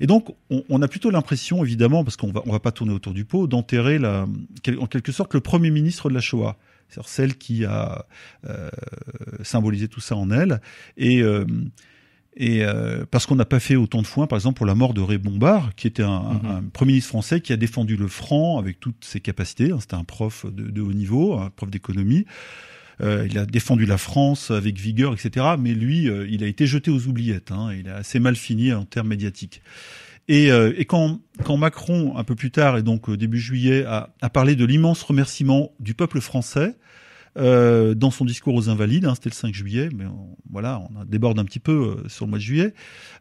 Et 0.00 0.06
donc, 0.06 0.34
on, 0.50 0.82
a 0.82 0.88
plutôt 0.88 1.10
l'impression, 1.10 1.64
évidemment, 1.64 2.04
parce 2.04 2.16
qu'on 2.16 2.32
va, 2.32 2.42
va 2.44 2.60
pas 2.60 2.72
tourner 2.72 2.92
autour 2.92 3.12
du 3.12 3.24
pot, 3.24 3.46
d'enterrer 3.46 3.98
en 3.98 4.86
quelque 4.86 5.12
sorte 5.12 5.34
le 5.34 5.40
premier 5.40 5.70
ministre 5.70 6.08
de 6.08 6.14
la 6.14 6.20
Shoah 6.20 6.56
c'est-à-dire 6.88 7.08
celle 7.08 7.36
qui 7.36 7.64
a 7.64 8.06
euh, 8.48 8.70
symbolisé 9.42 9.88
tout 9.88 9.98
ça 10.00 10.14
en 10.14 10.30
elle. 10.30 10.60
Et 10.96 11.20
et 12.36 12.64
euh, 12.64 13.04
parce 13.10 13.24
qu'on 13.24 13.36
n'a 13.36 13.46
pas 13.46 13.60
fait 13.60 13.76
autant 13.76 14.02
de 14.02 14.06
foin, 14.06 14.26
par 14.26 14.36
exemple, 14.36 14.58
pour 14.58 14.66
la 14.66 14.74
mort 14.74 14.92
de 14.92 15.00
Ray 15.00 15.18
Bombard, 15.18 15.74
qui 15.74 15.86
était 15.86 16.02
un, 16.02 16.08
mm-hmm. 16.08 16.50
un, 16.50 16.62
premier 16.72 16.92
ministre 16.92 17.08
français 17.08 17.40
qui 17.40 17.52
a 17.52 17.56
défendu 17.56 17.96
le 17.96 18.08
franc 18.08 18.58
avec 18.58 18.78
toutes 18.78 19.04
ses 19.04 19.20
capacités. 19.20 19.70
C'était 19.80 19.94
un 19.94 20.04
prof 20.04 20.44
de, 20.46 20.70
de, 20.70 20.80
haut 20.82 20.92
niveau, 20.92 21.38
un 21.38 21.50
prof 21.50 21.70
d'économie. 21.70 22.26
Euh, 23.00 23.26
il 23.28 23.38
a 23.38 23.46
défendu 23.46 23.86
la 23.86 23.98
France 23.98 24.50
avec 24.50 24.78
vigueur, 24.78 25.12
etc. 25.12 25.46
Mais 25.58 25.72
lui, 25.72 26.08
euh, 26.08 26.26
il 26.30 26.42
a 26.44 26.46
été 26.46 26.66
jeté 26.66 26.90
aux 26.90 27.06
oubliettes. 27.06 27.52
Hein, 27.52 27.70
il 27.78 27.88
a 27.88 27.96
assez 27.96 28.18
mal 28.18 28.36
fini 28.36 28.72
en 28.72 28.84
termes 28.84 29.08
médiatiques. 29.08 29.62
Et, 30.28 30.50
euh, 30.50 30.72
et 30.76 30.86
quand, 30.86 31.20
quand, 31.44 31.56
Macron, 31.56 32.16
un 32.16 32.24
peu 32.24 32.34
plus 32.34 32.50
tard, 32.50 32.76
et 32.76 32.82
donc 32.82 33.10
début 33.10 33.38
juillet, 33.38 33.84
a, 33.84 34.14
a 34.20 34.30
parlé 34.30 34.56
de 34.56 34.64
l'immense 34.64 35.02
remerciement 35.02 35.72
du 35.78 35.94
peuple 35.94 36.20
français, 36.20 36.74
euh, 37.36 37.94
dans 37.94 38.10
son 38.10 38.24
discours 38.24 38.54
aux 38.54 38.68
Invalides, 38.68 39.04
hein, 39.04 39.14
c'était 39.14 39.30
le 39.30 39.34
5 39.34 39.54
juillet, 39.54 39.88
mais 39.94 40.06
on, 40.06 40.36
voilà, 40.50 40.80
on 40.80 41.04
déborde 41.04 41.38
un 41.38 41.44
petit 41.44 41.60
peu 41.60 41.96
euh, 42.04 42.08
sur 42.08 42.24
le 42.24 42.30
mois 42.30 42.38
de 42.38 42.44
juillet. 42.44 42.74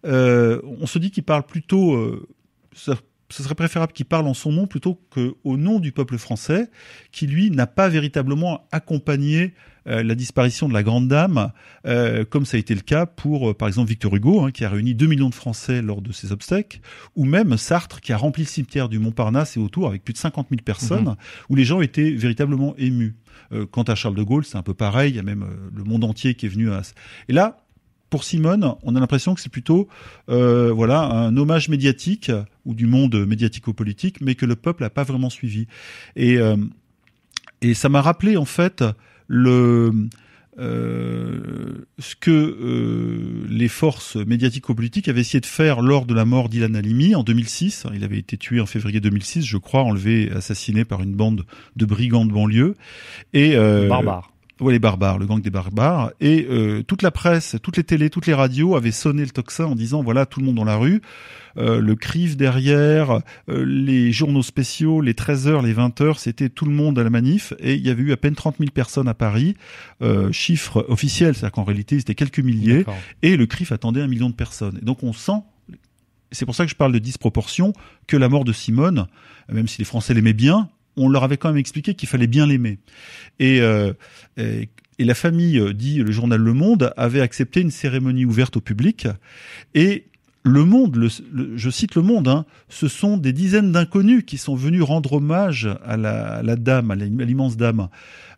Euh, 0.05 0.61
on 0.63 0.85
se 0.85 0.99
dit 0.99 1.11
qu'il 1.11 1.23
parle 1.23 1.43
plutôt, 1.43 1.95
euh, 1.95 2.27
ça, 2.73 2.95
ce 3.29 3.43
serait 3.43 3.55
préférable 3.55 3.93
qu'il 3.93 4.05
parle 4.05 4.27
en 4.27 4.33
son 4.33 4.51
nom 4.51 4.67
plutôt 4.67 5.01
qu'au 5.09 5.57
nom 5.57 5.79
du 5.79 5.91
peuple 5.91 6.17
français, 6.17 6.69
qui 7.11 7.27
lui 7.27 7.49
n'a 7.49 7.67
pas 7.67 7.89
véritablement 7.89 8.67
accompagné 8.71 9.53
euh, 9.87 10.03
la 10.03 10.15
disparition 10.15 10.67
de 10.67 10.73
la 10.73 10.83
grande 10.83 11.07
dame, 11.07 11.51
euh, 11.85 12.25
comme 12.25 12.45
ça 12.45 12.57
a 12.57 12.59
été 12.59 12.73
le 12.73 12.81
cas 12.81 13.05
pour, 13.05 13.51
euh, 13.51 13.53
par 13.53 13.67
exemple, 13.67 13.89
Victor 13.89 14.15
Hugo, 14.15 14.41
hein, 14.41 14.51
qui 14.51 14.65
a 14.65 14.69
réuni 14.69 14.95
2 14.95 15.05
millions 15.05 15.29
de 15.29 15.35
Français 15.35 15.81
lors 15.81 16.01
de 16.01 16.11
ses 16.11 16.31
obsèques, 16.31 16.81
ou 17.15 17.25
même 17.25 17.57
Sartre, 17.57 18.01
qui 18.01 18.11
a 18.11 18.17
rempli 18.17 18.43
le 18.43 18.47
cimetière 18.47 18.89
du 18.89 18.99
Montparnasse 18.99 19.57
et 19.57 19.59
autour 19.59 19.87
avec 19.87 20.03
plus 20.03 20.13
de 20.13 20.17
50 20.17 20.47
000 20.49 20.61
personnes, 20.63 21.05
mmh. 21.05 21.15
où 21.49 21.55
les 21.55 21.65
gens 21.65 21.81
étaient 21.81 22.11
véritablement 22.11 22.75
émus. 22.77 23.15
Euh, 23.51 23.65
quant 23.65 23.83
à 23.83 23.95
Charles 23.95 24.15
de 24.15 24.23
Gaulle, 24.23 24.45
c'est 24.45 24.57
un 24.57 24.63
peu 24.63 24.73
pareil. 24.73 25.11
Il 25.11 25.15
y 25.17 25.19
a 25.19 25.23
même 25.23 25.45
le 25.73 25.83
monde 25.83 26.03
entier 26.03 26.35
qui 26.35 26.45
est 26.45 26.49
venu 26.49 26.71
à. 26.71 26.81
Et 27.27 27.33
là, 27.33 27.64
pour 28.09 28.23
Simone, 28.23 28.75
on 28.83 28.95
a 28.95 28.99
l'impression 28.99 29.33
que 29.33 29.41
c'est 29.41 29.51
plutôt 29.51 29.87
euh, 30.29 30.71
voilà 30.71 31.01
un 31.01 31.35
hommage 31.37 31.69
médiatique 31.69 32.31
ou 32.65 32.73
du 32.73 32.85
monde 32.85 33.25
médiatico-politique, 33.25 34.21
mais 34.21 34.35
que 34.35 34.45
le 34.45 34.55
peuple 34.55 34.83
n'a 34.83 34.89
pas 34.89 35.03
vraiment 35.03 35.29
suivi. 35.29 35.67
Et 36.15 36.37
euh, 36.37 36.55
et 37.61 37.73
ça 37.73 37.89
m'a 37.89 38.01
rappelé 38.01 38.37
en 38.37 38.45
fait 38.45 38.83
le 39.27 39.91
euh, 40.57 41.85
ce 41.99 42.15
que 42.15 43.45
les 43.49 43.67
forces 43.67 44.15
médiatico-politiques 44.15 45.09
avaient 45.09 45.21
essayé 45.21 45.41
de 45.41 45.45
faire 45.45 45.81
lors 45.81 46.05
de 46.05 46.13
la 46.13 46.25
mort 46.25 46.47
d'Ilan 46.47 46.75
Halimi 46.75 47.15
en 47.15 47.23
2006. 47.23 47.87
Il 47.93 48.03
avait 48.03 48.19
été 48.19 48.37
tué 48.37 48.61
en 48.61 48.65
février 48.65 48.99
2006, 48.99 49.43
je 49.43 49.57
crois, 49.57 49.81
enlevé, 49.81 50.31
assassiné 50.31 50.85
par 50.85 51.01
une 51.01 51.13
bande 51.13 51.45
de 51.75 51.85
brigands 51.85 52.25
de 52.25 52.31
banlieue. 52.31 52.75
Et 53.33 53.55
euh, 53.55 53.89
barbare. 53.89 54.34
Ouais, 54.61 54.71
les 54.71 54.79
barbares, 54.79 55.17
le 55.17 55.25
gang 55.25 55.41
des 55.41 55.49
barbares. 55.49 56.11
Et 56.21 56.47
euh, 56.49 56.81
toute 56.81 57.01
la 57.01 57.11
presse, 57.11 57.57
toutes 57.61 57.75
les 57.75 57.83
télés, 57.83 58.09
toutes 58.09 58.25
les 58.25 58.33
radios 58.33 58.75
avaient 58.75 58.91
sonné 58.91 59.23
le 59.23 59.29
tocsin 59.29 59.65
en 59.65 59.75
disant 59.75 60.01
voilà 60.01 60.25
tout 60.25 60.39
le 60.39 60.45
monde 60.45 60.55
dans 60.55 60.63
la 60.63 60.77
rue, 60.77 61.01
euh, 61.57 61.81
le 61.81 61.95
crive 61.95 62.37
derrière, 62.37 63.19
euh, 63.49 63.65
les 63.65 64.13
journaux 64.13 64.43
spéciaux, 64.43 65.01
les 65.01 65.11
13h, 65.11 65.61
les 65.65 65.73
20h, 65.73 66.19
c'était 66.19 66.47
tout 66.47 66.63
le 66.63 66.71
monde 66.71 66.97
à 66.97 67.03
la 67.03 67.09
manif. 67.09 67.53
Et 67.59 67.73
il 67.73 67.85
y 67.85 67.89
avait 67.89 68.03
eu 68.03 68.13
à 68.13 68.17
peine 68.17 68.35
30 68.35 68.55
000 68.59 68.71
personnes 68.71 69.09
à 69.09 69.13
Paris, 69.13 69.55
chiffre 70.31 70.85
officiel, 70.87 71.35
c'est-à-dire 71.35 71.51
qu'en 71.51 71.63
réalité 71.65 71.99
c'était 71.99 72.15
quelques 72.15 72.39
milliers. 72.39 72.85
Et 73.23 73.35
le 73.35 73.45
CRIF 73.47 73.73
attendait 73.73 74.01
un 74.01 74.07
million 74.07 74.29
de 74.29 74.35
personnes. 74.35 74.79
Et 74.81 74.85
donc 74.85 75.03
on 75.03 75.11
sent 75.11 75.41
c'est 76.31 76.45
pour 76.45 76.55
ça 76.55 76.65
que 76.65 76.71
je 76.71 76.75
parle 76.75 76.91
de 76.91 76.99
disproportion, 76.99 77.71
que 78.07 78.17
la 78.17 78.29
mort 78.29 78.43
de 78.43 78.51
Simone, 78.51 79.07
même 79.49 79.67
si 79.67 79.79
les 79.79 79.85
Français 79.85 80.13
l'aimaient 80.13 80.33
bien, 80.33 80.69
on 80.97 81.09
leur 81.09 81.23
avait 81.23 81.37
quand 81.37 81.49
même 81.49 81.57
expliqué 81.57 81.93
qu'il 81.93 82.09
fallait 82.09 82.27
bien 82.27 82.45
l'aimer. 82.45 82.79
Et, 83.39 83.61
euh, 83.61 83.93
la 84.97 85.15
famille, 85.15 85.59
euh, 85.59 85.73
dit 85.73 85.97
le 85.97 86.11
journal 86.11 86.39
Le 86.39 86.53
Monde, 86.53 86.93
avait 86.97 87.21
accepté 87.21 87.61
une 87.61 87.71
cérémonie 87.71 88.25
ouverte 88.25 88.57
au 88.57 88.61
public. 88.61 89.07
Et 89.73 90.05
le 90.45 90.63
Monde, 90.63 91.09
je 91.55 91.69
cite 91.71 91.95
Le 91.95 92.03
Monde, 92.03 92.27
hein, 92.27 92.45
ce 92.69 92.87
sont 92.87 93.17
des 93.17 93.33
dizaines 93.33 93.71
d'inconnus 93.71 94.23
qui 94.27 94.37
sont 94.37 94.55
venus 94.55 94.83
rendre 94.83 95.13
hommage 95.13 95.67
à 95.83 95.97
la, 95.97 96.55
dame, 96.55 96.91
à 96.91 96.95
l'immense 96.95 97.57
dame. 97.57 97.89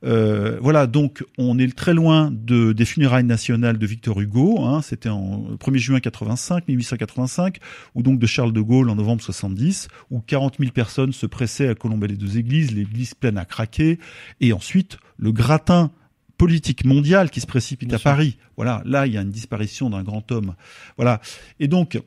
Euh, 0.06 0.58
voilà, 0.62 0.88
donc 0.88 1.26
on 1.38 1.60
est 1.60 1.76
très 1.76 1.94
loin 1.94 2.32
de, 2.32 2.72
des 2.72 2.86
funérailles 2.86 3.26
nationales 3.26 3.78
de 3.78 3.86
Victor 3.86 4.22
Hugo. 4.22 4.62
Hein, 4.62 4.82
C'était 4.82 5.10
en 5.10 5.58
1er 5.60 5.80
juin 5.80 6.00
85, 6.00 6.70
1885, 6.70 7.58
ou 7.94 8.04
donc 8.04 8.20
de 8.20 8.26
Charles 8.26 8.54
de 8.54 8.62
Gaulle 8.62 8.90
en 8.90 8.96
novembre 8.96 9.22
70, 9.22 9.90
où 10.10 10.22
40 10.22 10.60
000 10.60 10.72
personnes 10.72 11.12
se 11.12 11.26
pressaient 11.26 11.68
à 11.68 11.76
colomber 11.76 12.08
les 12.08 12.16
deux 12.16 12.38
églises, 12.38 12.74
l'église 12.74 13.16
pleine 13.16 13.38
à 13.38 13.44
craquer, 13.44 14.00
et 14.40 14.54
ensuite 14.54 14.98
le 15.18 15.34
gratin 15.34 15.92
politique 16.38 16.86
mondiale 16.86 17.30
qui 17.30 17.42
se 17.42 17.48
précipite 17.48 17.92
à 17.94 18.00
Paris. 18.00 18.38
Voilà, 18.56 18.82
là 18.86 19.06
il 19.08 19.14
y 19.14 19.18
a 19.18 19.22
une 19.22 19.32
disparition 19.32 19.90
d'un 19.90 20.04
grand 20.04 20.32
homme. 20.32 20.56
Voilà, 20.98 21.20
et 21.60 21.68
donc 21.68 22.00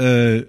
euh, 0.00 0.44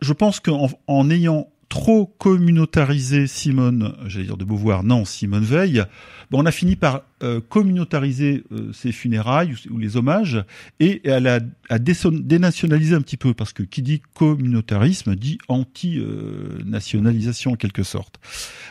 je 0.00 0.12
pense 0.12 0.38
qu'en 0.40 0.68
en 0.86 1.10
ayant 1.10 1.50
trop 1.68 2.06
communautarisé 2.06 3.26
Simone, 3.26 3.94
j'allais 4.06 4.26
dire 4.26 4.36
de 4.36 4.44
Beauvoir, 4.44 4.82
non, 4.82 5.04
Simone 5.04 5.44
Veil, 5.44 5.84
bon, 6.30 6.42
on 6.42 6.46
a 6.46 6.50
fini 6.50 6.74
par 6.74 7.02
euh, 7.22 7.40
communautariser 7.40 8.42
euh, 8.50 8.72
ses 8.72 8.90
funérailles 8.90 9.54
ou, 9.70 9.78
les 9.78 9.96
hommages 9.96 10.44
et 10.80 11.00
elle 11.08 11.28
a, 11.28 11.38
a 11.68 11.78
dénationalisé 11.78 12.96
un 12.96 13.02
petit 13.02 13.16
peu 13.16 13.34
parce 13.34 13.52
que 13.52 13.62
qui 13.62 13.82
dit 13.82 14.02
communautarisme 14.14 15.14
dit 15.14 15.38
anti-nationalisation 15.48 17.52
en 17.52 17.56
quelque 17.56 17.84
sorte. 17.84 18.18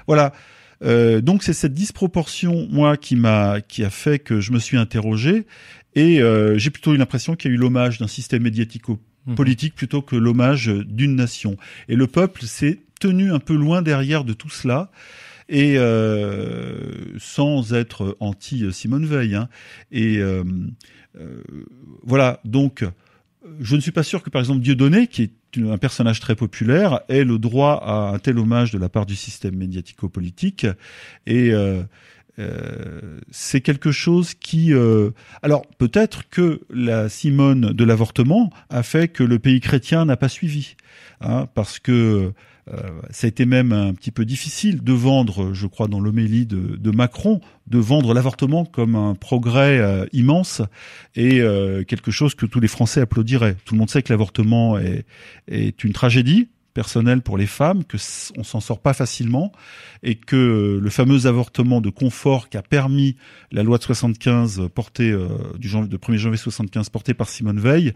Voilà. 0.05 0.33
Euh, 0.83 1.21
donc 1.21 1.43
c'est 1.43 1.53
cette 1.53 1.73
disproportion, 1.73 2.67
moi, 2.71 2.97
qui 2.97 3.15
m'a, 3.15 3.61
qui 3.61 3.83
a 3.83 3.89
fait 3.89 4.19
que 4.19 4.39
je 4.39 4.51
me 4.51 4.59
suis 4.59 4.77
interrogé 4.77 5.45
et 5.95 6.21
euh, 6.21 6.57
j'ai 6.57 6.69
plutôt 6.69 6.93
eu 6.93 6.97
l'impression 6.97 7.35
qu'il 7.35 7.51
y 7.51 7.53
a 7.53 7.55
eu 7.55 7.59
l'hommage 7.59 7.97
d'un 7.97 8.07
système 8.07 8.43
médiatico 8.43 8.99
mhm. 9.25 9.35
politique 9.35 9.75
plutôt 9.75 10.01
que 10.01 10.15
l'hommage 10.15 10.67
d'une 10.67 11.15
nation. 11.15 11.57
Et 11.87 11.95
le 11.95 12.07
peuple 12.07 12.43
s'est 12.43 12.79
tenu 12.99 13.31
un 13.31 13.39
peu 13.39 13.55
loin 13.55 13.81
derrière 13.81 14.23
de 14.23 14.33
tout 14.33 14.49
cela 14.49 14.91
et 15.49 15.77
euh, 15.77 17.17
sans 17.17 17.73
être 17.73 18.15
anti 18.19 18.71
Simone 18.71 19.05
Veil. 19.05 19.35
Hein. 19.35 19.49
Et 19.91 20.17
euh, 20.17 20.43
euh, 21.19 21.41
voilà, 22.03 22.39
donc 22.45 22.85
je 23.59 23.75
ne 23.75 23.81
suis 23.81 23.91
pas 23.91 24.03
sûr 24.03 24.21
que 24.21 24.29
par 24.29 24.41
exemple 24.41 24.61
Dieudonné, 24.61 25.07
qui 25.07 25.23
est 25.23 25.31
un 25.57 25.77
personnage 25.77 26.19
très 26.19 26.35
populaire, 26.35 27.01
ait 27.09 27.23
le 27.23 27.39
droit 27.39 27.81
à 27.83 28.13
un 28.13 28.19
tel 28.19 28.37
hommage 28.37 28.71
de 28.71 28.77
la 28.77 28.89
part 28.89 29.05
du 29.05 29.15
système 29.15 29.55
médiatico-politique. 29.55 30.67
Et 31.25 31.51
euh, 32.39 33.19
c'est 33.31 33.61
quelque 33.61 33.91
chose 33.91 34.33
qui... 34.33 34.73
Euh, 34.73 35.11
alors 35.41 35.65
peut-être 35.77 36.29
que 36.29 36.61
la 36.69 37.09
Simone 37.09 37.73
de 37.73 37.83
l'avortement 37.83 38.51
a 38.69 38.83
fait 38.83 39.07
que 39.07 39.23
le 39.23 39.39
pays 39.39 39.59
chrétien 39.59 40.05
n'a 40.05 40.17
pas 40.17 40.29
suivi, 40.29 40.75
hein, 41.21 41.47
parce 41.53 41.79
que 41.79 42.33
euh, 42.73 43.01
ça 43.09 43.25
a 43.25 43.29
été 43.29 43.45
même 43.45 43.71
un 43.71 43.93
petit 43.93 44.11
peu 44.11 44.25
difficile 44.25 44.83
de 44.83 44.93
vendre, 44.93 45.53
je 45.53 45.67
crois, 45.67 45.87
dans 45.87 45.99
l'homélie 45.99 46.45
de, 46.45 46.75
de, 46.75 46.91
Macron, 46.91 47.41
de 47.67 47.79
vendre 47.79 48.13
l'avortement 48.13 48.65
comme 48.65 48.95
un 48.95 49.15
progrès 49.15 49.79
euh, 49.79 50.05
immense 50.13 50.61
et 51.15 51.41
euh, 51.41 51.83
quelque 51.83 52.11
chose 52.11 52.35
que 52.35 52.45
tous 52.45 52.59
les 52.59 52.67
Français 52.67 53.01
applaudiraient. 53.01 53.55
Tout 53.65 53.73
le 53.73 53.79
monde 53.79 53.89
sait 53.89 54.03
que 54.03 54.13
l'avortement 54.13 54.77
est, 54.77 55.05
est 55.47 55.83
une 55.83 55.93
tragédie, 55.93 56.49
personnel 56.73 57.21
pour 57.21 57.37
les 57.37 57.47
femmes, 57.47 57.83
que 57.83 57.97
on 58.37 58.43
s'en 58.43 58.59
sort 58.59 58.79
pas 58.79 58.93
facilement 58.93 59.51
et 60.03 60.15
que 60.15 60.79
le 60.81 60.89
fameux 60.89 61.25
avortement 61.25 61.81
de 61.81 61.89
confort 61.89 62.49
qui 62.49 62.57
a 62.57 62.61
permis 62.61 63.15
la 63.51 63.63
loi 63.63 63.77
de 63.77 63.83
75 63.83 64.69
portée 64.73 65.11
euh, 65.11 65.27
du 65.57 65.69
de 65.69 65.97
1er 65.97 66.17
janvier 66.17 66.37
75 66.37 66.89
portée 66.89 67.13
par 67.13 67.29
Simone 67.29 67.59
Veil 67.59 67.93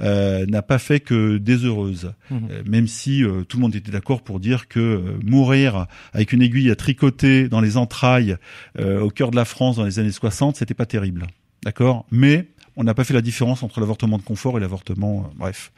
euh, 0.00 0.46
n'a 0.46 0.62
pas 0.62 0.78
fait 0.78 1.00
que 1.00 1.38
des 1.38 1.64
heureuses. 1.64 2.12
Mmh. 2.30 2.36
Euh, 2.50 2.62
même 2.66 2.86
si 2.86 3.24
tout 3.48 3.56
le 3.56 3.62
monde 3.62 3.74
était 3.74 3.90
d'accord 3.90 4.22
pour 4.22 4.40
dire 4.40 4.68
que 4.68 5.02
mourir 5.24 5.86
avec 6.12 6.32
une 6.32 6.42
aiguille 6.42 6.70
à 6.70 6.76
tricoter 6.76 7.48
dans 7.48 7.60
les 7.60 7.76
entrailles 7.76 8.36
au 8.78 9.10
cœur 9.10 9.30
de 9.30 9.36
la 9.36 9.44
France 9.44 9.76
dans 9.76 9.84
les 9.84 9.98
années 9.98 10.12
60, 10.12 10.56
c'était 10.56 10.74
pas 10.74 10.86
terrible. 10.86 11.26
D'accord? 11.64 12.06
Mais 12.10 12.48
on 12.76 12.84
n'a 12.84 12.94
pas 12.94 13.04
fait 13.04 13.14
la 13.14 13.22
différence 13.22 13.62
entre 13.62 13.80
l'avortement 13.80 14.18
de 14.18 14.22
confort 14.22 14.58
et 14.58 14.60
l'avortement 14.60 15.30
bref. 15.36 15.72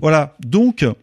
Voilà. 0.00 0.36
Donc 0.40 0.82
euh, 0.82 0.88
euh, 0.88 0.94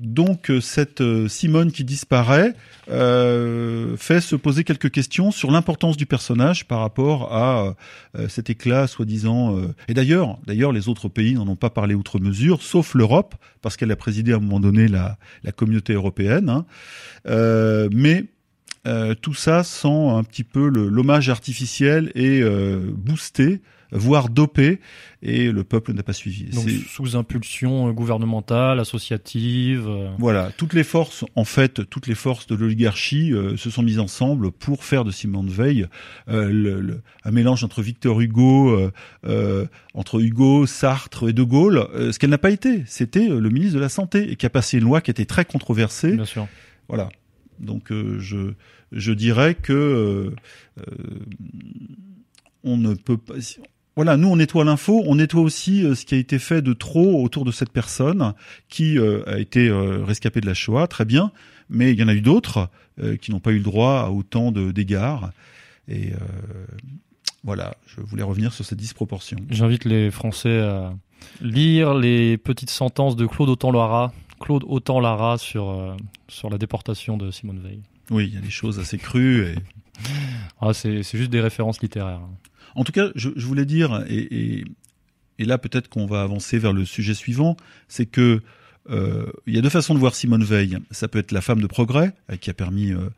donc 0.00 0.52
cette 0.60 1.00
euh, 1.00 1.26
Simone 1.26 1.72
qui 1.72 1.82
disparaît 1.84 2.54
euh, 2.90 3.96
fait 3.96 4.20
se 4.20 4.36
poser 4.36 4.62
quelques 4.62 4.90
questions 4.90 5.32
sur 5.32 5.50
l'importance 5.50 5.96
du 5.96 6.06
personnage 6.06 6.68
par 6.68 6.78
rapport 6.78 7.34
à 7.34 7.74
cet 8.28 8.50
éclat 8.50 8.86
soi-disant. 8.86 9.56
et 9.88 9.94
d'ailleurs, 9.94 10.38
d'ailleurs, 10.46 10.72
les 10.72 10.88
autres 10.88 11.08
pays 11.08 11.34
n'en 11.34 11.48
ont 11.48 11.56
pas 11.56 11.70
parlé 11.70 11.94
outre 11.94 12.20
mesure, 12.20 12.62
sauf 12.62 12.94
l'Europe 12.94 13.34
parce 13.62 13.76
qu'elle 13.76 13.90
a 13.90 13.96
présidé 13.96 14.32
à 14.32 14.36
un 14.36 14.40
moment 14.40 14.60
donné 14.60 14.88
la, 14.88 15.16
la 15.42 15.52
communauté 15.52 15.94
européenne. 15.94 16.48
Hein. 16.48 16.66
mais 17.92 18.26
tout 19.22 19.34
ça 19.34 19.64
sent 19.64 19.88
un 19.88 20.22
petit 20.24 20.44
peu 20.44 20.68
l'hommage 20.68 21.30
artificiel 21.30 22.12
et 22.14 22.42
boosté 22.94 23.60
voire 23.92 24.28
dopé, 24.28 24.80
et 25.22 25.52
le 25.52 25.64
peuple 25.64 25.92
n'a 25.92 26.02
pas 26.02 26.12
suivi. 26.12 26.44
Donc 26.46 26.68
sous 26.88 27.16
impulsion 27.16 27.88
euh, 27.88 27.92
gouvernementale, 27.92 28.80
associative. 28.80 29.86
Euh. 29.86 30.10
Voilà, 30.18 30.50
toutes 30.56 30.72
les 30.72 30.82
forces, 30.82 31.24
en 31.36 31.44
fait, 31.44 31.88
toutes 31.88 32.06
les 32.06 32.14
forces 32.14 32.46
de 32.46 32.54
l'oligarchie 32.54 33.32
euh, 33.32 33.56
se 33.56 33.70
sont 33.70 33.82
mises 33.82 33.98
ensemble 33.98 34.50
pour 34.50 34.84
faire 34.84 35.04
de 35.04 35.10
Simone 35.10 35.48
Veil 35.48 35.86
le, 36.26 37.02
un 37.24 37.30
mélange 37.30 37.62
entre 37.64 37.82
Victor 37.82 38.20
Hugo, 38.20 38.90
entre 39.94 40.20
Hugo, 40.20 40.66
Sartre 40.66 41.28
et 41.28 41.32
De 41.32 41.42
Gaulle, 41.42 41.86
ce 41.94 42.18
qu'elle 42.18 42.30
n'a 42.30 42.38
pas 42.38 42.50
été. 42.50 42.82
C'était 42.86 43.28
le 43.28 43.48
ministre 43.50 43.76
de 43.76 43.80
la 43.80 43.88
Santé 43.88 44.30
et 44.30 44.36
qui 44.36 44.46
a 44.46 44.50
passé 44.50 44.78
une 44.78 44.84
loi 44.84 45.00
qui 45.00 45.10
était 45.10 45.24
très 45.24 45.44
controversée. 45.44 46.12
Bien 46.12 46.24
sûr. 46.24 46.48
Voilà. 46.88 47.10
Donc 47.60 47.90
je 47.90 48.52
je 48.92 49.12
dirais 49.12 49.54
que 49.54 50.32
on 52.64 52.76
ne 52.76 52.94
peut 52.94 53.18
pas 53.18 53.34
voilà, 53.94 54.16
nous 54.16 54.28
on 54.28 54.36
nettoie 54.36 54.64
l'info, 54.64 55.02
on 55.06 55.16
nettoie 55.16 55.42
aussi 55.42 55.84
euh, 55.84 55.94
ce 55.94 56.06
qui 56.06 56.14
a 56.14 56.18
été 56.18 56.38
fait 56.38 56.62
de 56.62 56.72
trop 56.72 57.22
autour 57.22 57.44
de 57.44 57.52
cette 57.52 57.70
personne 57.70 58.32
qui 58.68 58.98
euh, 58.98 59.22
a 59.26 59.38
été 59.38 59.68
euh, 59.68 60.02
rescapée 60.04 60.40
de 60.40 60.46
la 60.46 60.54
Shoah, 60.54 60.86
très 60.86 61.04
bien, 61.04 61.30
mais 61.68 61.92
il 61.92 61.98
y 61.98 62.02
en 62.02 62.08
a 62.08 62.14
eu 62.14 62.20
d'autres 62.20 62.68
qui 63.22 63.30
n'ont 63.30 63.40
pas 63.40 63.52
eu 63.52 63.56
le 63.56 63.62
droit 63.62 64.00
à 64.00 64.10
autant 64.10 64.52
de 64.52 64.70
dégâts. 64.70 65.16
Et 65.88 66.12
voilà, 67.42 67.74
je 67.86 68.02
voulais 68.02 68.22
revenir 68.22 68.52
sur 68.52 68.66
cette 68.66 68.78
disproportion. 68.78 69.38
J'invite 69.48 69.86
les 69.86 70.10
Français 70.10 70.60
à 70.60 70.92
lire 71.40 71.94
les 71.94 72.36
petites 72.36 72.68
sentences 72.68 73.16
de 73.16 73.24
Claude 73.24 73.48
Autant-Lara, 73.48 74.12
Claude 74.40 74.64
Autant-Lara 74.66 75.38
sur 75.38 75.96
sur 76.28 76.50
la 76.50 76.58
déportation 76.58 77.16
de 77.16 77.30
Simone 77.30 77.60
Veil. 77.60 77.80
Oui, 78.10 78.28
il 78.28 78.34
y 78.34 78.36
a 78.36 78.42
des 78.42 78.50
choses 78.50 78.78
assez 78.78 78.98
crues 78.98 79.46
et 79.46 79.54
ah, 80.62 80.72
c'est 80.72 81.02
juste 81.02 81.30
des 81.30 81.40
références 81.40 81.82
littéraires. 81.82 82.22
En 82.74 82.84
tout 82.84 82.92
cas, 82.92 83.10
je, 83.14 83.28
voulais 83.38 83.66
dire, 83.66 84.04
et, 84.08 84.64
et, 85.38 85.44
là 85.44 85.58
peut-être 85.58 85.88
qu'on 85.88 86.06
va 86.06 86.22
avancer 86.22 86.58
vers 86.58 86.72
le 86.72 86.84
sujet 86.84 87.14
suivant, 87.14 87.56
c'est 87.88 88.06
que 88.06 88.40
euh, 88.90 89.26
il 89.46 89.54
y 89.54 89.58
a 89.58 89.60
deux 89.60 89.70
façons 89.70 89.94
de 89.94 89.98
voir 89.98 90.14
Simone 90.14 90.44
Veil. 90.44 90.78
Ça 90.90 91.08
peut 91.08 91.18
être 91.18 91.32
la 91.32 91.40
femme 91.40 91.60
de 91.60 91.66
progrès 91.66 92.14
euh, 92.30 92.36
qui 92.36 92.50
a 92.50 92.54
permis, 92.54 92.92
euh, 92.92 93.08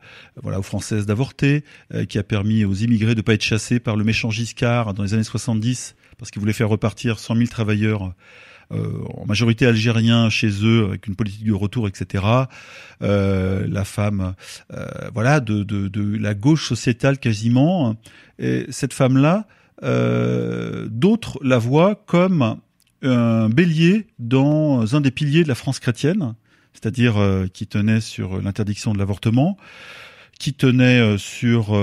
voilà, 0.41 0.59
aux 0.59 0.63
Françaises 0.63 1.05
d'avorter, 1.05 1.63
qui 2.09 2.17
a 2.17 2.23
permis 2.23 2.65
aux 2.65 2.73
immigrés 2.73 3.15
de 3.15 3.21
pas 3.21 3.33
être 3.33 3.43
chassés 3.43 3.79
par 3.79 3.95
le 3.95 4.03
méchant 4.03 4.31
Giscard 4.31 4.93
dans 4.93 5.03
les 5.03 5.13
années 5.13 5.23
70 5.23 5.95
parce 6.17 6.31
qu'il 6.31 6.39
voulait 6.39 6.53
faire 6.53 6.69
repartir 6.69 7.19
100 7.19 7.35
000 7.35 7.47
travailleurs 7.47 8.13
en 8.71 9.25
majorité 9.25 9.65
algériens 9.65 10.29
chez 10.29 10.49
eux, 10.63 10.85
avec 10.85 11.07
une 11.07 11.15
politique 11.15 11.43
de 11.43 11.53
retour, 11.53 11.87
etc. 11.87 12.23
Euh, 13.01 13.65
la 13.69 13.85
femme, 13.85 14.35
euh, 14.73 14.85
voilà, 15.13 15.39
de, 15.39 15.63
de, 15.63 15.87
de, 15.87 16.17
la 16.17 16.33
gauche 16.33 16.67
sociétale 16.67 17.17
quasiment. 17.19 17.95
Et 18.39 18.65
cette 18.69 18.93
femme-là, 18.93 19.47
d'autres 19.81 21.39
la 21.43 21.57
voient 21.57 21.95
comme 22.05 22.57
un 23.01 23.49
bélier 23.49 24.07
dans 24.19 24.95
un 24.95 25.01
des 25.01 25.11
piliers 25.11 25.43
de 25.43 25.47
la 25.47 25.55
France 25.55 25.79
chrétienne, 25.79 26.33
c'est-à-dire 26.73 27.15
qui 27.53 27.67
tenait 27.67 28.01
sur 28.01 28.41
l'interdiction 28.41 28.93
de 28.93 28.99
l'avortement 28.99 29.57
qui 30.39 30.53
tenait 30.53 31.17
sur 31.17 31.73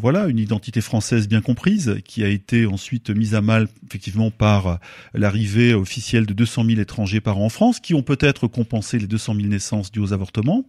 voilà 0.00 0.26
une 0.26 0.38
identité 0.38 0.80
française 0.80 1.28
bien 1.28 1.40
comprise, 1.40 1.96
qui 2.04 2.22
a 2.22 2.28
été 2.28 2.66
ensuite 2.66 3.10
mise 3.10 3.34
à 3.34 3.40
mal 3.40 3.68
effectivement 3.88 4.30
par 4.30 4.78
l'arrivée 5.14 5.74
officielle 5.74 6.26
de 6.26 6.34
200 6.34 6.64
000 6.66 6.80
étrangers 6.80 7.20
par 7.20 7.38
an 7.38 7.46
en 7.46 7.48
France, 7.48 7.80
qui 7.80 7.94
ont 7.94 8.02
peut-être 8.02 8.46
compensé 8.46 8.98
les 8.98 9.06
200 9.06 9.34
000 9.36 9.48
naissances 9.48 9.90
dues 9.90 10.00
aux 10.00 10.12
avortements. 10.12 10.64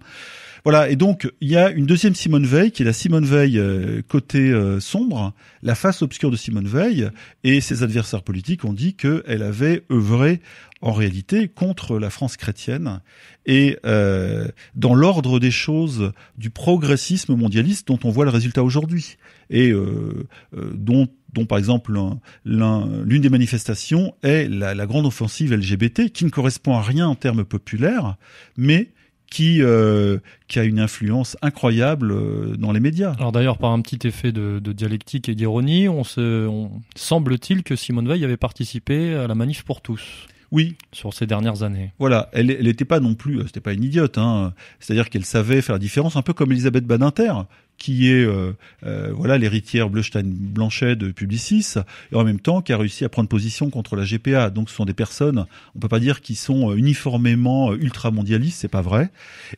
Voilà, 0.65 0.89
et 0.89 0.95
donc 0.95 1.31
il 1.39 1.49
y 1.49 1.55
a 1.55 1.69
une 1.69 1.85
deuxième 1.85 2.15
Simone 2.15 2.45
Veil 2.45 2.71
qui 2.71 2.81
est 2.81 2.85
la 2.85 2.93
Simone 2.93 3.25
Veil 3.25 3.57
euh, 3.57 4.01
côté 4.07 4.51
euh, 4.51 4.79
sombre, 4.79 5.33
la 5.63 5.73
face 5.75 6.01
obscure 6.01 6.31
de 6.31 6.35
Simone 6.35 6.67
Veil, 6.67 7.09
et 7.43 7.61
ses 7.61 7.83
adversaires 7.83 8.23
politiques 8.23 8.65
ont 8.65 8.73
dit 8.73 8.93
qu'elle 8.93 9.41
avait 9.41 9.83
œuvré 9.91 10.41
en 10.81 10.93
réalité 10.93 11.47
contre 11.47 11.99
la 11.99 12.09
France 12.09 12.37
chrétienne 12.37 13.01
et 13.45 13.77
euh, 13.85 14.47
dans 14.75 14.95
l'ordre 14.95 15.39
des 15.39 15.51
choses 15.51 16.11
du 16.37 16.49
progressisme 16.49 17.35
mondialiste 17.35 17.87
dont 17.87 17.99
on 18.03 18.09
voit 18.09 18.25
le 18.25 18.31
résultat 18.31 18.63
aujourd'hui 18.63 19.17
et 19.49 19.73
dont 20.53 21.07
dont 21.33 21.45
par 21.45 21.57
exemple 21.57 21.97
l'une 22.45 23.21
des 23.21 23.29
manifestations 23.29 24.13
est 24.23 24.47
la, 24.47 24.85
grande 24.85 25.05
offensive 25.05 25.53
LGBT, 25.53 26.09
qui 26.11 26.25
ne 26.25 26.29
correspond 26.29 26.75
à 26.75 26.81
rien 26.81 27.07
en 27.07 27.15
termes 27.15 27.45
populaires, 27.45 28.15
mais 28.57 28.89
qui 29.29 29.61
euh, 29.61 30.17
qui 30.47 30.57
a 30.57 30.63
une 30.63 30.79
influence 30.79 31.37
incroyable 31.43 32.11
euh, 32.11 32.55
dans 32.57 32.71
les 32.71 32.79
médias. 32.79 33.13
Alors 33.19 33.31
d'ailleurs, 33.31 33.59
par 33.59 33.71
un 33.71 33.81
petit 33.81 34.07
effet 34.07 34.31
de, 34.31 34.59
dialectique 34.59 35.29
et 35.29 35.35
d'ironie, 35.35 35.87
on 35.87 36.01
on, 36.17 36.71
semble-t-il 36.95 37.61
que 37.61 37.75
Simone 37.75 38.07
Veil 38.07 38.25
avait 38.25 38.37
participé 38.37 39.13
à 39.13 39.27
la 39.27 39.35
manif 39.35 39.63
pour 39.63 39.81
tous. 39.81 40.27
Oui. 40.51 40.75
Sur 40.91 41.13
ces 41.13 41.27
dernières 41.27 41.63
années. 41.63 41.93
Voilà, 41.99 42.29
elle 42.33 42.47
n'était 42.47 42.85
pas 42.85 42.99
non 42.99 43.15
plus, 43.15 43.41
c'était 43.45 43.59
pas 43.59 43.73
une 43.73 43.83
idiote, 43.83 44.17
hein. 44.17 44.53
C'est-à-dire 44.79 45.09
qu'elle 45.09 45.25
savait 45.25 45.61
faire 45.61 45.75
la 45.75 45.79
différence, 45.79 46.15
un 46.15 46.21
peu 46.21 46.33
comme 46.33 46.51
Elisabeth 46.51 46.85
Badinter, 46.85 47.33
qui 47.79 48.11
est 48.11 48.25
euh, 48.25 48.51
euh, 48.85 49.11
voilà 49.15 49.39
l'héritière 49.39 49.89
Bleustein-Blanchet 49.89 50.95
de 50.95 51.11
Publicis, 51.11 51.75
et 52.11 52.15
en 52.15 52.23
même 52.23 52.39
temps 52.39 52.61
qui 52.61 52.73
a 52.73 52.77
réussi 52.77 53.05
à 53.05 53.09
prendre 53.09 53.29
position 53.29 53.71
contre 53.71 53.95
la 53.95 54.03
GPA. 54.03 54.51
Donc 54.51 54.69
ce 54.69 54.75
sont 54.75 54.85
des 54.85 54.93
personnes, 54.93 55.45
on 55.75 55.79
peut 55.79 55.87
pas 55.87 55.99
dire 55.99 56.21
qui 56.21 56.35
sont 56.35 56.71
euh, 56.71 56.75
uniformément 56.75 57.73
ultra-mondialistes, 57.73 58.59
c'est 58.59 58.67
pas 58.67 58.81
vrai. 58.81 59.09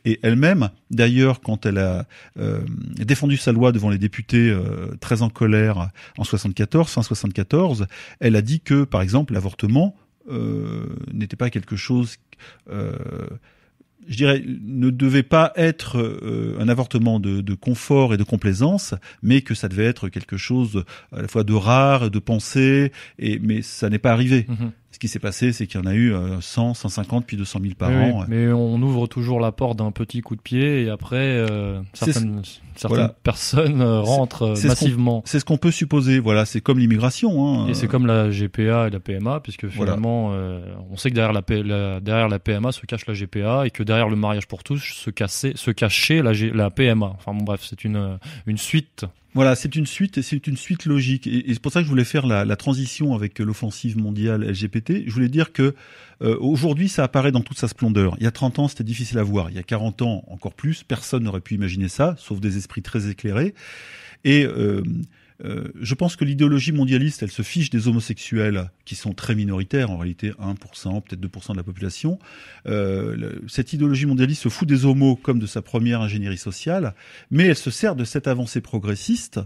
Et 0.04 0.20
elle-même, 0.22 0.70
d'ailleurs, 0.90 1.40
quand 1.40 1.66
elle 1.66 1.78
a 1.78 2.06
défendu 2.96 3.36
sa 3.36 3.50
loi 3.50 3.72
devant 3.72 3.90
les 3.90 3.98
députés 3.98 4.56
très 5.00 5.22
en 5.22 5.28
colère 5.28 5.90
en 6.16 6.24
74, 6.24 6.88
fin 6.88 7.02
74, 7.02 7.86
elle 8.20 8.36
a 8.36 8.42
dit 8.42 8.60
que, 8.60 8.84
par 8.84 9.02
exemple, 9.02 9.32
l'avortement 9.32 9.96
n'était 10.28 11.36
pas 11.36 11.50
quelque 11.50 11.76
chose 11.76 12.16
je 14.08 14.16
dirais, 14.16 14.42
ne 14.46 14.90
devait 14.90 15.22
pas 15.22 15.52
être 15.56 15.98
euh, 15.98 16.56
un 16.58 16.68
avortement 16.68 17.20
de, 17.20 17.40
de, 17.40 17.54
confort 17.54 18.14
et 18.14 18.16
de 18.16 18.24
complaisance, 18.24 18.94
mais 19.22 19.42
que 19.42 19.54
ça 19.54 19.68
devait 19.68 19.84
être 19.84 20.08
quelque 20.08 20.36
chose 20.36 20.84
à 21.12 21.22
la 21.22 21.28
fois 21.28 21.44
de 21.44 21.54
rare, 21.54 22.10
de 22.10 22.18
pensée, 22.18 22.92
et 23.18 23.38
mais 23.38 23.62
ça 23.62 23.88
n'est 23.90 23.98
pas 23.98 24.12
arrivé. 24.12 24.46
Mm-hmm 24.48 24.70
qui 25.02 25.08
s'est 25.08 25.18
passé, 25.18 25.52
c'est 25.52 25.66
qu'il 25.66 25.80
y 25.80 25.82
en 25.82 25.86
a 25.86 25.94
eu 25.94 26.14
100, 26.40 26.74
150, 26.74 27.26
puis 27.26 27.36
200 27.36 27.58
000 27.60 27.74
par 27.74 27.90
an. 27.90 28.24
mais 28.28 28.52
on 28.52 28.80
ouvre 28.80 29.08
toujours 29.08 29.40
la 29.40 29.50
porte 29.50 29.78
d'un 29.78 29.90
petit 29.90 30.20
coup 30.20 30.36
de 30.36 30.40
pied 30.40 30.84
et 30.84 30.90
après, 30.90 31.16
euh, 31.16 31.80
certaines, 31.92 32.42
certaines 32.76 33.10
personnes 33.24 33.80
euh, 33.80 34.00
rentrent 34.00 34.56
euh, 34.56 34.68
massivement. 34.68 35.22
C'est 35.24 35.40
ce 35.40 35.44
qu'on 35.44 35.56
peut 35.56 35.72
supposer. 35.72 36.20
Voilà, 36.20 36.44
c'est 36.44 36.60
comme 36.60 36.78
l'immigration. 36.78 37.48
Hein. 37.48 37.66
Et 37.66 37.74
c'est 37.74 37.88
comme 37.88 38.06
la 38.06 38.30
GPA 38.30 38.86
et 38.86 38.90
la 38.90 39.00
PMA, 39.00 39.40
puisque 39.40 39.66
finalement, 39.66 40.28
on 40.90 40.96
sait 40.96 41.10
que 41.10 41.16
derrière 41.16 41.32
la, 41.32 42.00
derrière 42.00 42.28
la 42.28 42.38
PMA 42.38 42.70
se 42.70 42.86
cache 42.86 43.04
la 43.06 43.14
GPA 43.14 43.66
et 43.66 43.70
que 43.70 43.82
derrière 43.82 44.08
le 44.08 44.16
mariage 44.16 44.46
pour 44.46 44.62
tous 44.62 44.78
se, 44.78 45.10
casser, 45.10 45.54
se 45.56 45.72
cachait 45.72 46.22
la, 46.22 46.32
la 46.32 46.70
PMA. 46.70 47.06
Enfin 47.06 47.34
bon, 47.34 47.42
bref, 47.42 47.66
c'est 47.68 47.82
une, 47.82 48.18
une 48.46 48.58
suite 48.58 49.04
voilà, 49.34 49.54
c'est 49.54 49.74
une 49.76 49.86
suite, 49.86 50.20
c'est 50.20 50.46
une 50.46 50.58
suite 50.58 50.84
logique, 50.84 51.26
et, 51.26 51.44
c'est 51.48 51.60
pour 51.60 51.72
ça 51.72 51.80
que 51.80 51.84
je 51.84 51.90
voulais 51.90 52.04
faire 52.04 52.26
la, 52.26 52.56
transition 52.56 53.14
avec 53.14 53.38
l'offensive 53.38 53.96
mondiale 53.96 54.44
LGBT. 54.44 55.04
Je 55.06 55.10
voulais 55.12 55.30
dire 55.30 55.52
que 55.52 55.74
euh, 56.20 56.36
aujourd'hui, 56.38 56.88
ça 56.88 57.04
apparaît 57.04 57.32
dans 57.32 57.40
toute 57.40 57.58
sa 57.58 57.66
splendeur. 57.66 58.14
Il 58.18 58.24
y 58.24 58.26
a 58.26 58.30
30 58.30 58.58
ans, 58.58 58.68
c'était 58.68 58.84
difficile 58.84 59.18
à 59.18 59.22
voir. 59.22 59.48
Il 59.50 59.56
y 59.56 59.58
a 59.58 59.62
40 59.62 60.02
ans, 60.02 60.24
encore 60.28 60.52
plus. 60.52 60.82
Personne 60.82 61.24
n'aurait 61.24 61.40
pu 61.40 61.54
imaginer 61.54 61.88
ça, 61.88 62.14
sauf 62.18 62.40
des 62.40 62.58
esprits 62.58 62.82
très 62.82 63.08
éclairés. 63.08 63.54
Et 64.24 64.44
euh, 64.44 64.82
euh, 65.44 65.68
je 65.80 65.94
pense 65.94 66.16
que 66.16 66.24
l'idéologie 66.24 66.72
mondialiste, 66.72 67.22
elle 67.22 67.30
se 67.30 67.42
fiche 67.42 67.70
des 67.70 67.88
homosexuels 67.88 68.70
qui 68.84 68.94
sont 68.94 69.12
très 69.12 69.34
minoritaires, 69.34 69.90
en 69.90 69.98
réalité 69.98 70.30
1%, 70.32 71.02
peut-être 71.02 71.20
2% 71.20 71.52
de 71.52 71.56
la 71.56 71.62
population. 71.62 72.18
Euh, 72.66 73.40
cette 73.48 73.72
idéologie 73.72 74.06
mondialiste 74.06 74.42
se 74.42 74.48
fout 74.48 74.68
des 74.68 74.84
homos 74.84 75.16
comme 75.16 75.38
de 75.38 75.46
sa 75.46 75.62
première 75.62 76.00
ingénierie 76.00 76.38
sociale, 76.38 76.94
mais 77.30 77.44
elle 77.44 77.56
se 77.56 77.70
sert 77.70 77.96
de 77.96 78.04
cette 78.04 78.28
avancée 78.28 78.60
progressiste 78.60 79.40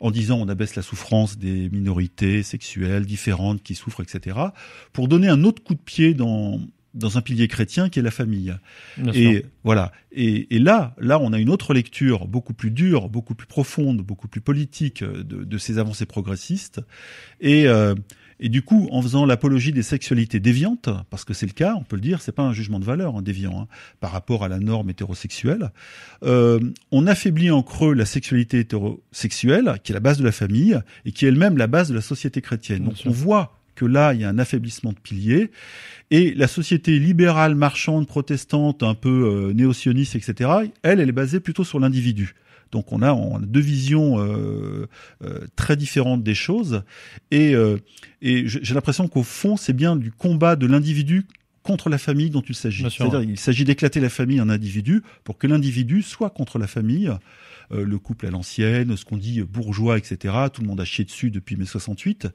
en 0.00 0.10
disant 0.10 0.38
on 0.40 0.48
abaisse 0.48 0.76
la 0.76 0.82
souffrance 0.82 1.38
des 1.38 1.68
minorités 1.70 2.42
sexuelles 2.42 3.06
différentes 3.06 3.62
qui 3.62 3.74
souffrent, 3.74 4.02
etc., 4.02 4.38
pour 4.92 5.08
donner 5.08 5.28
un 5.28 5.44
autre 5.44 5.62
coup 5.62 5.74
de 5.74 5.80
pied 5.80 6.14
dans, 6.14 6.60
dans 6.94 7.18
un 7.18 7.20
pilier 7.20 7.48
chrétien 7.48 7.88
qui 7.88 7.98
est 7.98 8.02
la 8.02 8.10
famille. 8.10 8.54
et 9.12 9.44
voilà. 9.64 9.92
Et, 10.12 10.46
là, 10.58 10.94
là, 10.98 11.18
on 11.18 11.32
a 11.32 11.38
une 11.38 11.50
autre 11.50 11.74
lecture 11.74 12.28
beaucoup 12.28 12.54
plus 12.54 12.70
dure, 12.70 13.08
beaucoup 13.08 13.34
plus 13.34 13.48
profonde, 13.48 14.00
beaucoup 14.00 14.28
plus 14.28 14.40
politique 14.40 15.02
de, 15.02 15.58
ces 15.58 15.78
avancées 15.78 16.06
progressistes. 16.06 16.80
Et, 17.40 17.66
euh, 17.66 17.94
et 18.40 18.48
du 18.48 18.62
coup, 18.62 18.88
en 18.90 19.02
faisant 19.02 19.26
l'apologie 19.26 19.72
des 19.72 19.82
sexualités 19.82 20.40
déviantes, 20.40 20.88
parce 21.10 21.24
que 21.24 21.34
c'est 21.34 21.46
le 21.46 21.52
cas, 21.52 21.74
on 21.76 21.82
peut 21.82 21.96
le 21.96 22.02
dire, 22.02 22.20
c'est 22.20 22.32
pas 22.32 22.42
un 22.42 22.52
jugement 22.52 22.78
de 22.78 22.84
valeur 22.84 23.16
hein, 23.16 23.22
déviant 23.22 23.62
hein, 23.62 23.66
par 24.00 24.12
rapport 24.12 24.44
à 24.44 24.48
la 24.48 24.58
norme 24.58 24.90
hétérosexuelle, 24.90 25.70
euh, 26.24 26.60
on 26.92 27.06
affaiblit 27.06 27.50
en 27.50 27.62
creux 27.62 27.94
la 27.94 28.04
sexualité 28.04 28.60
hétérosexuelle, 28.60 29.80
qui 29.82 29.92
est 29.92 29.94
la 29.94 30.00
base 30.00 30.18
de 30.18 30.24
la 30.24 30.32
famille 30.32 30.78
et 31.04 31.12
qui 31.12 31.24
est 31.24 31.28
elle-même 31.28 31.56
la 31.56 31.66
base 31.66 31.88
de 31.88 31.94
la 31.94 32.00
société 32.00 32.40
chrétienne. 32.40 32.84
Donc 32.84 32.96
on 33.06 33.10
voit 33.10 33.63
que 33.74 33.84
là, 33.84 34.14
il 34.14 34.20
y 34.20 34.24
a 34.24 34.28
un 34.28 34.38
affaiblissement 34.38 34.92
de 34.92 34.98
piliers. 34.98 35.50
Et 36.10 36.34
la 36.34 36.46
société 36.46 36.98
libérale, 36.98 37.54
marchande, 37.54 38.06
protestante, 38.06 38.82
un 38.82 38.94
peu 38.94 39.48
euh, 39.48 39.52
néo-sioniste, 39.52 40.16
etc., 40.16 40.50
elle, 40.82 41.00
elle 41.00 41.08
est 41.08 41.12
basée 41.12 41.40
plutôt 41.40 41.64
sur 41.64 41.80
l'individu. 41.80 42.34
Donc 42.74 42.92
on 42.92 43.02
a, 43.02 43.12
on 43.12 43.36
a 43.36 43.40
deux 43.40 43.60
visions 43.60 44.18
euh, 44.18 44.88
euh, 45.24 45.46
très 45.54 45.76
différentes 45.76 46.24
des 46.24 46.34
choses. 46.34 46.82
Et, 47.30 47.54
euh, 47.54 47.78
et 48.20 48.48
j'ai 48.48 48.74
l'impression 48.74 49.06
qu'au 49.06 49.22
fond, 49.22 49.56
c'est 49.56 49.72
bien 49.72 49.94
du 49.94 50.10
combat 50.10 50.56
de 50.56 50.66
l'individu 50.66 51.24
contre 51.62 51.88
la 51.88 51.98
famille 51.98 52.30
dont 52.30 52.42
il 52.42 52.56
s'agit. 52.56 52.84
C'est-à-dire 52.90 53.22
il 53.22 53.38
s'agit 53.38 53.64
d'éclater 53.64 54.00
la 54.00 54.10
famille 54.10 54.40
en 54.40 54.48
individu 54.48 55.02
pour 55.22 55.38
que 55.38 55.46
l'individu 55.46 56.02
soit 56.02 56.30
contre 56.30 56.58
la 56.58 56.66
famille. 56.66 57.10
Euh, 57.72 57.84
le 57.84 57.98
couple 57.98 58.26
à 58.26 58.30
l'ancienne, 58.30 58.96
ce 58.96 59.04
qu'on 59.04 59.16
dit 59.16 59.42
bourgeois, 59.42 59.98
etc. 59.98 60.34
Tout 60.52 60.62
le 60.62 60.68
monde 60.68 60.80
a 60.80 60.84
chié 60.84 61.04
dessus 61.04 61.30
depuis 61.30 61.56
mai 61.56 61.64
68. 61.64 62.28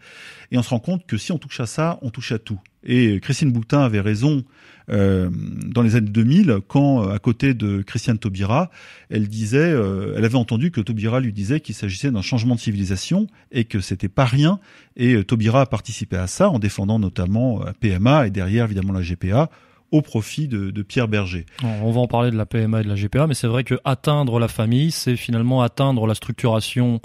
Et 0.51 0.57
on 0.57 0.63
se 0.63 0.69
rend 0.69 0.79
compte 0.79 1.05
que 1.05 1.17
si 1.17 1.31
on 1.31 1.37
touche 1.37 1.59
à 1.59 1.65
ça, 1.65 1.99
on 2.01 2.09
touche 2.09 2.31
à 2.31 2.39
tout. 2.39 2.59
Et 2.83 3.19
Christine 3.19 3.51
Boutin 3.51 3.81
avait 3.81 3.99
raison 3.99 4.43
euh, 4.89 5.29
dans 5.31 5.81
les 5.81 5.95
années 5.95 6.09
2000 6.09 6.59
quand, 6.67 7.03
euh, 7.03 7.13
à 7.13 7.19
côté 7.19 7.53
de 7.53 7.81
Christiane 7.81 8.17
Taubira, 8.17 8.71
elle 9.09 9.27
disait, 9.27 9.75
elle 10.15 10.25
avait 10.25 10.35
entendu 10.35 10.71
que 10.71 10.81
Taubira 10.81 11.19
lui 11.19 11.33
disait 11.33 11.59
qu'il 11.59 11.75
s'agissait 11.75 12.11
d'un 12.11 12.21
changement 12.21 12.55
de 12.55 12.59
civilisation 12.59 13.27
et 13.51 13.65
que 13.65 13.79
c'était 13.81 14.09
pas 14.09 14.25
rien. 14.25 14.59
Et 14.95 15.23
Taubira 15.23 15.61
a 15.61 15.65
participé 15.65 16.15
à 16.15 16.27
ça 16.27 16.49
en 16.49 16.59
défendant 16.59 16.99
notamment 16.99 17.63
PMA 17.79 18.27
et 18.27 18.31
derrière 18.31 18.65
évidemment 18.65 18.93
la 18.93 19.01
GPA 19.01 19.49
au 19.91 20.01
profit 20.01 20.47
de, 20.47 20.81
Pierre 20.81 21.07
Berger. 21.07 21.45
On 21.63 21.91
va 21.91 21.99
en 21.99 22.07
parler 22.07 22.31
de 22.31 22.37
la 22.37 22.45
PMA 22.45 22.81
et 22.81 22.83
de 22.83 22.89
la 22.89 22.95
GPA, 22.95 23.27
mais 23.27 23.33
c'est 23.33 23.47
vrai 23.47 23.63
que 23.63 23.75
atteindre 23.85 24.39
la 24.39 24.47
famille, 24.47 24.91
c'est 24.91 25.15
finalement 25.15 25.61
atteindre 25.61 26.07
la 26.07 26.15
structuration, 26.15 27.01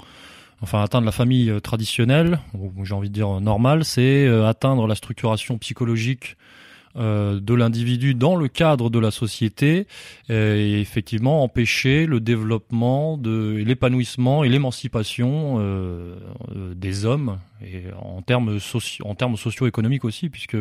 enfin 0.61 0.81
atteindre 0.81 1.05
la 1.05 1.11
famille 1.11 1.49
euh, 1.49 1.59
traditionnelle, 1.59 2.39
j'ai 2.83 2.93
envie 2.93 3.09
de 3.09 3.13
dire 3.13 3.41
normale, 3.41 3.83
c'est 3.83 4.25
euh, 4.25 4.47
atteindre 4.47 4.87
la 4.87 4.95
structuration 4.95 5.57
psychologique 5.57 6.37
euh, 6.37 6.64
de 6.95 7.53
l'individu 7.53 8.13
dans 8.13 8.35
le 8.35 8.47
cadre 8.47 8.89
de 8.89 8.99
la 8.99 9.11
société 9.11 9.87
et 10.29 10.79
effectivement 10.79 11.43
empêcher 11.43 12.05
le 12.05 12.19
développement 12.19 13.17
de 13.17 13.63
l'épanouissement 13.65 14.43
et 14.43 14.49
l'émancipation 14.49 15.57
euh, 15.59 16.15
euh, 16.55 16.73
des 16.73 17.05
hommes 17.05 17.39
et 17.61 17.83
en 18.01 18.21
termes 18.21 18.59
socio 18.59 19.05
en 19.05 19.15
termes 19.15 19.37
socio-économiques 19.37 20.05
aussi 20.05 20.29
puisque 20.29 20.57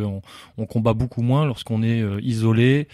on, 0.57 0.67
combat 0.67 0.95
beaucoup 0.95 1.23
moins 1.23 1.47
lorsqu'on 1.47 1.83
est 1.83 2.03
isolé 2.23 2.89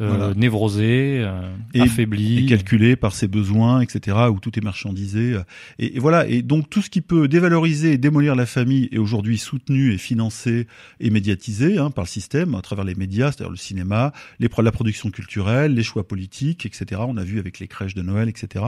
euh, 0.00 0.34
névrosé, 0.34 1.20
euh, 1.20 1.50
affaibli, 1.78 2.44
et 2.44 2.46
calculé 2.46 2.96
par 2.96 3.14
ses 3.14 3.28
besoins, 3.28 3.80
etc. 3.80 4.16
Où 4.30 4.40
tout 4.40 4.58
est 4.58 4.62
marchandisé. 4.62 5.38
Et, 5.78 5.98
voilà. 5.98 6.26
Et 6.26 6.42
donc 6.42 6.68
tout 6.68 6.82
ce 6.82 6.90
qui 6.90 7.00
peut 7.00 7.28
dévaloriser 7.28 7.92
et 7.92 7.98
démolir 7.98 8.34
la 8.34 8.46
famille 8.46 8.88
est 8.92 8.98
aujourd'hui 8.98 9.38
soutenu 9.38 9.92
et 9.92 9.98
financé 9.98 10.66
et 11.00 11.10
médiatisé 11.10 11.78
hein, 11.78 11.90
par 11.90 12.04
le 12.04 12.08
système 12.08 12.54
à 12.54 12.62
travers 12.62 12.84
les 12.84 12.94
médias, 12.94 13.32
c'est-à-dire 13.32 13.50
le 13.50 13.56
cinéma, 13.56 14.12
les, 14.40 14.48
la 14.56 14.72
production 14.72 15.10
culturelle, 15.10 15.74
les 15.74 15.82
choix 15.82 16.06
politiques, 16.06 16.66
etc. 16.66 17.02
On 17.06 17.16
a 17.16 17.24
vu 17.24 17.38
avec 17.38 17.58
les 17.58 17.68
crèches 17.68 17.94
de 17.94 18.02
Noël, 18.02 18.28
etc. 18.28 18.64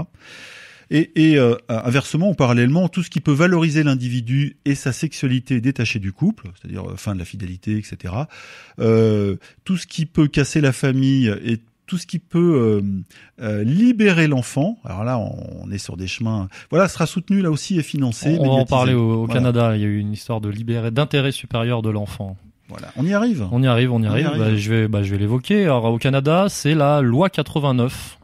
Et, 0.90 1.32
et 1.32 1.38
euh, 1.38 1.56
inversement, 1.68 2.34
parallèlement, 2.34 2.88
tout 2.88 3.02
ce 3.02 3.10
qui 3.10 3.20
peut 3.20 3.32
valoriser 3.32 3.82
l'individu 3.82 4.56
et 4.64 4.74
sa 4.74 4.92
sexualité 4.92 5.60
détachée 5.60 5.98
du 5.98 6.12
couple, 6.12 6.48
c'est-à-dire 6.60 6.88
euh, 6.88 6.96
fin 6.96 7.14
de 7.14 7.18
la 7.18 7.24
fidélité, 7.24 7.76
etc. 7.76 8.14
Euh, 8.78 9.36
tout 9.64 9.76
ce 9.76 9.86
qui 9.86 10.06
peut 10.06 10.28
casser 10.28 10.60
la 10.60 10.72
famille 10.72 11.28
et 11.44 11.58
tout 11.86 11.98
ce 11.98 12.06
qui 12.06 12.18
peut 12.18 12.82
libérer 13.38 14.26
l'enfant. 14.26 14.76
Alors 14.84 15.04
là, 15.04 15.20
on, 15.20 15.70
est 15.70 15.78
sur 15.78 15.96
des 15.96 16.08
chemins. 16.08 16.48
Voilà, 16.70 16.88
sera 16.88 17.06
soutenu 17.06 17.42
là 17.42 17.50
aussi 17.52 17.78
et 17.78 17.82
financé. 17.84 18.36
On, 18.40 18.48
va 18.48 18.54
en 18.54 18.66
parler 18.66 18.94
au, 18.94 19.28
Canada. 19.28 19.76
Il 19.76 19.82
y 19.82 19.84
a 19.84 19.88
eu 19.88 19.98
une 19.98 20.12
histoire 20.12 20.40
de 20.40 20.48
libérer 20.48 20.90
d'intérêt 20.90 21.30
supérieur 21.30 21.82
de 21.82 21.90
l'enfant. 21.90 22.36
Voilà, 22.68 22.88
on 22.96 23.06
y 23.06 23.14
arrive. 23.14 23.46
On 23.52 23.62
y 23.62 23.68
arrive, 23.68 23.92
on 23.92 24.02
y 24.02 24.06
arrive. 24.08 24.32
Bah, 24.36 24.56
je 24.56 24.68
vais, 24.68 24.88
bah, 24.88 25.04
je 25.04 25.12
vais 25.12 25.18
l'évoquer. 25.18 25.62
Alors 25.62 25.84
au 25.84 25.98
Canada, 25.98 26.46
c'est 26.48 26.74
la 26.74 27.02
loi 27.02 27.30
89 27.30 28.18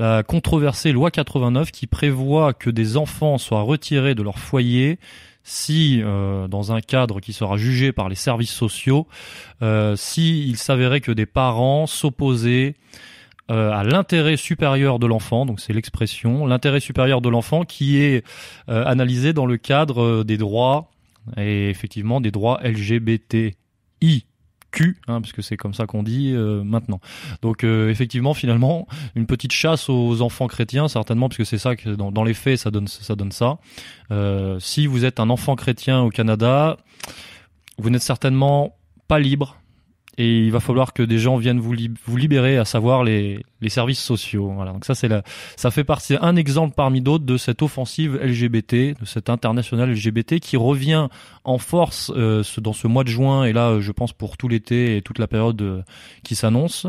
la 0.00 0.22
controversée 0.22 0.92
loi 0.92 1.10
89 1.10 1.70
qui 1.70 1.86
prévoit 1.86 2.54
que 2.54 2.70
des 2.70 2.96
enfants 2.96 3.36
soient 3.36 3.60
retirés 3.60 4.14
de 4.14 4.22
leur 4.22 4.38
foyer 4.38 4.98
si, 5.42 6.00
euh, 6.02 6.48
dans 6.48 6.72
un 6.72 6.80
cadre 6.80 7.20
qui 7.20 7.32
sera 7.32 7.56
jugé 7.56 7.92
par 7.92 8.08
les 8.08 8.14
services 8.14 8.52
sociaux, 8.52 9.06
euh, 9.62 9.96
si 9.96 10.46
il 10.46 10.56
s'avérait 10.56 11.00
que 11.00 11.12
des 11.12 11.26
parents 11.26 11.86
s'opposaient 11.86 12.74
euh, 13.50 13.72
à 13.72 13.84
l'intérêt 13.84 14.36
supérieur 14.36 14.98
de 14.98 15.06
l'enfant, 15.06 15.44
donc 15.44 15.60
c'est 15.60 15.72
l'expression, 15.72 16.46
l'intérêt 16.46 16.80
supérieur 16.80 17.20
de 17.20 17.28
l'enfant 17.28 17.64
qui 17.64 18.00
est 18.00 18.24
euh, 18.68 18.84
analysé 18.86 19.32
dans 19.32 19.46
le 19.46 19.56
cadre 19.56 20.22
des 20.24 20.36
droits 20.36 20.90
et 21.36 21.68
effectivement 21.68 22.20
des 22.20 22.30
droits 22.30 22.60
LGBTI 22.62 24.24
Q, 24.70 24.96
hein, 25.08 25.20
parce 25.20 25.32
c'est 25.40 25.56
comme 25.56 25.74
ça 25.74 25.86
qu'on 25.86 26.02
dit 26.02 26.32
euh, 26.32 26.62
maintenant. 26.62 27.00
Donc 27.42 27.64
euh, 27.64 27.90
effectivement, 27.90 28.34
finalement, 28.34 28.86
une 29.14 29.26
petite 29.26 29.52
chasse 29.52 29.88
aux 29.88 30.22
enfants 30.22 30.46
chrétiens, 30.46 30.88
certainement, 30.88 31.28
parce 31.28 31.38
que 31.38 31.44
c'est 31.44 31.58
ça 31.58 31.76
que 31.76 31.90
dans, 31.90 32.24
les 32.24 32.34
faits, 32.34 32.58
ça 32.58 32.70
donne 32.70 32.88
ça. 32.88 33.14
Donne 33.14 33.32
ça. 33.32 33.58
Euh, 34.10 34.58
si 34.60 34.86
vous 34.86 35.04
êtes 35.04 35.20
un 35.20 35.30
enfant 35.30 35.56
chrétien 35.56 36.00
au 36.00 36.10
Canada, 36.10 36.76
vous 37.78 37.90
n'êtes 37.90 38.02
certainement 38.02 38.76
pas 39.08 39.18
libre 39.18 39.59
et 40.20 40.40
il 40.40 40.52
va 40.52 40.60
falloir 40.60 40.92
que 40.92 41.02
des 41.02 41.18
gens 41.18 41.38
viennent 41.38 41.60
vous, 41.60 41.72
libérer, 41.72 42.58
à 42.58 42.66
savoir 42.66 43.04
les, 43.04 43.42
services 43.68 44.02
sociaux. 44.02 44.52
Voilà. 44.54 44.72
Donc 44.72 44.84
ça 44.84 44.94
c'est 44.94 45.08
ça 45.56 45.70
fait 45.70 45.82
partie 45.82 46.16
un 46.20 46.36
exemple 46.36 46.74
parmi 46.76 47.00
d'autres 47.00 47.24
de 47.24 47.38
cette 47.38 47.62
offensive 47.62 48.20
LGBT, 48.22 49.00
de 49.00 49.06
cette 49.06 49.30
internationale 49.30 49.92
LGBT 49.92 50.38
qui 50.38 50.58
revient 50.58 51.08
en 51.44 51.56
force 51.56 52.12
euh, 52.14 52.42
dans 52.58 52.74
ce 52.74 52.86
mois 52.86 53.02
de 53.02 53.08
juin 53.08 53.44
et 53.44 53.54
là 53.54 53.80
je 53.80 53.92
pense 53.92 54.12
pour 54.12 54.36
tout 54.36 54.46
l'été 54.46 54.98
et 54.98 55.02
toute 55.02 55.18
la 55.18 55.26
période 55.26 55.62
euh, 55.62 55.82
qui 56.22 56.34
s'annonce. 56.34 56.86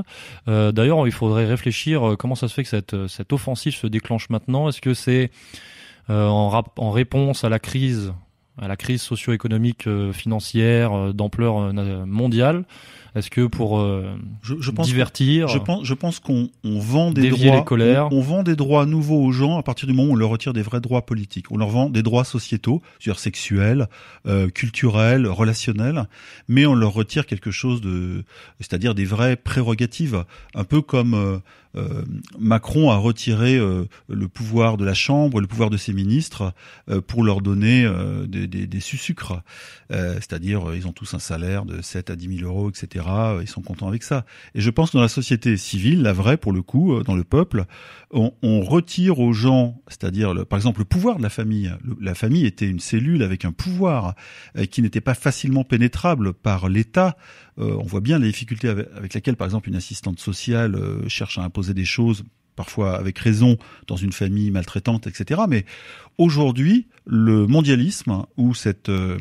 Euh, 0.49 0.73
D'ailleurs 0.73 1.07
il 1.07 1.13
faudrait 1.13 1.45
réfléchir 1.45 2.15
comment 2.19 2.35
ça 2.35 2.49
se 2.49 2.53
fait 2.53 2.63
que 2.63 2.69
cette, 2.69 3.07
cette 3.07 3.31
offensive 3.31 3.75
se 3.75 3.87
déclenche 3.87 4.29
maintenant. 4.29 4.67
Est-ce 4.67 4.81
que 4.81 4.93
c'est 4.93 5.31
en 6.09 6.91
réponse 6.91 7.45
à 7.45 7.49
la 7.49 7.59
crise 7.59 8.13
à 8.57 8.67
la 8.67 8.75
crise 8.75 9.01
socio-économique 9.01 9.87
financière 10.11 11.13
d'ampleur 11.13 11.73
mondiale 12.05 12.65
est-ce 13.13 13.29
que 13.29 13.45
pour 13.45 13.79
euh, 13.79 14.15
je, 14.41 14.71
pense 14.71 14.87
divertir, 14.87 15.49
je 15.49 15.57
pense, 15.57 15.83
je 15.83 15.93
pense 15.93 16.19
qu'on 16.19 16.49
on 16.63 16.79
vend 16.79 17.11
des 17.11 17.29
droits, 17.29 17.57
les 17.57 17.63
colères. 17.63 18.07
On, 18.11 18.21
vend 18.21 18.41
des 18.41 18.55
droits 18.55 18.85
nouveaux 18.85 19.21
aux 19.21 19.31
gens 19.31 19.57
à 19.57 19.63
partir 19.63 19.87
du 19.87 19.93
moment 19.93 20.09
où 20.09 20.13
on 20.13 20.15
leur 20.15 20.29
retire 20.29 20.53
des 20.53 20.61
vrais 20.61 20.79
droits 20.79 21.05
politiques. 21.05 21.51
On 21.51 21.57
leur 21.57 21.67
vend 21.67 21.89
des 21.89 22.03
droits 22.03 22.23
sociétaux, 22.23 22.81
c'est-à-dire 22.99 23.19
sexuels, 23.19 23.87
euh, 24.27 24.47
culturels, 24.47 25.27
relationnels, 25.27 26.07
mais 26.47 26.65
on 26.65 26.73
leur 26.73 26.93
retire 26.93 27.25
quelque 27.25 27.51
chose 27.51 27.81
de, 27.81 28.23
c'est-à-dire 28.59 28.95
des 28.95 29.05
vraies 29.05 29.35
prérogatives, 29.35 30.23
un 30.55 30.63
peu 30.63 30.81
comme 30.81 31.13
euh, 31.13 31.39
euh, 31.75 32.03
Macron 32.37 32.91
a 32.91 32.97
retiré 32.97 33.55
euh, 33.55 33.85
le 34.09 34.27
pouvoir 34.27 34.77
de 34.77 34.85
la 34.85 34.93
Chambre, 34.93 35.39
le 35.39 35.47
pouvoir 35.47 35.69
de 35.69 35.77
ses 35.77 35.93
ministres 35.93 36.53
euh, 36.89 37.01
pour 37.01 37.23
leur 37.23 37.41
donner 37.41 37.89
des, 38.27 38.47
des, 38.47 38.67
des 38.67 38.79
sucres. 38.79 39.41
C'est-à-dire, 39.89 40.73
ils 40.73 40.87
ont 40.87 40.93
tous 40.93 41.13
un 41.13 41.19
salaire 41.19 41.65
de 41.65 41.81
7 41.81 42.11
à 42.11 42.15
10 42.15 42.39
000 42.39 42.49
euros, 42.49 42.69
etc. 42.69 43.00
Ils 43.41 43.47
sont 43.47 43.61
contents 43.61 43.87
avec 43.87 44.03
ça. 44.03 44.25
Et 44.55 44.61
je 44.61 44.69
pense 44.69 44.91
que 44.91 44.97
dans 44.97 45.01
la 45.01 45.07
société 45.07 45.57
civile, 45.57 46.01
la 46.01 46.13
vraie 46.13 46.37
pour 46.37 46.53
le 46.53 46.61
coup, 46.61 47.01
dans 47.03 47.15
le 47.15 47.23
peuple, 47.23 47.65
on, 48.11 48.31
retire 48.61 49.19
aux 49.19 49.33
gens, 49.33 49.81
c'est-à-dire 49.87 50.45
par 50.45 50.57
exemple 50.57 50.79
le 50.79 50.85
pouvoir 50.85 51.17
de 51.17 51.23
la 51.23 51.29
famille. 51.29 51.71
la 51.99 52.15
famille 52.15 52.45
était 52.45 52.67
une 52.67 52.79
cellule 52.79 53.23
avec 53.23 53.45
un 53.45 53.51
pouvoir 53.51 54.15
qui 54.69 54.81
n'était 54.81 55.01
pas 55.01 55.13
facilement 55.13 55.63
pénétrable 55.63 56.33
par 56.33 56.69
l'État. 56.69 57.17
on 57.57 57.83
voit 57.83 58.01
bien 58.01 58.19
les 58.19 58.27
difficultés 58.27 58.69
avec, 58.69 58.87
avec 58.95 59.13
lesquelles, 59.13 59.37
par 59.37 59.45
exemple, 59.45 59.69
une 59.69 59.75
assistante 59.75 60.19
sociale 60.19 60.77
cherche 61.07 61.37
à 61.37 61.43
imposer 61.43 61.73
des 61.73 61.85
choses 61.85 62.23
parfois 62.55 62.97
avec 62.97 63.17
raison 63.19 63.57
dans 63.87 63.95
une 63.95 64.11
famille 64.11 64.51
maltraitante, 64.51 65.07
etc. 65.07 65.41
Mais 65.47 65.65
aujourd'hui, 66.17 66.87
le 67.05 67.47
mondialisme 67.47 68.23
ou 68.37 68.53
cette 68.53 68.89
euh, 68.89 69.17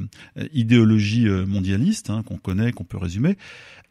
idéologie 0.53 1.27
euh, 1.27 1.47
mondialiste 1.47 2.11
hein, 2.11 2.23
qu'on 2.25 2.37
connaît, 2.37 2.73
qu'on 2.73 2.85
peut 2.85 2.99
résumer, 2.99 3.37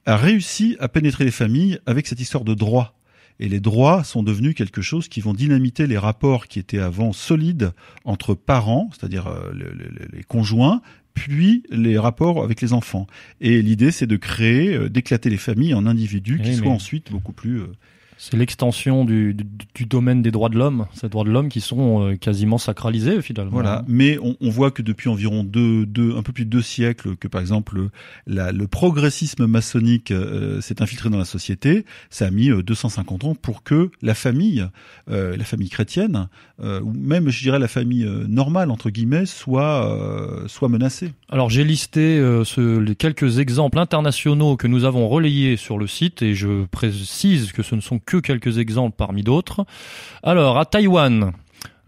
a 0.06 0.18
réussi 0.18 0.76
à 0.80 0.88
pénétrer 0.88 1.26
les 1.26 1.32
familles 1.32 1.80
avec 1.86 2.08
cette 2.08 2.20
histoire 2.20 2.44
de 2.44 2.54
droit. 2.54 2.96
Et 3.42 3.48
les 3.48 3.62
droits 3.62 4.04
sont 4.04 4.22
devenus 4.22 4.54
quelque 4.54 4.82
chose 4.82 5.08
qui 5.08 5.22
vont 5.22 5.34
dynamiter 5.34 5.88
les 5.88 5.98
rapports 5.98 6.48
qui 6.48 6.60
étaient 6.60 6.80
avant 6.80 7.14
solides 7.14 7.72
entre 8.04 8.34
parents, 8.34 8.90
c'est-à-dire 8.92 9.28
euh, 9.28 9.54
les 10.12 10.24
conjoints, 10.24 10.82
puis 11.14 11.64
les 11.70 11.98
rapports 11.98 12.44
avec 12.44 12.62
les 12.62 12.74
enfants. 12.74 13.08
Et 13.40 13.62
l'idée, 13.62 13.92
c'est 13.92 14.08
de 14.08 14.18
créer, 14.18 14.90
d'éclater 14.90 15.30
les 15.30 15.38
familles 15.38 15.74
en 15.74 15.86
individus 15.86 16.40
qui 16.42 16.54
soient 16.54 16.72
ensuite 16.72 17.12
beaucoup 17.12 17.34
plus 17.34 17.64
c'est 18.22 18.36
l'extension 18.36 19.06
du, 19.06 19.34
du, 19.34 19.86
domaine 19.86 20.22
des 20.22 20.30
droits 20.30 20.50
de 20.50 20.58
l'homme, 20.58 20.88
ces 20.94 21.08
droits 21.08 21.24
de 21.24 21.32
l'homme 21.32 21.48
qui 21.48 21.62
sont 21.62 22.04
euh, 22.04 22.16
quasiment 22.18 22.58
sacralisés 22.58 23.22
finalement. 23.22 23.52
Voilà, 23.52 23.86
mais 23.88 24.18
on, 24.22 24.36
on, 24.42 24.50
voit 24.50 24.72
que 24.72 24.82
depuis 24.82 25.08
environ 25.08 25.46
deux, 25.46 25.86
deux, 25.86 26.18
un 26.18 26.22
peu 26.22 26.34
plus 26.34 26.44
de 26.44 26.50
deux 26.50 26.62
siècles, 26.62 27.16
que 27.16 27.30
par 27.30 27.40
exemple 27.40 27.80
la, 28.28 28.52
le 28.52 28.68
progressisme 28.68 29.46
maçonnique 29.46 30.12
euh, 30.12 30.60
s'est 30.60 30.82
infiltré 30.82 31.10
dans 31.10 31.18
la 31.18 31.24
société, 31.24 31.86
ça 32.10 32.28
a 32.28 32.30
mis 32.30 32.50
250 32.50 33.24
euh, 33.24 33.28
ans 33.28 33.36
pour 33.36 33.64
que 33.64 33.90
la 34.02 34.14
famille, 34.14 34.68
la 35.08 35.46
famille 35.46 35.70
chrétienne, 35.70 36.28
ou 36.60 36.92
même 36.94 37.30
je 37.30 37.42
dirais 37.42 37.58
la 37.58 37.70
famille 37.70 38.06
normale 38.28 38.70
entre 38.70 38.90
guillemets, 38.90 39.26
soit 39.26 40.46
soit 40.48 40.68
menacée. 40.68 41.14
Alors 41.30 41.50
j'ai 41.50 41.64
listé 41.64 42.18
ce, 42.44 42.80
les 42.80 42.96
quelques 42.96 43.40
exemples 43.40 43.80
internationaux 43.80 44.58
que 44.58 44.68
nous 44.68 44.84
avons 44.84 45.08
relayés 45.08 45.56
sur 45.56 45.78
le 45.78 45.88
site 45.88 46.22
et 46.22 46.34
je 46.34 46.66
précise 46.66 47.54
que 47.54 47.64
ce 47.64 47.76
ne 47.76 47.82
sont 47.82 48.00
que 48.10 48.18
quelques 48.18 48.58
exemples 48.58 48.96
parmi 48.98 49.24
d'autres. 49.24 49.66
Alors, 50.24 50.58
à 50.58 50.66
Taïwan, 50.66 51.32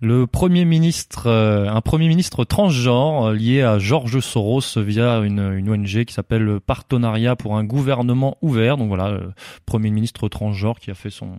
le 0.01 0.25
premier 0.25 0.65
ministre, 0.65 1.27
euh, 1.27 1.69
un 1.69 1.81
premier 1.81 2.07
ministre 2.07 2.43
transgenre 2.43 3.27
euh, 3.27 3.33
lié 3.33 3.61
à 3.61 3.77
George 3.77 4.19
Soros 4.19 4.77
via 4.77 5.19
une, 5.19 5.53
une 5.53 5.69
ONG 5.69 6.05
qui 6.05 6.13
s'appelle 6.13 6.59
Partenariat 6.59 7.35
pour 7.35 7.55
un 7.55 7.63
gouvernement 7.63 8.37
ouvert. 8.41 8.77
Donc 8.77 8.87
voilà, 8.87 9.09
euh, 9.09 9.29
premier 9.65 9.91
ministre 9.91 10.27
transgenre 10.27 10.79
qui 10.79 10.89
a 10.89 10.95
fait 10.95 11.11
son 11.11 11.29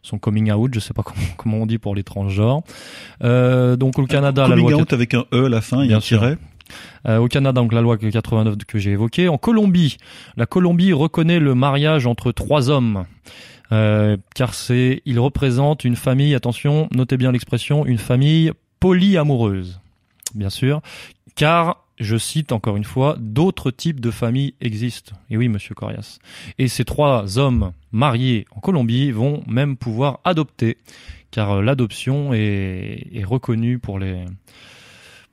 son 0.00 0.18
coming 0.18 0.52
out, 0.52 0.70
je 0.74 0.80
sais 0.80 0.92
pas 0.92 1.02
comment, 1.04 1.26
comment 1.36 1.56
on 1.58 1.66
dit 1.66 1.78
pour 1.78 1.94
les 1.94 2.04
transgenres. 2.04 2.62
Euh, 3.22 3.76
donc 3.76 3.98
au 3.98 4.06
Canada, 4.06 4.48
la 4.48 4.56
loi 4.56 4.74
out 4.74 4.92
avec 4.92 5.14
un 5.14 5.24
e 5.32 5.46
à 5.46 5.48
la 5.48 5.60
fin, 5.60 5.82
il 5.82 5.90
y 5.90 5.94
a 5.94 5.96
un 5.96 6.00
tiret. 6.00 6.36
au 7.06 7.28
Canada, 7.28 7.60
donc 7.60 7.72
la 7.72 7.82
loi 7.82 7.98
89 7.98 8.56
que 8.66 8.78
j'ai 8.78 8.92
évoquée. 8.92 9.28
En 9.28 9.36
Colombie, 9.36 9.98
la 10.36 10.46
Colombie 10.46 10.92
reconnaît 10.94 11.38
le 11.38 11.54
mariage 11.54 12.06
entre 12.06 12.32
trois 12.32 12.70
hommes. 12.70 13.04
Euh, 13.74 14.16
car 14.36 14.54
c'est, 14.54 15.02
il 15.04 15.18
représente 15.18 15.84
une 15.84 15.96
famille, 15.96 16.34
attention, 16.34 16.88
notez 16.92 17.16
bien 17.16 17.32
l'expression, 17.32 17.84
une 17.84 17.98
famille 17.98 18.52
polyamoureuse, 18.78 19.80
bien 20.34 20.50
sûr, 20.50 20.80
car 21.34 21.84
je 21.98 22.16
cite 22.16 22.52
encore 22.52 22.76
une 22.76 22.84
fois, 22.84 23.16
d'autres 23.18 23.72
types 23.72 24.00
de 24.00 24.12
familles 24.12 24.54
existent. 24.60 25.16
Et 25.28 25.36
oui, 25.36 25.48
monsieur 25.48 25.74
Corias. 25.74 26.18
Et 26.58 26.68
ces 26.68 26.84
trois 26.84 27.38
hommes 27.38 27.72
mariés 27.90 28.46
en 28.54 28.60
Colombie 28.60 29.10
vont 29.10 29.42
même 29.48 29.76
pouvoir 29.76 30.20
adopter, 30.22 30.78
car 31.32 31.60
l'adoption 31.60 32.32
est, 32.32 33.08
est 33.12 33.24
reconnue 33.24 33.80
pour 33.80 33.98
les, 33.98 34.24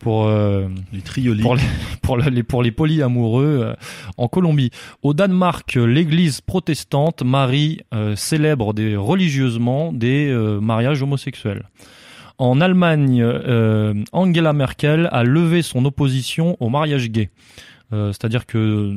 pour 0.02 0.26
euh, 0.26 0.68
les 0.92 1.02
pour 1.42 1.56
les 1.56 1.62
pour 2.02 2.18
les 2.18 2.44
pour 2.44 2.64
les 2.64 2.72
polyamoureux 2.72 3.60
euh, 3.64 3.74
en 4.18 4.28
Colombie. 4.28 4.72
Au 5.04 5.14
Danemark, 5.14 5.76
l'Église 5.76 6.42
protestante 6.42 7.24
marie 7.24 7.82
euh, 7.94 8.16
célèbre 8.16 8.74
des 8.74 8.96
religieusement 8.96 9.94
des 9.94 10.34
mariages 10.62 11.02
homosexuels. 11.02 11.64
En 12.38 12.60
Allemagne, 12.60 13.24
Angela 14.12 14.54
Merkel 14.54 15.08
a 15.12 15.24
levé 15.24 15.62
son 15.62 15.86
opposition 15.86 16.58
au 16.60 16.70
mariage 16.70 17.12
gay. 17.12 17.30
Euh, 17.94 18.08
c'est-à-dire 18.14 18.46
que 18.46 18.96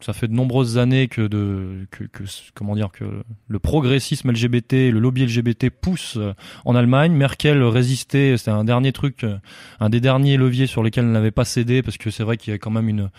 ça 0.00 0.12
fait 0.12 0.28
de 0.28 0.32
nombreuses 0.32 0.78
années 0.78 1.08
que, 1.08 1.22
de, 1.22 1.86
que, 1.90 2.04
que, 2.04 2.24
comment 2.54 2.76
dire 2.76 2.90
que 2.92 3.04
le 3.48 3.58
progressisme 3.58 4.30
LGBT, 4.30 4.90
le 4.92 5.00
lobby 5.00 5.24
LGBT 5.24 5.70
pousse 5.70 6.16
euh, 6.16 6.32
en 6.64 6.76
Allemagne. 6.76 7.12
Merkel 7.12 7.62
résistait, 7.62 8.36
c'était 8.36 8.52
un 8.52 8.64
dernier 8.64 8.92
truc, 8.92 9.24
euh, 9.24 9.38
un 9.80 9.90
des 9.90 10.00
derniers 10.00 10.36
leviers 10.36 10.66
sur 10.66 10.82
lesquels 10.82 11.04
elle 11.04 11.12
n'avait 11.12 11.32
pas 11.32 11.44
cédé 11.44 11.82
parce 11.82 11.98
que 11.98 12.10
c'est 12.10 12.22
vrai 12.22 12.36
qu'il 12.36 12.52
y 12.52 12.54
a 12.54 12.58
quand 12.58 12.70
même 12.70 12.88
une 12.88 13.10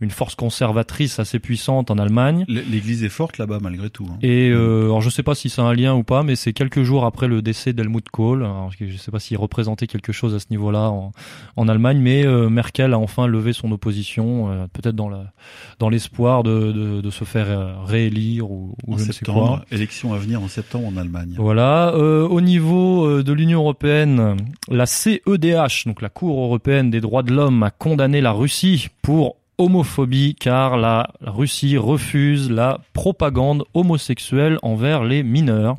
une 0.00 0.10
force 0.10 0.34
conservatrice 0.34 1.18
assez 1.18 1.38
puissante 1.38 1.90
en 1.90 1.98
Allemagne. 1.98 2.44
L'Église 2.48 3.04
est 3.04 3.08
forte 3.08 3.38
là-bas 3.38 3.58
malgré 3.60 3.90
tout. 3.90 4.06
Hein. 4.10 4.18
Et 4.22 4.50
euh, 4.50 4.84
alors 4.84 5.00
je 5.00 5.10
sais 5.10 5.22
pas 5.22 5.34
si 5.34 5.50
c'est 5.50 5.62
un 5.62 5.72
lien 5.72 5.94
ou 5.94 6.02
pas, 6.02 6.22
mais 6.22 6.36
c'est 6.36 6.52
quelques 6.52 6.82
jours 6.82 7.04
après 7.04 7.28
le 7.28 7.42
décès 7.42 7.72
d'Helmut 7.72 8.08
Kohl. 8.08 8.44
Alors, 8.44 8.70
je 8.78 8.96
sais 8.96 9.10
pas 9.10 9.20
s'il 9.20 9.36
représentait 9.36 9.86
quelque 9.86 10.12
chose 10.12 10.34
à 10.34 10.38
ce 10.38 10.46
niveau-là 10.50 10.90
en, 10.90 11.12
en 11.56 11.68
Allemagne, 11.68 11.98
mais 11.98 12.24
Merkel 12.48 12.92
a 12.92 12.98
enfin 12.98 13.26
levé 13.26 13.52
son 13.52 13.70
opposition 13.72 14.68
peut-être 14.72 14.96
dans 14.96 15.08
la 15.08 15.32
dans 15.78 15.88
l'espoir 15.88 16.42
de, 16.42 16.72
de, 16.72 17.00
de, 17.00 17.10
se 17.10 17.24
faire 17.24 17.46
euh, 17.48 17.74
réélire 17.84 18.50
ou, 18.50 18.74
ou 18.86 18.94
en 18.94 18.98
je 18.98 19.04
septembre, 19.04 19.40
ne 19.40 19.46
sais 19.46 19.56
quoi. 19.56 19.76
Élection 19.76 20.14
à 20.14 20.18
venir 20.18 20.42
en 20.42 20.48
septembre 20.48 20.88
en 20.88 20.96
Allemagne. 20.96 21.34
Voilà. 21.36 21.92
Euh, 21.94 22.26
au 22.26 22.40
niveau 22.40 23.06
euh, 23.06 23.22
de 23.22 23.32
l'Union 23.32 23.60
européenne, 23.60 24.36
la 24.68 24.86
CEDH, 24.86 25.86
donc 25.86 26.02
la 26.02 26.08
Cour 26.08 26.38
européenne 26.44 26.90
des 26.90 27.00
droits 27.00 27.22
de 27.22 27.32
l'homme, 27.32 27.62
a 27.62 27.70
condamné 27.70 28.20
la 28.20 28.32
Russie 28.32 28.88
pour 29.02 29.36
homophobie 29.58 30.34
car 30.34 30.76
la 30.76 31.08
Russie 31.20 31.76
refuse 31.76 32.50
la 32.50 32.80
propagande 32.92 33.64
homosexuelle 33.74 34.58
envers 34.62 35.04
les 35.04 35.22
mineurs. 35.22 35.76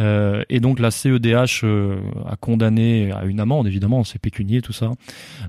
Euh, 0.00 0.42
et 0.48 0.60
donc 0.60 0.78
la 0.78 0.90
CEDH 0.90 1.64
euh, 1.64 2.00
a 2.26 2.36
condamné 2.36 3.12
à 3.12 3.24
une 3.24 3.40
amende, 3.40 3.66
évidemment, 3.66 4.04
c'est 4.04 4.18
pécunier 4.18 4.62
tout 4.62 4.72
ça, 4.72 4.90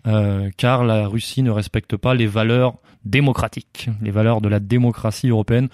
euh, 0.05 0.49
car 0.57 0.83
la 0.83 1.07
Russie 1.07 1.43
ne 1.43 1.51
respecte 1.51 1.95
pas 1.95 2.13
les 2.13 2.27
valeurs 2.27 2.75
démocratiques, 3.05 3.89
les 4.01 4.11
valeurs 4.11 4.41
de 4.41 4.49
la 4.49 4.59
démocratie 4.59 5.29
européenne. 5.29 5.69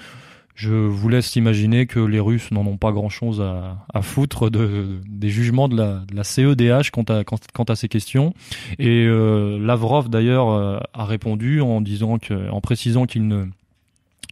Je 0.60 0.74
vous 0.74 1.08
laisse 1.08 1.38
imaginer 1.38 1.86
que 1.86 2.02
les 2.02 2.20
Russes 2.20 2.52
n'en 2.52 2.66
ont 2.66 2.76
pas 2.76 2.92
grand-chose 2.92 3.40
à, 3.40 3.78
à, 3.94 4.02
foutre 4.02 4.52
de, 4.52 5.00
des 5.08 5.30
jugements 5.30 5.70
de 5.70 5.78
la, 5.78 6.04
de 6.06 6.14
la 6.14 6.26
CEDH 6.26 6.92
quant 6.92 7.04
à, 7.04 7.24
quant, 7.24 7.64
à 7.64 7.76
ces 7.78 7.88
questions. 7.88 8.34
Et 8.78 9.06
euh, 9.06 9.58
Lavrov 9.58 10.10
d'ailleurs 10.10 10.50
euh, 10.50 10.80
a 10.94 11.06
répondu 11.06 11.62
en 11.62 11.80
disant 11.80 12.20
que, 12.20 12.50
en 12.52 12.60
précisant 12.60 13.06
qu'il 13.06 13.26
ne 13.30 13.46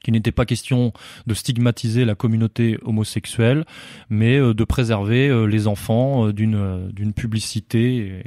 qu'il 0.04 0.14
n'était 0.16 0.34
pas 0.34 0.46
question 0.46 0.92
de 1.28 1.34
stigmatiser 1.34 2.04
la 2.04 2.16
communauté 2.16 2.78
homosexuelle, 2.84 3.64
mais 4.10 4.36
euh, 4.36 4.54
de 4.54 4.66
préserver 4.66 5.48
les 5.48 5.66
enfants 5.68 6.28
d'une 6.32 6.90
d'une 6.92 7.14
publicité 7.14 8.24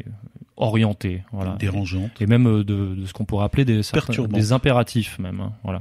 orientée, 0.56 1.22
voilà, 1.32 1.54
dérangeante, 1.58 2.12
et, 2.22 2.26
même 2.26 2.62
de, 2.62 2.94
de 2.94 3.04
ce 3.04 3.12
qu'on 3.12 3.26
pourrait 3.26 3.44
appeler 3.44 3.66
des 3.66 3.82
des 4.30 4.52
impératifs 4.52 5.18
même, 5.18 5.40
hein, 5.40 5.52
voilà. 5.64 5.80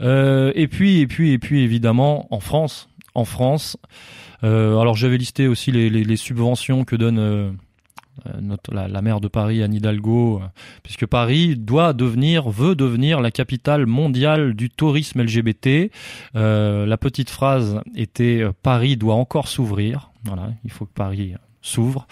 Euh, 0.00 0.52
et 0.54 0.68
puis, 0.68 1.00
et 1.00 1.06
puis, 1.06 1.32
et 1.32 1.38
puis, 1.38 1.62
évidemment, 1.62 2.26
en 2.30 2.40
France, 2.40 2.88
en 3.14 3.24
France. 3.24 3.76
Euh, 4.44 4.78
alors, 4.78 4.94
j'avais 4.94 5.18
listé 5.18 5.48
aussi 5.48 5.72
les, 5.72 6.16
subventions 6.16 6.84
que 6.84 6.96
donne 6.96 7.18
euh, 7.18 7.50
la, 8.70 8.88
la, 8.88 9.02
maire 9.02 9.20
de 9.20 9.28
Paris, 9.28 9.62
Anne 9.62 9.74
Hidalgo, 9.74 10.40
puisque 10.82 11.06
Paris 11.06 11.56
doit 11.56 11.92
devenir, 11.92 12.48
veut 12.48 12.74
devenir 12.74 13.20
la 13.20 13.30
capitale 13.30 13.86
mondiale 13.86 14.54
du 14.54 14.70
tourisme 14.70 15.22
LGBT. 15.22 15.90
La 16.34 16.96
petite 16.96 17.30
phrase 17.30 17.80
était 17.96 18.44
Paris 18.62 18.96
doit 18.96 19.14
encore 19.14 19.48
s'ouvrir. 19.48 20.12
Voilà, 20.24 20.50
il 20.64 20.70
faut 20.70 20.84
que 20.84 20.94
Paris 20.94 21.34
s'ouvre 21.68 22.06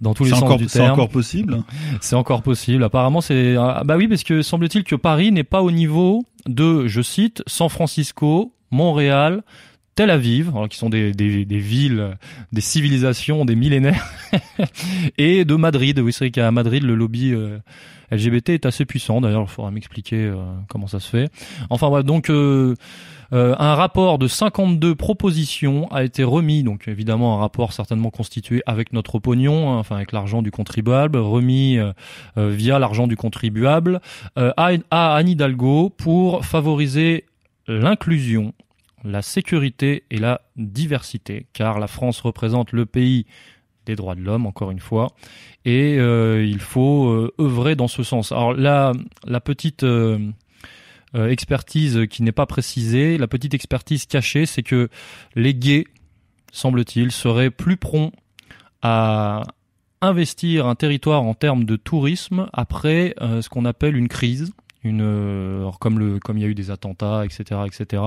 dans 0.00 0.14
tous 0.14 0.24
les 0.24 0.30
sens 0.30 0.56
du 0.56 0.66
terme. 0.66 0.68
C'est 0.68 0.90
encore 0.90 1.08
possible? 1.08 1.62
C'est 2.00 2.16
encore 2.16 2.42
possible. 2.42 2.84
Apparemment, 2.84 3.20
c'est 3.20 3.56
ah, 3.56 3.82
bah 3.84 3.96
oui 3.96 4.08
parce 4.08 4.24
que 4.24 4.42
semble-t-il 4.42 4.84
que 4.84 4.96
Paris 4.96 5.32
n'est 5.32 5.44
pas 5.44 5.62
au 5.62 5.70
niveau 5.70 6.24
de, 6.46 6.86
je 6.86 7.00
cite, 7.00 7.42
San 7.46 7.68
Francisco, 7.68 8.52
Montréal, 8.70 9.42
Tel 9.94 10.10
Aviv, 10.10 10.52
qui 10.68 10.76
sont 10.76 10.90
des, 10.90 11.12
des, 11.12 11.44
des, 11.44 11.58
villes, 11.58 12.16
des 12.52 12.60
civilisations, 12.60 13.44
des 13.44 13.54
millénaires, 13.54 14.10
et 15.18 15.44
de 15.44 15.54
Madrid. 15.54 15.98
Oui, 16.00 16.12
c'est 16.12 16.24
vrai 16.24 16.30
qu'à 16.30 16.50
Madrid, 16.50 16.82
le 16.82 16.96
lobby 16.96 17.32
euh, 17.32 17.58
LGBT 18.10 18.50
est 18.50 18.66
assez 18.66 18.84
puissant. 18.84 19.20
D'ailleurs, 19.20 19.42
il 19.42 19.48
faudra 19.48 19.70
m'expliquer 19.70 20.16
euh, 20.16 20.36
comment 20.68 20.88
ça 20.88 20.98
se 20.98 21.08
fait. 21.08 21.30
Enfin 21.70 21.88
bref, 21.90 22.04
donc 22.04 22.28
euh, 22.28 22.74
euh, 23.32 23.54
un 23.58 23.74
rapport 23.74 24.18
de 24.18 24.26
52 24.26 24.94
propositions 24.94 25.90
a 25.90 26.04
été 26.04 26.24
remis, 26.24 26.62
donc 26.62 26.88
évidemment 26.88 27.36
un 27.36 27.40
rapport 27.40 27.72
certainement 27.72 28.10
constitué 28.10 28.62
avec 28.66 28.92
notre 28.92 29.18
pognon, 29.18 29.72
hein, 29.72 29.78
enfin 29.78 29.96
avec 29.96 30.12
l'argent 30.12 30.42
du 30.42 30.50
contribuable, 30.50 31.18
remis 31.18 31.78
euh, 31.78 31.92
euh, 32.38 32.50
via 32.50 32.78
l'argent 32.78 33.06
du 33.06 33.16
contribuable 33.16 34.00
à, 34.36 34.70
Anne 34.90 35.28
Hidalgo 35.28 35.90
pour 35.90 36.44
favoriser 36.44 37.24
l'inclusion, 37.66 38.52
la 39.04 39.22
sécurité 39.22 40.04
et 40.10 40.18
la 40.18 40.40
diversité, 40.56 41.46
car 41.52 41.78
la 41.78 41.86
France 41.86 42.20
représente 42.20 42.72
le 42.72 42.86
pays 42.86 43.26
des 43.86 43.96
droits 43.96 44.14
de 44.14 44.22
l'homme, 44.22 44.46
encore 44.46 44.70
une 44.70 44.80
fois, 44.80 45.08
et 45.64 45.94
il 45.96 46.60
faut 46.60 47.30
œuvrer 47.38 47.76
dans 47.76 47.88
ce 47.88 48.02
sens. 48.02 48.32
Alors 48.32 48.54
la, 48.54 48.92
la 49.26 49.40
petite 49.40 49.84
expertise 51.14 52.06
qui 52.10 52.22
n'est 52.22 52.32
pas 52.32 52.46
précisée, 52.46 53.18
la 53.18 53.28
petite 53.28 53.54
expertise 53.54 54.06
cachée, 54.06 54.46
c'est 54.46 54.62
que 54.62 54.88
les 55.36 55.54
gays, 55.54 55.84
semble-t-il, 56.52 57.12
seraient 57.12 57.50
plus 57.50 57.76
prompts 57.76 58.12
à 58.82 59.42
investir 60.00 60.66
un 60.66 60.74
territoire 60.74 61.22
en 61.22 61.34
termes 61.34 61.64
de 61.64 61.76
tourisme 61.76 62.48
après 62.52 63.14
ce 63.20 63.48
qu'on 63.48 63.64
appelle 63.64 63.96
une 63.96 64.08
crise 64.08 64.52
une 64.84 65.02
euh, 65.02 65.70
comme 65.80 65.98
le 65.98 66.18
comme 66.18 66.38
il 66.38 66.42
y 66.42 66.44
a 66.44 66.48
eu 66.48 66.54
des 66.54 66.70
attentats 66.70 67.24
etc 67.24 67.62
etc 67.66 68.02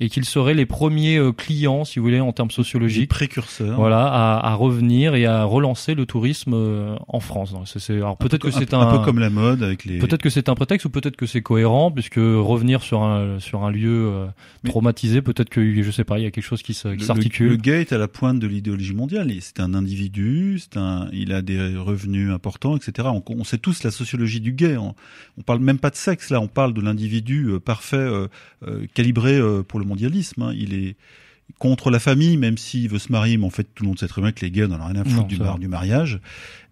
et 0.00 0.08
qu'ils 0.08 0.24
seraient 0.24 0.54
les 0.54 0.66
premiers 0.66 1.16
euh, 1.16 1.32
clients 1.32 1.84
si 1.84 1.98
vous 1.98 2.04
voulez 2.04 2.20
en 2.20 2.32
termes 2.32 2.50
sociologiques 2.50 3.02
les 3.02 3.06
précurseurs. 3.06 3.76
voilà 3.76 4.06
à, 4.06 4.50
à, 4.50 4.54
revenir 4.54 5.14
et 5.14 5.26
à 5.26 5.44
relancer 5.44 5.94
le 5.94 6.06
tourisme 6.06 6.54
euh, 6.54 6.96
en 7.08 7.20
France. 7.20 7.54
C'est 7.78 7.96
alors 7.96 8.16
peut-être 8.16 8.42
que 8.42 8.50
c'est 8.50 8.74
un, 8.74 8.80
un, 8.80 8.98
peu 8.98 9.04
comme 9.04 9.18
la 9.18 9.30
mode 9.30 9.62
avec 9.62 9.84
les 9.84 9.98
peut-être 9.98 10.22
que 10.22 10.30
c'est 10.30 10.48
un 10.48 10.54
prétexte 10.54 10.86
ou 10.86 10.90
peut-être 10.90 11.16
que 11.16 11.26
c'est 11.26 11.42
cohérent 11.42 11.90
puisque 11.90 12.16
revenir 12.16 12.82
sur 12.82 13.02
un 13.02 13.38
sur 13.38 13.64
un 13.64 13.70
lieu 13.70 14.26
traumatisé 14.64 15.22
peut-être 15.22 15.48
que 15.48 15.82
je 15.82 15.90
sais 15.90 16.04
pas 16.04 16.18
il 16.18 16.24
y 16.24 16.26
a 16.26 16.30
quelque 16.30 16.44
chose 16.44 16.62
qui 16.62 16.74
s'articule 16.74 17.46
le, 17.46 17.52
le, 17.52 17.56
gay 17.56 17.80
est 17.80 17.92
à 17.92 17.98
la 17.98 18.08
pointe 18.08 18.38
de 18.38 18.46
l'idéologie 18.46 18.94
mondiale. 18.94 19.32
C'est 19.40 19.60
un 19.60 19.74
individu 19.74 20.58
c'est 20.58 20.76
un 20.76 21.08
il 21.12 21.32
a 21.32 21.42
des 21.42 21.76
revenus 21.76 22.30
importants 22.30 22.76
etc 22.76 23.08
on, 23.08 23.22
on 23.28 23.44
sait 23.44 23.58
tous 23.58 23.82
la 23.82 23.90
sociologie 23.90 24.40
du 24.40 24.52
gay. 24.52 24.76
On, 24.76 24.94
on 25.36 25.42
parle 25.42 25.60
même 25.60 25.78
pas 25.78 25.90
de 25.90 25.96
sexe. 26.08 26.30
Là, 26.30 26.40
on 26.40 26.48
parle 26.48 26.72
de 26.72 26.80
l'individu 26.80 27.48
euh, 27.48 27.60
parfait, 27.60 27.96
euh, 27.96 28.28
euh, 28.66 28.86
calibré 28.94 29.40
pour 29.66 29.78
le 29.78 29.84
mondialisme. 29.86 30.42
Hein. 30.42 30.54
Il 30.56 30.74
est 30.74 30.96
contre 31.58 31.90
la 31.90 31.98
famille, 31.98 32.36
même 32.36 32.58
s'il 32.58 32.88
veut 32.88 32.98
se 32.98 33.10
marier, 33.10 33.38
mais 33.38 33.46
en 33.46 33.50
fait 33.50 33.64
tout 33.74 33.82
le 33.82 33.88
monde 33.88 33.98
sait 33.98 34.06
très 34.06 34.20
bien 34.20 34.32
que 34.32 34.44
les 34.44 34.50
gays 34.50 34.68
n'en 34.68 34.80
ont 34.80 34.86
rien 34.86 35.00
à 35.00 35.04
foutre 35.04 35.26
du, 35.26 35.38
du, 35.58 35.68
mariage. 35.68 36.20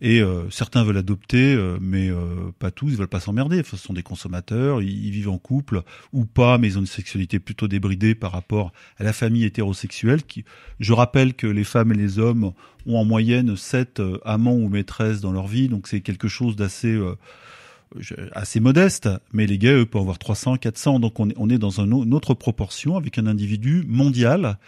Et 0.03 0.23
certains 0.51 0.85
veulent 0.85 0.99
adopter, 0.99 1.57
mais 1.81 2.11
pas 2.59 2.71
tous, 2.71 2.91
ils 2.91 2.97
veulent 2.97 3.09
pas 3.09 3.19
s'emmerder. 3.19 3.63
ce 3.65 3.79
sont 3.79 3.95
des 3.95 4.03
consommateurs, 4.03 4.83
ils, 4.83 5.11
vivent 5.11 5.31
en 5.31 5.39
couple 5.39 5.83
ou 6.13 6.27
pas, 6.27 6.59
mais 6.59 6.69
ils 6.69 6.77
ont 6.77 6.83
une 6.83 6.87
sexualité 6.87 7.39
plutôt 7.39 7.69
débridée 7.69 8.15
par 8.15 8.33
rapport 8.33 8.71
à 8.99 9.05
la 9.05 9.15
famille 9.15 9.45
hétérosexuelle. 9.45 10.23
Qui, 10.23 10.45
je 10.79 10.93
rappelle 10.93 11.33
que 11.33 11.47
les 11.47 11.65
femmes 11.65 11.93
et 11.93 11.97
les 11.97 12.19
hommes 12.19 12.53
ont 12.85 12.99
en 12.99 13.05
moyenne 13.07 13.57
sept 13.57 14.03
amants 14.27 14.57
ou 14.57 14.69
maîtresses 14.69 15.23
dans 15.23 15.33
leur 15.33 15.47
vie, 15.47 15.69
donc 15.69 15.89
c'est 15.89 16.03
quelque 16.03 16.29
chose 16.29 16.55
d'assez 16.55 17.01
assez 18.33 18.61
modeste, 18.61 19.09
mais 19.33 19.47
les 19.47 19.59
gays, 19.59 19.73
eux, 19.73 19.87
peuvent 19.87 20.03
avoir 20.03 20.19
300, 20.19 20.57
400. 20.57 21.01
Donc 21.01 21.21
on 21.21 21.51
est, 21.51 21.59
dans 21.59 21.81
une 21.81 22.15
autre 22.15 22.35
proportion 22.35 22.97
avec 22.97 23.19
un 23.19 23.27
individu 23.27 23.85
mondial 23.87 24.59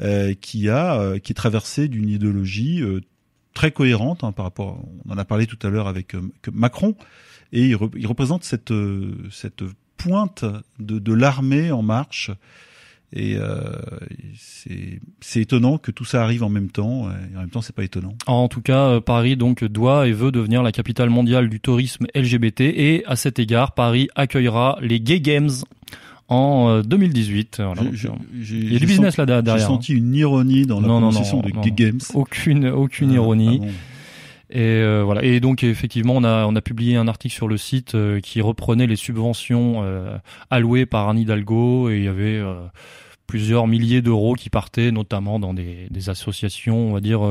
euh, 0.00 0.34
qui 0.34 0.68
a 0.68 1.00
euh, 1.00 1.18
qui 1.18 1.32
est 1.32 1.34
traversé 1.34 1.88
d'une 1.88 2.08
idéologie 2.08 2.82
euh, 2.82 3.00
très 3.54 3.70
cohérente 3.70 4.24
hein, 4.24 4.32
par 4.32 4.44
rapport. 4.44 4.84
On 5.06 5.12
en 5.12 5.18
a 5.18 5.24
parlé 5.24 5.46
tout 5.46 5.58
à 5.66 5.70
l'heure 5.70 5.88
avec 5.88 6.14
Macron, 6.52 6.94
et 7.52 7.68
il, 7.68 7.76
représente 7.76 8.44
cette 8.44 8.72
cette 9.30 9.64
pointe 9.96 10.44
de 10.78 11.12
l'armée 11.12 11.70
en 11.72 11.82
marche 11.82 12.30
et 13.12 13.36
euh, 13.36 13.60
c'est 15.20 15.40
étonnant 15.40 15.78
que 15.78 15.90
tout 15.90 16.04
ça 16.04 16.22
arrive 16.22 16.42
en 16.42 16.48
même 16.48 16.70
temps. 16.70 17.08
Et 17.32 17.36
en 17.36 17.40
même 17.40 17.50
temps, 17.50 17.62
c'est 17.62 17.74
pas 17.74 17.84
étonnant. 17.84 18.14
En 18.26 18.48
tout 18.48 18.60
cas, 18.60 18.88
euh, 18.88 19.00
Paris 19.00 19.36
donc 19.36 19.64
doit 19.64 20.08
et 20.08 20.12
veut 20.12 20.32
devenir 20.32 20.62
la 20.62 20.72
capitale 20.72 21.08
mondiale 21.08 21.48
du 21.48 21.60
tourisme 21.60 22.06
LGBT. 22.14 22.62
Et 22.62 23.04
à 23.06 23.16
cet 23.16 23.38
égard, 23.38 23.72
Paris 23.72 24.08
accueillera 24.16 24.78
les 24.82 25.00
Gay 25.00 25.20
Games 25.20 25.50
en 26.28 26.80
2018. 26.80 27.58
Euh, 27.60 27.66
voilà. 27.66 27.82
il 28.34 28.72
y 28.72 28.76
a 28.76 28.78
du 28.80 28.86
business 28.86 29.16
là 29.16 29.26
derrière. 29.26 29.58
J'ai 29.58 29.64
senti 29.64 29.94
une 29.94 30.14
ironie 30.14 30.66
dans 30.66 30.80
la 30.80 30.88
non, 30.88 30.94
prononciation 30.94 31.40
de 31.42 31.50
Gay 31.50 31.70
Games. 31.70 32.00
Aucune, 32.14 32.66
aucune 32.66 33.10
ah, 33.12 33.14
ironie. 33.14 33.60
Ah 33.62 33.66
et 34.50 34.60
euh, 34.60 35.02
voilà. 35.04 35.24
Et 35.24 35.40
donc 35.40 35.64
effectivement, 35.64 36.14
on 36.14 36.24
a 36.24 36.46
on 36.46 36.54
a 36.54 36.60
publié 36.60 36.96
un 36.96 37.08
article 37.08 37.34
sur 37.34 37.48
le 37.48 37.56
site 37.56 37.94
euh, 37.94 38.20
qui 38.20 38.40
reprenait 38.40 38.86
les 38.86 38.96
subventions 38.96 39.82
euh, 39.82 40.16
allouées 40.50 40.86
par 40.86 41.08
Anne 41.08 41.18
Hidalgo 41.18 41.90
et 41.90 41.96
il 41.96 42.04
y 42.04 42.08
avait 42.08 42.40
plusieurs 43.26 43.66
milliers 43.66 44.02
d'euros 44.02 44.34
qui 44.34 44.50
partaient 44.50 44.92
notamment 44.92 45.40
dans 45.40 45.52
des, 45.52 45.88
des 45.90 46.10
associations, 46.10 46.90
on 46.90 46.92
va 46.92 47.00
dire 47.00 47.22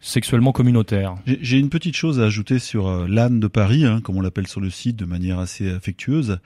sexuellement 0.00 0.52
communautaires. 0.52 1.14
J'ai 1.24 1.58
une 1.58 1.70
petite 1.70 1.96
chose 1.96 2.20
à 2.20 2.24
ajouter 2.24 2.58
sur 2.58 3.08
l'âne 3.08 3.40
de 3.40 3.46
Paris, 3.46 3.86
hein, 3.86 4.02
comme 4.02 4.18
on 4.18 4.20
l'appelle 4.20 4.46
sur 4.46 4.60
le 4.60 4.68
site 4.68 4.96
de 4.96 5.06
manière 5.06 5.38
assez 5.38 5.70
affectueuse 5.70 6.40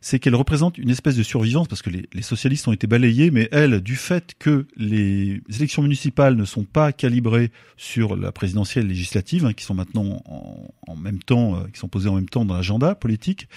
c'est 0.00 0.18
qu'elle 0.18 0.34
représente 0.34 0.78
une 0.78 0.90
espèce 0.90 1.16
de 1.16 1.22
survivance 1.22 1.68
parce 1.68 1.82
que 1.82 1.90
les, 1.90 2.08
les, 2.12 2.22
socialistes 2.22 2.68
ont 2.68 2.72
été 2.72 2.86
balayés, 2.86 3.30
mais 3.30 3.48
elle, 3.52 3.80
du 3.80 3.96
fait 3.96 4.34
que 4.38 4.66
les 4.76 5.40
élections 5.54 5.82
municipales 5.82 6.36
ne 6.36 6.44
sont 6.44 6.64
pas 6.64 6.92
calibrées 6.92 7.50
sur 7.76 8.16
la 8.16 8.32
présidentielle 8.32 8.86
législative, 8.86 9.46
hein, 9.46 9.52
qui 9.52 9.64
sont 9.64 9.74
maintenant 9.74 10.22
en, 10.26 10.74
en, 10.86 10.96
même 10.96 11.22
temps, 11.22 11.62
qui 11.72 11.78
sont 11.78 11.88
posées 11.88 12.08
en 12.08 12.14
même 12.14 12.28
temps 12.28 12.44
dans 12.44 12.54
l'agenda 12.54 12.94
politique 12.94 13.48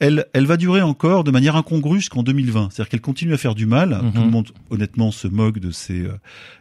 elle, 0.00 0.24
elle 0.32 0.46
va 0.46 0.56
durer 0.56 0.80
encore 0.80 1.24
de 1.24 1.30
manière 1.30 1.56
incongrue 1.56 1.98
jusqu'en 1.98 2.22
2020. 2.22 2.70
C'est-à-dire 2.70 2.88
qu'elle 2.88 3.02
continue 3.02 3.34
à 3.34 3.36
faire 3.36 3.54
du 3.54 3.66
mal. 3.66 4.00
Mhm. 4.02 4.12
Tout 4.12 4.20
le 4.22 4.30
monde, 4.30 4.48
honnêtement, 4.70 5.10
se 5.10 5.28
moque 5.28 5.58
de 5.58 5.70
ces, 5.70 6.06
euh, 6.06 6.16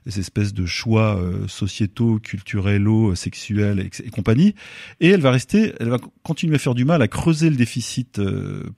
espèces 0.06 0.54
de 0.54 0.66
choix 0.66 1.16
euh, 1.16 1.48
sociétaux, 1.48 2.20
culturels, 2.20 2.86
sexuels 3.16 3.80
et, 3.80 4.10
compagnie. 4.10 4.56
Et 5.00 5.08
elle 5.08 5.22
va 5.22 5.32
rester, 5.32 5.74
elle 5.80 5.90
va 5.90 6.00
continuer 6.22 6.56
à 6.56 6.60
faire 6.60 6.76
du 6.76 6.84
mal, 6.84 7.02
à 7.02 7.08
creuser 7.08 7.50
le 7.50 7.56
déficit 7.56 8.20
euh, 8.20 8.70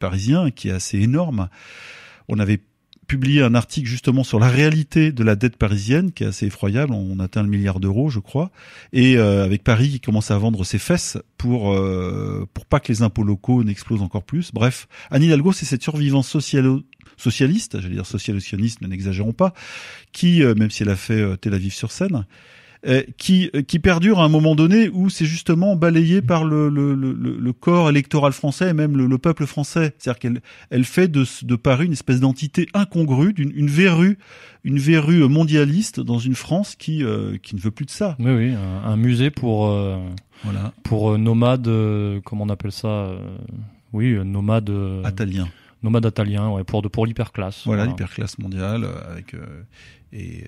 qui 0.56 0.70
est 0.70 0.72
assez 0.72 1.00
énorme. 1.00 1.50
On 2.28 2.40
avait 2.40 2.62
publié 3.12 3.42
un 3.42 3.56
article 3.56 3.90
justement 3.90 4.24
sur 4.24 4.40
la 4.40 4.48
réalité 4.48 5.12
de 5.12 5.22
la 5.22 5.36
dette 5.36 5.58
parisienne 5.58 6.14
qui 6.14 6.24
est 6.24 6.28
assez 6.28 6.46
effroyable. 6.46 6.94
On 6.94 7.20
atteint 7.20 7.44
le 7.44 7.50
milliard 7.50 7.82
d'euros, 7.82 8.10
je 8.10 8.20
crois, 8.20 8.52
et 8.94 9.18
euh, 9.18 9.44
avec 9.44 9.66
Paris 9.66 9.90
qui 9.90 10.00
commence 10.00 10.32
à 10.32 10.38
vendre 10.38 10.64
ses 10.64 10.80
fesses 10.80 11.18
pour 11.38 11.74
euh, 11.74 12.48
pour 12.54 12.66
pas 12.66 12.80
que 12.80 12.90
les 12.90 13.02
impôts 13.02 13.24
locaux 13.24 13.66
n'explosent 13.66 14.02
encore 14.02 14.24
plus. 14.24 14.54
Bref, 14.54 14.88
Anne 15.10 15.24
Hidalgo, 15.24 15.52
c'est 15.52 15.66
cette 15.66 15.84
survivance 15.84 16.30
socialiste, 17.18 17.82
j'allais 17.82 17.96
dire 17.96 18.06
social-sioniste, 18.06 18.80
mais 18.82 18.88
n'exagérons 18.88 19.34
pas, 19.34 19.54
qui, 20.14 20.42
euh, 20.42 20.56
même 20.56 20.72
si 20.72 20.84
elle 20.84 20.90
a 20.90 20.96
fait 20.96 21.36
Tel 21.42 21.54
Aviv 21.54 21.74
sur 21.74 21.92
scène, 21.92 22.26
euh, 22.88 23.04
qui, 23.18 23.52
qui 23.68 23.78
perdure 23.78 24.20
à 24.20 24.24
un 24.24 24.30
moment 24.30 24.56
donné 24.56 24.90
où 24.90 25.12
c'est 25.12 25.26
justement 25.26 25.76
balayé 25.76 26.24
par 26.24 26.44
le, 26.44 26.68
le, 26.68 26.96
le, 26.96 27.14
le, 27.14 27.54
corps 27.54 27.92
électoral 27.92 28.34
français 28.34 28.70
et 28.70 28.74
même 28.74 28.98
le, 28.98 29.18
peuple 29.20 29.46
français. 29.46 29.94
C'est-à-dire 30.00 30.18
qu'elle 30.18 30.42
elle 30.72 30.84
fait 30.84 31.08
de, 31.08 31.24
de 31.44 31.56
Paris 31.56 31.86
une 31.86 31.92
espèce 31.92 32.20
d'entité 32.20 32.68
incongrue, 32.74 33.34
d'une 33.34 33.52
une 33.56 33.68
verrue, 33.68 34.18
une 34.64 34.80
verrue 34.80 35.30
mondialiste 35.30 36.00
dans 36.00 36.18
une 36.18 36.34
France 36.34 36.76
qui, 36.76 37.04
euh, 37.04 37.38
qui 37.44 37.56
ne 37.56 37.60
veut 37.60 37.70
plus 37.70 37.86
de 37.86 37.92
ça. 37.92 38.16
Oui, 38.18 38.32
oui, 38.32 38.54
un, 38.84 38.98
musée 38.98 39.30
pour, 39.30 39.68
euh, 39.68 40.00
voilà. 40.44 40.74
pour 40.82 41.20
nomades, 41.20 41.70
comment 42.26 42.46
on 42.46 42.50
appelle 42.50 42.72
ça 42.72 43.12
Oui, 43.94 44.18
nomades. 44.26 44.74
Italien 45.08 45.48
nomade 45.84 46.06
italien, 46.06 46.50
ouais, 46.50 46.64
pour, 46.64 46.82
pour 46.92 47.08
l'hyperclasse. 47.08 47.64
Voilà, 47.66 47.88
l'hyperclasse 47.88 48.38
mondiale, 48.38 48.88
avec 49.10 49.36
et, 50.14 50.43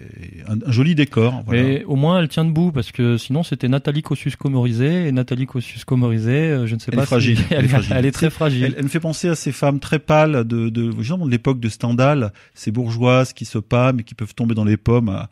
un, 0.48 0.72
joli 0.72 0.96
décor. 0.96 1.44
Voilà. 1.46 1.64
Mais 1.64 1.84
au 1.86 1.96
moins 1.96 2.20
elle 2.20 2.28
tient 2.28 2.46
debout 2.46 2.72
parce 2.72 2.92
que 2.92 3.18
sinon 3.18 3.44
c'était 3.44 3.68
Nathalie 3.68 4.02
Kosciusko-Morizet 4.02 5.08
et 5.08 5.12
Nathalie 5.12 5.46
Kosciusko-Morizet, 5.46 6.52
euh, 6.52 6.68
je 6.68 6.76
ne 6.76 6.80
sais 6.80 6.92
elle 6.92 6.98
pas. 6.98 7.04
Est 7.04 7.08
fragile. 7.08 7.40
elle, 7.50 7.66
est 7.66 7.68
fragile. 7.68 7.94
Elle, 7.96 8.06
est 8.06 8.12
très 8.12 8.30
fragile. 8.30 8.74
Elle, 8.78 8.84
me 8.84 8.90
fait 8.90 9.00
penser 9.00 9.30
à 9.30 9.36
ces 9.36 9.52
femmes 9.52 9.80
très 9.80 10.00
pâles 10.00 10.44
de, 10.46 10.70
de, 10.70 10.92
de 10.92 11.30
l'époque 11.30 11.60
de 11.60 11.70
Stendhal, 11.70 12.34
ces 12.54 12.72
bourgeoises 12.72 13.34
qui 13.34 13.46
se 13.46 13.58
pâment 13.58 14.00
et 14.00 14.04
qui 14.04 14.16
peuvent 14.16 14.36
tomber 14.36 14.56
dans 14.56 14.66
les 14.66 14.78
pommes 14.78 15.28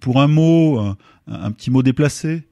pour 0.00 0.20
un 0.20 0.26
mot, 0.26 0.78
un, 0.80 0.96
un 1.28 1.52
petit 1.52 1.70
mot 1.70 1.82
déplacé. 1.82 2.47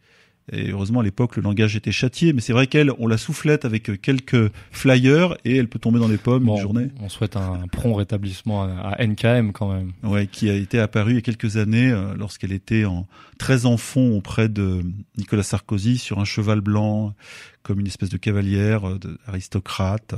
Et 0.52 0.70
heureusement, 0.70 1.00
à 1.00 1.02
l'époque, 1.02 1.36
le 1.36 1.42
langage 1.42 1.74
était 1.76 1.92
châtié. 1.92 2.32
Mais 2.32 2.40
c'est 2.40 2.52
vrai 2.52 2.66
qu'elle, 2.66 2.92
on 2.98 3.06
la 3.06 3.18
soufflette 3.18 3.64
avec 3.64 4.00
quelques 4.00 4.50
flyers 4.70 5.36
et 5.44 5.56
elle 5.56 5.68
peut 5.68 5.78
tomber 5.78 5.98
dans 5.98 6.08
les 6.08 6.18
pommes 6.18 6.48
une 6.48 6.58
journée. 6.58 6.88
On 7.00 7.08
souhaite 7.08 7.36
un 7.36 7.66
prompt 7.72 7.94
rétablissement 7.94 8.62
à 8.64 9.04
NKM 9.04 9.52
quand 9.52 9.72
même. 9.72 9.92
Ouais, 10.02 10.26
qui 10.26 10.48
a 10.48 10.54
été 10.54 10.78
apparu 10.78 11.12
il 11.12 11.14
y 11.16 11.18
a 11.18 11.22
quelques 11.22 11.56
années 11.56 11.90
euh, 11.90 12.14
lorsqu'elle 12.16 12.52
était 12.52 12.84
en, 12.84 13.06
très 13.38 13.66
en 13.66 13.76
fond 13.76 14.16
auprès 14.16 14.48
de 14.48 14.82
Nicolas 15.18 15.42
Sarkozy 15.42 15.98
sur 15.98 16.20
un 16.20 16.24
cheval 16.24 16.60
blanc 16.60 17.14
comme 17.62 17.80
une 17.80 17.86
espèce 17.88 18.10
de 18.10 18.16
cavalière, 18.16 18.88
euh, 18.88 18.98
aristocrate 19.26 20.14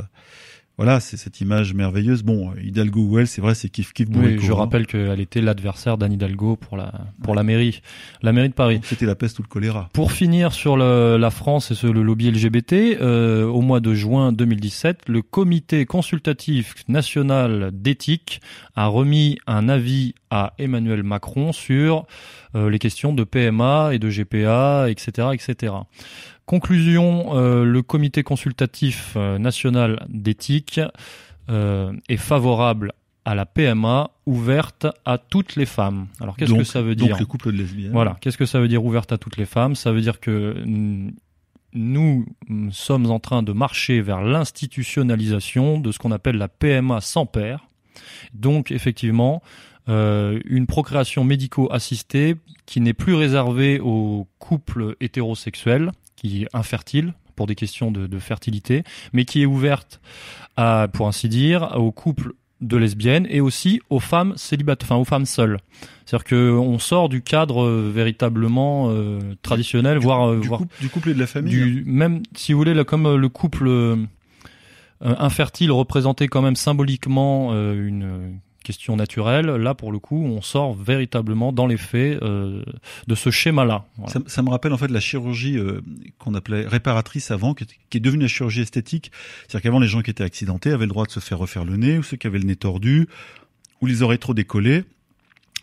voilà, 0.79 1.01
c'est 1.01 1.17
cette 1.17 1.41
image 1.41 1.75
merveilleuse. 1.75 2.23
Bon, 2.23 2.53
Hidalgo 2.55 3.01
ou 3.01 3.19
elle, 3.19 3.27
c'est 3.27 3.41
vrai, 3.41 3.57
c'est 3.57 3.69
kiff 3.69 3.93
kiff 3.93 4.09
Oui, 4.15 4.39
je 4.41 4.53
rappelle 4.53 4.87
qu'elle 4.87 5.19
était 5.19 5.41
l'adversaire 5.41 5.99
d'Anne 5.99 6.13
Hidalgo 6.13 6.55
pour 6.55 6.77
la 6.77 6.93
pour 7.25 7.35
la 7.35 7.43
mairie, 7.43 7.83
la 8.23 8.33
mairie 8.33 8.49
de 8.49 8.55
Paris. 8.55 8.81
C'était 8.85 9.05
la 9.05 9.17
peste 9.17 9.41
ou 9.41 9.43
le 9.43 9.49
choléra. 9.49 9.89
Pour 9.93 10.13
finir 10.13 10.53
sur 10.53 10.77
le, 10.77 11.17
la 11.17 11.31
France 11.31 11.73
et 11.73 11.75
ce, 11.75 11.89
le 11.89 12.03
lobby 12.03 12.31
LGBT, 12.31 13.01
euh, 13.01 13.45
au 13.45 13.61
mois 13.61 13.81
de 13.81 13.93
juin 13.93 14.31
2017, 14.31 15.09
le 15.09 15.21
Comité 15.21 15.85
consultatif 15.85 16.77
national 16.87 17.71
d'éthique 17.73 18.41
a 18.77 18.87
remis 18.87 19.39
un 19.49 19.69
avis 19.69 20.15
à 20.31 20.55
Emmanuel 20.59 21.03
Macron 21.03 21.53
sur 21.53 22.07
euh, 22.55 22.71
les 22.71 22.79
questions 22.79 23.13
de 23.13 23.25
PMA 23.25 23.91
et 23.93 23.99
de 23.99 24.09
GPA, 24.09 24.91
etc., 24.91 25.29
etc. 25.33 25.75
Conclusion, 26.47 27.37
euh, 27.37 27.65
le 27.65 27.83
comité 27.83 28.23
consultatif 28.23 29.15
euh, 29.17 29.39
national 29.39 30.07
d'éthique 30.09 30.81
est 31.51 32.19
favorable 32.19 32.93
à 33.25 33.35
la 33.35 33.47
PMA 33.47 34.11
ouverte 34.27 34.87
à 35.07 35.17
toutes 35.17 35.57
les 35.57 35.65
femmes. 35.65 36.09
Alors 36.21 36.37
qu'est-ce 36.37 36.53
que 36.53 36.63
ça 36.63 36.83
veut 36.83 36.95
dire 36.95 37.09
Donc 37.09 37.21
les 37.21 37.25
couples 37.25 37.53
de 37.53 37.57
lesbiennes. 37.57 37.93
Voilà, 37.93 38.19
qu'est-ce 38.21 38.37
que 38.37 38.45
ça 38.45 38.61
veut 38.61 38.69
dire 38.69 38.85
ouverte 38.85 39.13
à 39.13 39.19
toutes 39.19 39.39
les 39.39 39.47
femmes? 39.47 39.75
Ça 39.75 39.93
veut 39.93 40.03
dire 40.03 40.21
que 40.21 40.57
nous 41.75 42.27
sommes 42.71 43.11
en 43.11 43.19
train 43.19 43.43
de 43.43 43.53
marcher 43.53 44.01
vers 44.01 44.21
l'institutionnalisation 44.21 45.79
de 45.79 45.93
ce 45.93 45.99
qu'on 45.99 46.13
appelle 46.13 46.37
la 46.37 46.49
PMA 46.49 47.01
sans 47.01 47.27
père. 47.27 47.69
Donc 48.35 48.71
effectivement, 48.71 49.43
une 49.89 50.67
procréation 50.67 51.25
médico-assistée 51.25 52.37
qui 52.67 52.81
n'est 52.81 52.93
plus 52.93 53.15
réservée 53.15 53.81
aux 53.81 54.27
couples 54.39 54.97
hétérosexuels, 55.01 55.91
qui 56.17 56.43
est 56.43 56.49
infertile 56.53 57.15
pour 57.35 57.47
des 57.47 57.55
questions 57.55 57.91
de, 57.93 58.19
fertilité, 58.19 58.83
mais 59.13 59.25
qui 59.25 59.43
est 59.43 59.47
ouverte 59.47 60.01
à, 60.57 60.89
pour 60.93 61.07
ainsi 61.07 61.29
dire, 61.29 61.73
aux 61.77 61.93
couples 61.93 62.33
de 62.61 62.77
lesbiennes 62.77 63.27
et 63.31 63.41
aussi 63.41 63.81
aux 63.89 64.01
femmes 64.01 64.35
célibataires, 64.37 64.91
enfin 64.91 64.97
aux 64.97 65.05
femmes 65.05 65.25
seules. 65.25 65.59
C'est-à-dire 66.05 66.25
que 66.25 66.51
on 66.51 66.81
sort 66.81 67.09
du 67.09 67.23
cadre 67.23 67.63
euh, 67.63 67.93
véritablement 67.95 68.91
euh, 68.91 69.21
traditionnel, 69.43 69.99
voire, 69.99 70.31
euh, 70.31 70.41
du, 70.41 70.49
couple, 70.49 70.75
du 70.81 70.89
couple 70.89 71.11
et 71.11 71.15
de 71.15 71.21
la 71.21 71.29
famille. 71.29 71.53
Du, 71.53 71.85
même 71.87 72.23
si 72.35 72.53
vous 72.53 72.59
voulez, 72.59 72.75
là, 72.75 72.83
comme 72.85 73.15
le 73.15 73.29
couple 73.29 73.71
infertile 75.01 75.71
représentait 75.71 76.27
quand 76.27 76.43
même 76.43 76.57
symboliquement 76.57 77.53
une 77.53 78.41
question 78.69 78.97
naturelle. 78.97 79.47
Là, 79.47 79.73
pour 79.73 79.93
le 79.93 79.99
coup, 79.99 80.23
on 80.23 80.43
sort 80.43 80.75
véritablement 80.75 81.53
dans 81.53 81.67
les 81.67 81.79
faits 81.79 82.23
euh, 82.23 82.63
de 83.07 83.15
ce 83.15 83.31
schéma-là. 83.31 83.87
Ça, 84.27 84.43
me 84.43 84.51
rappelle 84.51 84.75
en 84.75 84.77
fait 84.77 84.91
la 84.91 85.01
chirurgie 85.01 85.57
euh, 85.57 85.81
qu'on 86.19 86.35
appelait 86.35 86.67
réparatrice 86.67 87.31
avant, 87.31 87.55
qui, 87.55 87.65
est 87.65 88.01
devenue 88.01 88.25
la 88.25 88.29
chirurgie 88.29 88.61
esthétique. 88.61 89.11
C'est-à-dire 89.41 89.63
qu'avant, 89.63 89.81
les 89.81 89.87
gens 89.87 90.03
qui 90.03 90.11
étaient 90.11 90.23
accidentés 90.23 90.71
avaient 90.71 90.85
le 90.85 90.91
droit 90.91 91.07
de 91.07 91.11
se 91.11 91.19
faire 91.19 91.39
refaire 91.39 91.65
le 91.65 91.79
nez, 91.79 91.97
ou 91.97 92.03
ceux 92.03 92.19
qui 92.19 92.27
avaient 92.27 92.39
le 92.39 92.45
nez 92.45 92.57
tordu, 92.57 93.09
ou 93.81 93.87
les 93.87 94.03
oreilles 94.03 94.19
trop 94.19 94.35
décollées. 94.35 94.85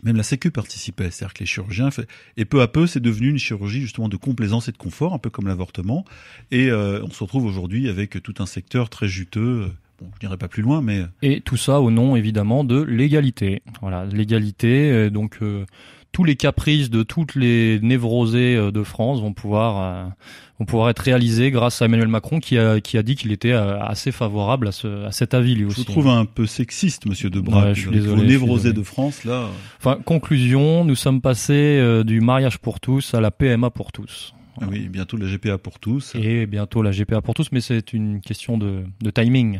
Même 0.01 0.17
la 0.17 0.23
Sécu 0.23 0.49
participait, 0.49 1.11
c'est-à-dire 1.11 1.35
que 1.35 1.39
les 1.41 1.45
chirurgiens 1.45 1.89
et 2.37 2.45
peu 2.45 2.61
à 2.61 2.67
peu 2.67 2.85
c'est 2.85 2.99
devenu 2.99 3.29
une 3.29 3.37
chirurgie 3.37 3.81
justement 3.81 4.09
de 4.09 4.17
complaisance 4.17 4.67
et 4.67 4.71
de 4.71 4.77
confort, 4.77 5.13
un 5.13 5.19
peu 5.19 5.29
comme 5.29 5.47
l'avortement. 5.47 6.05
Et 6.49 6.69
euh, 6.69 7.01
on 7.03 7.11
se 7.11 7.23
retrouve 7.23 7.45
aujourd'hui 7.45 7.87
avec 7.87 8.21
tout 8.21 8.33
un 8.39 8.45
secteur 8.45 8.89
très 8.89 9.07
juteux 9.07 9.71
Bon, 9.99 10.09
je 10.19 10.25
n'irai 10.25 10.37
pas 10.37 10.47
plus 10.47 10.61
loin, 10.61 10.81
mais 10.81 11.03
et 11.21 11.41
tout 11.41 11.57
ça 11.57 11.79
au 11.79 11.89
nom 11.89 12.15
évidemment 12.15 12.63
de 12.63 12.81
l'égalité. 12.81 13.61
Voilà, 13.81 14.05
l'égalité. 14.05 14.91
Euh, 14.91 15.09
donc 15.09 15.37
euh, 15.41 15.65
tous 16.11 16.23
les 16.23 16.35
caprices 16.35 16.89
de 16.89 17.03
toutes 17.03 17.35
les 17.35 17.79
névrosées 17.81 18.55
euh, 18.55 18.71
de 18.71 18.83
France 18.83 19.21
vont 19.21 19.31
pouvoir 19.33 20.11
vont 20.59 20.65
pouvoir 20.65 20.89
être 20.89 20.99
réalisés 20.99 21.49
grâce 21.51 21.81
à 21.81 21.85
Emmanuel 21.85 22.09
Macron 22.09 22.39
qui 22.39 22.57
a 22.57 22.81
qui 22.81 22.97
a 22.97 23.03
dit 23.03 23.15
qu'il 23.15 23.31
était 23.31 23.53
assez 23.53 24.11
favorable 24.11 24.67
à 24.67 24.71
ce 24.73 25.05
à 25.05 25.11
cet 25.11 25.33
avis 25.33 25.55
lui 25.55 25.65
aussi. 25.65 25.81
Je 25.81 25.85
trouve 25.85 26.09
un 26.09 26.25
peu 26.25 26.45
sexiste, 26.45 27.05
Monsieur 27.05 27.29
Debray. 27.29 27.73
je 27.73 27.81
suis 27.81 27.91
désolé. 27.91 28.25
névrosés 28.25 28.73
de 28.73 28.83
France 28.83 29.23
là. 29.23 29.47
Enfin, 29.79 29.97
conclusion, 30.03 30.83
nous 30.83 30.95
sommes 30.95 31.21
passés 31.21 32.03
du 32.05 32.19
mariage 32.19 32.59
pour 32.59 32.81
tous 32.81 33.13
à 33.13 33.21
la 33.21 33.31
PMA 33.31 33.69
pour 33.69 33.93
tous. 33.93 34.33
Oui, 34.69 34.87
bientôt 34.89 35.17
la 35.17 35.27
GPA 35.27 35.57
pour 35.57 35.79
tous. 35.79 36.15
Et 36.15 36.45
bientôt 36.45 36.81
la 36.81 36.91
GPA 36.91 37.21
pour 37.21 37.33
tous, 37.33 37.51
mais 37.51 37.61
c'est 37.61 37.93
une 37.93 38.21
question 38.21 38.57
de, 38.57 38.83
de 39.01 39.09
timing. 39.09 39.59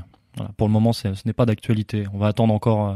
Pour 0.57 0.67
le 0.67 0.73
moment, 0.73 0.93
ce 0.93 1.07
n'est 1.25 1.33
pas 1.33 1.45
d'actualité. 1.45 2.05
On 2.13 2.17
va 2.17 2.27
attendre 2.27 2.53
encore 2.53 2.89
euh, 2.89 2.95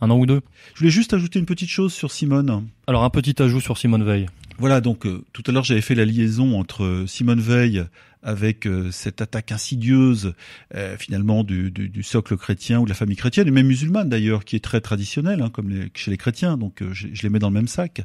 un 0.00 0.10
an 0.10 0.18
ou 0.18 0.26
deux. 0.26 0.40
Je 0.74 0.80
voulais 0.80 0.90
juste 0.90 1.14
ajouter 1.14 1.38
une 1.38 1.46
petite 1.46 1.68
chose 1.68 1.92
sur 1.92 2.10
Simone. 2.10 2.66
Alors 2.86 3.04
un 3.04 3.10
petit 3.10 3.40
ajout 3.42 3.60
sur 3.60 3.78
Simone 3.78 4.04
Veil. 4.04 4.26
Voilà, 4.58 4.80
donc 4.80 5.06
euh, 5.06 5.24
tout 5.32 5.42
à 5.46 5.52
l'heure 5.52 5.64
j'avais 5.64 5.80
fait 5.80 5.94
la 5.94 6.04
liaison 6.04 6.58
entre 6.58 6.84
euh, 6.84 7.06
Simone 7.06 7.40
Veil 7.40 7.84
avec 8.24 8.66
cette 8.90 9.20
attaque 9.20 9.52
insidieuse 9.52 10.34
finalement 10.98 11.44
du, 11.44 12.02
socle 12.02 12.36
chrétien 12.36 12.80
ou 12.80 12.84
de 12.84 12.88
la 12.88 12.94
famille 12.94 13.16
chrétienne 13.16 13.46
et 13.48 13.50
même 13.50 13.66
musulmane 13.66 14.08
d'ailleurs 14.08 14.44
qui 14.44 14.56
est 14.56 14.64
très 14.64 14.80
traditionnelle 14.80 15.42
hein, 15.42 15.50
comme 15.50 15.72
chez 15.94 16.10
les 16.10 16.16
chrétiens. 16.16 16.56
Donc 16.56 16.82
je, 16.92 17.06
les 17.22 17.28
mets 17.28 17.38
dans 17.38 17.48
le 17.50 17.54
même 17.54 17.68
sac. 17.68 18.02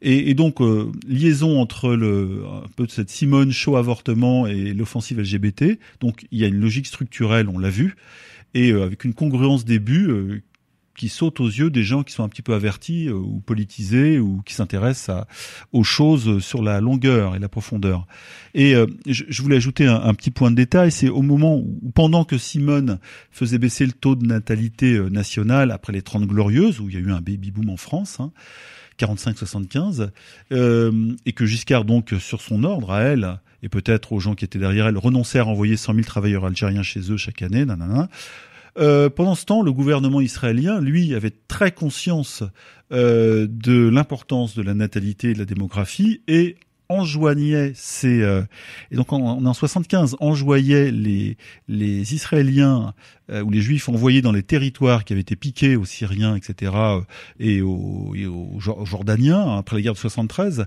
Et, 0.00 0.34
donc 0.34 0.58
liaison 1.06 1.60
entre 1.60 1.94
le 1.94 2.44
un 2.46 2.68
peu 2.76 2.86
de 2.86 2.90
cette 2.90 3.10
Simone 3.10 3.50
chaud 3.50 3.76
avortement 3.76 4.46
et 4.46 4.72
l'offensive 4.72 5.20
LGBT 5.20 5.78
donc 6.00 6.26
il 6.30 6.38
y 6.38 6.44
a 6.44 6.46
une 6.46 6.60
logique 6.60 6.86
structurelle 6.86 7.48
on 7.48 7.58
l'a 7.58 7.70
vu 7.70 7.96
et 8.54 8.70
avec 8.72 9.04
une 9.04 9.14
congruence 9.14 9.64
des 9.64 9.80
buts 9.80 10.42
qui 10.98 11.08
saute 11.08 11.40
aux 11.40 11.46
yeux 11.46 11.70
des 11.70 11.84
gens 11.84 12.02
qui 12.02 12.12
sont 12.12 12.24
un 12.24 12.28
petit 12.28 12.42
peu 12.42 12.52
avertis 12.52 13.08
euh, 13.08 13.14
ou 13.14 13.40
politisés 13.40 14.18
ou 14.18 14.42
qui 14.44 14.52
s'intéressent 14.52 15.24
aux 15.72 15.84
choses 15.84 16.44
sur 16.44 16.62
la 16.62 16.80
longueur 16.80 17.36
et 17.36 17.38
la 17.38 17.48
profondeur. 17.48 18.06
Et 18.54 18.74
euh, 18.74 18.86
je, 19.06 19.40
voulais 19.40 19.56
ajouter 19.56 19.86
un, 19.86 20.12
petit 20.14 20.32
point 20.32 20.50
de 20.50 20.56
détail, 20.56 20.90
c'est 20.90 21.08
au 21.08 21.22
moment 21.22 21.56
où, 21.56 21.80
pendant 21.94 22.24
que 22.24 22.36
Simone 22.36 22.98
faisait 23.30 23.58
baisser 23.58 23.86
le 23.86 23.92
taux 23.92 24.16
de 24.16 24.26
natalité 24.26 24.94
euh, 24.94 25.08
nationale 25.08 25.70
après 25.70 25.92
les 25.92 26.02
Trente 26.02 26.26
Glorieuses, 26.26 26.80
où 26.80 26.88
il 26.88 26.94
y 26.94 26.98
a 26.98 27.00
eu 27.00 27.12
un 27.12 27.20
baby 27.20 27.52
boom 27.52 27.70
en 27.70 27.76
France, 27.76 28.18
hein, 28.18 28.32
45-75, 28.98 30.10
et 30.50 31.32
que 31.32 31.46
Giscard 31.46 31.84
donc 31.84 32.12
sur 32.18 32.40
son 32.40 32.64
ordre 32.64 32.90
à 32.90 33.02
elle 33.02 33.38
et 33.62 33.68
peut-être 33.68 34.12
aux 34.12 34.20
gens 34.20 34.34
qui 34.34 34.44
étaient 34.44 34.58
derrière 34.58 34.88
elle 34.88 34.98
renonçait 34.98 35.38
à 35.38 35.44
renvoyer 35.44 35.76
100 35.76 35.94
000 35.94 36.04
travailleurs 36.04 36.44
algériens 36.44 36.82
chez 36.82 37.12
eux 37.12 37.16
chaque 37.16 37.42
année, 37.42 37.64
nanana. 37.64 38.08
Euh, 38.78 39.10
pendant 39.10 39.34
ce 39.34 39.44
temps, 39.44 39.62
le 39.62 39.72
gouvernement 39.72 40.20
israélien, 40.20 40.80
lui, 40.80 41.14
avait 41.14 41.32
très 41.48 41.72
conscience 41.72 42.42
euh, 42.92 43.46
de 43.50 43.88
l'importance 43.88 44.54
de 44.54 44.62
la 44.62 44.74
natalité 44.74 45.30
et 45.30 45.32
de 45.34 45.38
la 45.38 45.44
démographie 45.44 46.22
et 46.28 46.56
enjoignait 46.88 47.72
ces 47.74 48.22
euh, 48.22 48.42
et 48.90 48.96
donc 48.96 49.12
en, 49.12 49.44
en 49.44 49.54
75 49.54 50.16
enjoignait 50.20 50.90
les 50.90 51.36
les 51.68 52.14
Israéliens 52.14 52.94
euh, 53.30 53.42
ou 53.42 53.50
les 53.50 53.60
Juifs 53.60 53.88
envoyés 53.88 54.22
dans 54.22 54.32
les 54.32 54.42
territoires 54.42 55.04
qui 55.04 55.12
avaient 55.12 55.20
été 55.20 55.36
piqués 55.36 55.76
aux 55.76 55.84
Syriens 55.84 56.34
etc 56.34 56.72
euh, 56.74 57.00
et 57.38 57.60
aux, 57.60 58.14
et 58.16 58.26
aux, 58.26 58.58
Jordaniens 58.58 59.58
après 59.58 59.76
la 59.76 59.82
guerre 59.82 59.92
de 59.92 59.98
73 59.98 60.66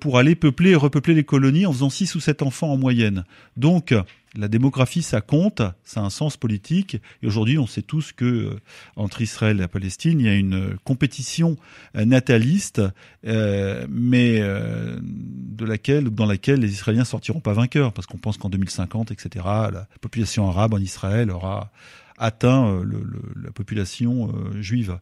pour 0.00 0.18
aller 0.18 0.34
peupler 0.34 0.70
et 0.70 0.76
repeupler 0.76 1.14
les 1.14 1.24
colonies 1.24 1.66
en 1.66 1.72
faisant 1.72 1.90
six 1.90 2.14
ou 2.14 2.20
sept 2.20 2.42
enfants 2.42 2.70
en 2.70 2.76
moyenne. 2.76 3.24
Donc 3.56 3.94
la 4.36 4.48
démographie, 4.48 5.02
ça 5.02 5.20
compte, 5.20 5.62
ça 5.84 6.00
a 6.00 6.04
un 6.04 6.10
sens 6.10 6.36
politique. 6.36 7.00
Et 7.22 7.26
aujourd'hui, 7.26 7.58
on 7.58 7.66
sait 7.66 7.82
tous 7.82 8.12
que 8.12 8.24
euh, 8.24 8.60
entre 8.96 9.22
Israël 9.22 9.56
et 9.56 9.60
la 9.60 9.68
Palestine, 9.68 10.20
il 10.20 10.26
y 10.26 10.28
a 10.28 10.34
une 10.34 10.76
compétition 10.84 11.56
euh, 11.96 12.04
nataliste, 12.04 12.82
euh, 13.26 13.86
mais 13.88 14.40
de 14.40 15.64
laquelle, 15.64 16.10
dans 16.10 16.26
laquelle 16.26 16.60
les 16.60 16.72
Israéliens 16.72 17.04
sortiront 17.04 17.40
pas 17.40 17.52
vainqueurs, 17.52 17.92
parce 17.92 18.06
qu'on 18.06 18.18
pense 18.18 18.36
qu'en 18.36 18.48
2050, 18.48 19.10
etc., 19.10 19.44
la 19.44 19.88
population 20.00 20.48
arabe 20.48 20.74
en 20.74 20.78
Israël 20.78 21.30
aura 21.30 21.70
atteint 22.18 22.82
la 23.42 23.50
population 23.50 24.32
juive. 24.60 24.98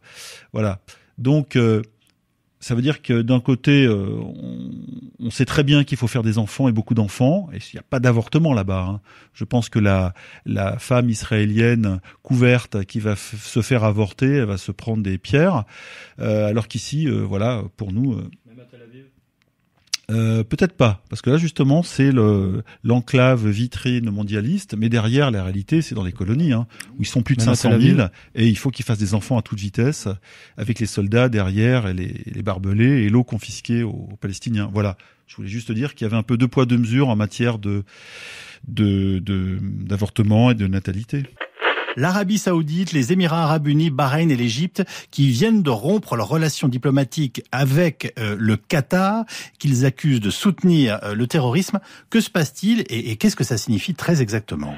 Voilà. 0.53 0.81
Donc 1.19 1.57
ça 2.65 2.75
veut 2.75 2.81
dire 2.81 3.03
que 3.03 3.21
d'un 3.21 3.41
côté, 3.41 3.85
euh, 3.85 4.23
on, 5.19 5.29
sait 5.29 5.45
très 5.45 5.63
bien 5.63 5.85
qu'il 5.85 5.99
faut 5.99 6.07
faire 6.07 6.23
des 6.23 6.39
enfants 6.39 6.67
et 6.67 6.73
beaucoup 6.73 6.95
d'enfants, 6.95 7.51
et 7.53 7.57
il 7.59 7.75
n'y 7.75 7.79
a 7.79 7.83
pas 7.83 8.01
d'avortement 8.01 8.55
là-bas. 8.55 8.87
Hein. 8.89 9.01
Je 9.35 9.45
pense 9.45 9.69
que 9.69 9.79
la, 9.79 10.15
la 10.47 10.79
femme 10.79 11.11
israélienne 11.11 12.01
couverte 12.23 12.87
qui 12.87 13.01
va 13.01 13.17
se 13.17 13.61
faire 13.61 13.85
avorter, 13.85 14.37
elle 14.37 14.47
va 14.47 14.57
se 14.57 14.73
prendre 14.73 15.03
des 15.03 15.19
pierres, 15.19 15.65
euh, 16.21 16.47
alors 16.49 16.67
qu'ici, 16.67 17.07
euh, 17.07 17.21
voilà, 17.21 17.63
pour 17.77 17.93
nous. 17.93 18.19
Euh, 20.11 20.45
peut-être 20.45 20.75
pas, 20.75 21.03
parce 21.09 21.23
que 21.23 21.31
là 21.31 21.39
justement 21.39 21.83
c'est 21.83 22.13
le 22.13 22.63
l'enclave 22.83 23.49
vitrine 23.49 24.11
mondialiste, 24.11 24.75
mais 24.77 24.91
derrière 24.91 25.31
la 25.31 25.43
réalité 25.43 25.81
c'est 25.81 25.95
dans 25.95 26.05
les 26.05 26.13
colonies 26.13 26.53
hein, 26.53 26.67
où 26.99 27.03
ils 27.03 27.07
sont 27.07 27.23
plus 27.23 27.37
de 27.37 27.41
500 27.41 27.81
000 27.81 28.01
et 28.35 28.47
il 28.47 28.59
faut 28.59 28.71
qu'ils 28.71 28.85
fassent 28.85 28.99
des 28.99 29.15
enfants 29.15 29.39
à 29.39 29.43
toute 29.43 29.59
vitesse 29.59 30.09
avec 30.59 30.79
les 30.79 30.87
soldats 30.87 31.31
derrière 31.31 31.87
et 31.87 31.95
les, 31.95 32.23
les 32.27 32.43
barbelés 32.43 33.05
et 33.05 33.09
l'eau 33.09 33.25
confisquée 33.25 33.83
aux, 33.83 34.11
Palestiniens. 34.21 34.71
Voilà, 34.75 34.99
je 35.27 35.37
voulais 35.37 35.49
juste 35.49 35.73
dire 35.73 35.95
qu'il 35.95 36.05
y 36.05 36.09
avait 36.09 36.19
un 36.19 36.23
peu 36.23 36.37
deux 36.37 36.49
poids 36.49 36.67
deux 36.67 36.79
mesures 36.79 37.09
en 37.09 37.17
matière 37.17 37.59
de 37.59 37.85
d'avortement 38.67 40.49
de, 40.49 40.53
et 40.53 40.55
de 40.55 40.67
natalité 40.67 41.23
l'Arabie 41.97 42.39
saoudite, 42.39 42.93
les 42.93 43.13
Émirats 43.13 43.45
arabes 43.45 43.69
unis, 43.69 43.91
Bahreïn 43.91 44.31
et 44.31 44.37
l'Égypte, 44.37 44.85
qui 45.11 45.29
viennent 45.31 45.63
de 45.63 45.71
rompre 45.71 46.17
leurs 46.17 46.29
relations 46.29 46.69
diplomatiques 46.69 47.43
avec 47.53 48.13
euh, 48.19 48.37
le 48.39 48.57
Qatar, 48.57 49.25
qu'ils 49.59 49.85
accusent 49.87 50.21
de 50.21 50.31
soutenir 50.31 50.99
euh, 51.03 51.15
le 51.15 51.27
terrorisme. 51.27 51.81
Que 52.11 52.21
se 52.21 52.31
passe-t-il 52.31 52.81
et, 52.89 53.11
et 53.11 53.17
qu'est-ce 53.17 53.37
que 53.37 53.45
ça 53.45 53.59
signifie 53.59 53.95
très 53.95 54.23
exactement? 54.23 54.75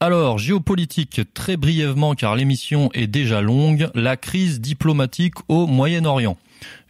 Alors, 0.00 0.36
géopolitique, 0.36 1.20
très 1.32 1.56
brièvement 1.56 2.16
car 2.16 2.34
l'émission 2.34 2.90
est 2.92 3.06
déjà 3.06 3.40
longue, 3.40 3.88
la 3.94 4.16
crise 4.16 4.60
diplomatique 4.60 5.36
au 5.48 5.68
Moyen-Orient. 5.68 6.36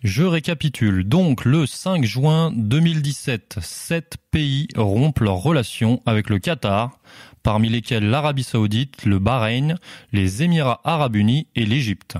Je 0.02 0.24
récapitule. 0.24 1.04
Donc, 1.04 1.44
le 1.44 1.66
5 1.66 2.04
juin 2.04 2.52
2017, 2.56 3.58
sept 3.60 4.16
pays 4.30 4.66
rompent 4.76 5.20
leurs 5.20 5.36
relations 5.36 6.00
avec 6.06 6.30
le 6.30 6.38
Qatar, 6.38 6.98
parmi 7.42 7.68
lesquels 7.68 8.08
l'Arabie 8.08 8.42
saoudite, 8.42 9.04
le 9.04 9.18
Bahreïn, 9.18 9.76
les 10.12 10.42
Émirats 10.42 10.80
arabes 10.84 11.16
unis 11.16 11.46
et 11.54 11.66
l'Égypte. 11.66 12.16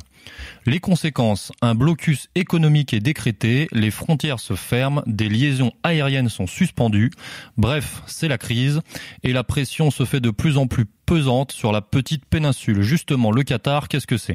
Les 0.67 0.81
conséquences, 0.81 1.53
un 1.63 1.75
blocus 1.75 2.29
économique 2.35 2.95
est 2.95 3.01
décrété, 3.01 3.69
les 3.73 3.91
frontières 3.91 4.41
se 4.41 4.55
ferment, 4.55 5.03
des 5.07 5.29
liaisons 5.29 5.73
aériennes 5.83 6.29
sont 6.29 6.47
suspendues, 6.47 7.11
bref, 7.57 8.03
c'est 8.07 8.29
la 8.29 8.39
crise, 8.39 8.81
et 9.25 9.33
la 9.33 9.45
pression 9.45 9.91
se 9.91 10.05
fait 10.05 10.21
de 10.21 10.31
plus 10.31 10.59
en 10.59 10.67
plus 10.67 10.87
pesante 11.07 11.53
sur 11.53 11.73
la 11.73 11.81
petite 11.81 12.25
péninsule. 12.25 12.83
Justement, 12.83 13.31
le 13.31 13.43
Qatar, 13.43 13.89
qu'est-ce 13.89 14.07
que 14.07 14.17
c'est? 14.17 14.35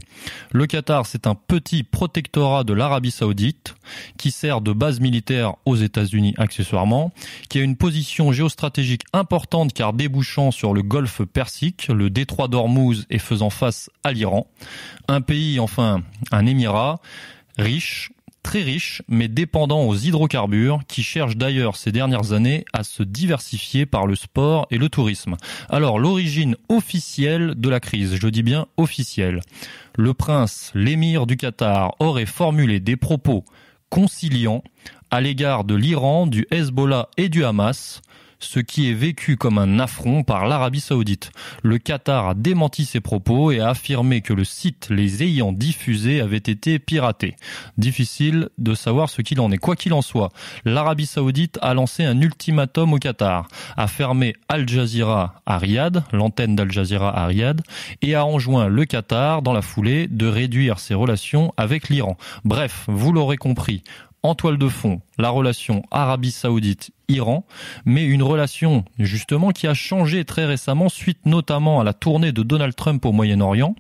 Le 0.51 0.65
Qatar, 0.65 1.05
c'est 1.05 1.27
un 1.27 1.35
petit 1.35 1.83
protectorat 1.83 2.63
de 2.63 2.73
l'Arabie 2.73 3.11
saoudite 3.11 3.75
qui 4.17 4.31
sert 4.31 4.61
de 4.61 4.73
base 4.73 4.99
militaire 4.99 5.55
aux 5.65 5.75
États-Unis 5.75 6.33
accessoirement, 6.37 7.11
qui 7.49 7.59
a 7.59 7.63
une 7.63 7.77
position 7.77 8.31
géostratégique 8.31 9.03
importante 9.13 9.73
car 9.73 9.93
débouchant 9.93 10.51
sur 10.51 10.73
le 10.73 10.81
golfe 10.81 11.23
Persique, 11.23 11.87
le 11.87 12.09
détroit 12.09 12.47
d'Ormuz 12.47 13.05
et 13.09 13.19
faisant 13.19 13.49
face 13.49 13.89
à 14.03 14.11
l'Iran. 14.11 14.47
Un 15.07 15.21
pays, 15.21 15.59
enfin 15.59 16.03
un 16.31 16.45
émirat, 16.45 16.99
riche, 17.57 18.11
très 18.47 18.61
riche, 18.61 19.01
mais 19.09 19.27
dépendant 19.27 19.83
aux 19.83 19.95
hydrocarbures, 19.97 20.79
qui 20.87 21.03
cherche 21.03 21.35
d'ailleurs 21.35 21.75
ces 21.75 21.91
dernières 21.91 22.31
années 22.31 22.63
à 22.71 22.85
se 22.85 23.03
diversifier 23.03 23.85
par 23.85 24.07
le 24.07 24.15
sport 24.15 24.67
et 24.71 24.77
le 24.77 24.87
tourisme. 24.87 25.35
Alors 25.67 25.99
l'origine 25.99 26.55
officielle 26.69 27.55
de 27.55 27.67
la 27.67 27.81
crise, 27.81 28.15
je 28.15 28.27
dis 28.29 28.43
bien 28.43 28.67
officielle. 28.77 29.41
Le 29.97 30.13
prince, 30.13 30.71
l'émir 30.73 31.27
du 31.27 31.35
Qatar, 31.35 31.95
aurait 31.99 32.25
formulé 32.25 32.79
des 32.79 32.95
propos 32.95 33.43
conciliants 33.89 34.63
à 35.11 35.19
l'égard 35.19 35.65
de 35.65 35.75
l'Iran, 35.75 36.25
du 36.25 36.47
Hezbollah 36.49 37.09
et 37.17 37.27
du 37.27 37.43
Hamas, 37.43 38.01
ce 38.39 38.59
qui 38.59 38.89
est 38.89 38.93
vécu 38.93 39.37
comme 39.37 39.57
un 39.57 39.79
affront 39.79 40.23
par 40.23 40.47
l'Arabie 40.47 40.79
saoudite. 40.79 41.31
Le 41.63 41.77
Qatar 41.77 42.29
a 42.29 42.33
démenti 42.33 42.85
ces 42.85 42.99
propos 42.99 43.51
et 43.51 43.59
a 43.59 43.69
affirmé 43.69 44.21
que 44.21 44.33
le 44.33 44.43
site 44.43 44.87
les 44.89 45.23
ayant 45.23 45.51
diffusés 45.51 46.21
avait 46.21 46.37
été 46.37 46.79
piraté. 46.79 47.35
Difficile 47.77 48.49
de 48.57 48.73
savoir 48.73 49.09
ce 49.09 49.21
qu'il 49.21 49.39
en 49.39 49.51
est. 49.51 49.57
Quoi 49.57 49.75
qu'il 49.75 49.93
en 49.93 50.01
soit, 50.01 50.29
l'Arabie 50.65 51.05
saoudite 51.05 51.57
a 51.61 51.73
lancé 51.73 52.03
un 52.03 52.19
ultimatum 52.21 52.93
au 52.93 52.97
Qatar, 52.97 53.47
a 53.75 53.87
fermé 53.87 54.33
Al 54.49 54.67
Jazeera 54.67 55.41
à 55.45 55.57
Riyad, 55.57 56.03
l'antenne 56.11 56.55
d'Al 56.55 56.71
Jazeera 56.71 57.17
à 57.17 57.25
Riyad, 57.27 57.61
et 58.01 58.15
a 58.15 58.25
enjoint 58.25 58.67
le 58.67 58.85
Qatar, 58.85 59.41
dans 59.41 59.53
la 59.53 59.61
foulée, 59.61 60.07
de 60.07 60.27
réduire 60.27 60.79
ses 60.79 60.93
relations 60.93 61.53
avec 61.57 61.89
l'Iran. 61.89 62.17
Bref, 62.43 62.85
vous 62.87 63.11
l'aurez 63.11 63.37
compris, 63.37 63.83
en 64.23 64.35
toile 64.35 64.57
de 64.57 64.67
fond 64.67 65.01
la 65.17 65.29
relation 65.29 65.83
Arabie 65.91 66.35
Saoudite-Iran, 67.09 67.45
mais 67.85 68.03
une 68.03 68.21
relation 68.21 68.83
justement 68.99 69.51
qui 69.51 69.65
a 69.67 69.73
changé 69.73 70.25
très 70.25 70.45
récemment 70.45 70.89
suite 70.89 71.25
notamment 71.25 71.79
à 71.79 71.85
la 71.85 71.93
tournée 71.93 72.33
de 72.33 72.43
Donald 72.43 72.75
Trump 72.75 73.05
au 73.05 73.13
Moyen-Orient 73.13 73.75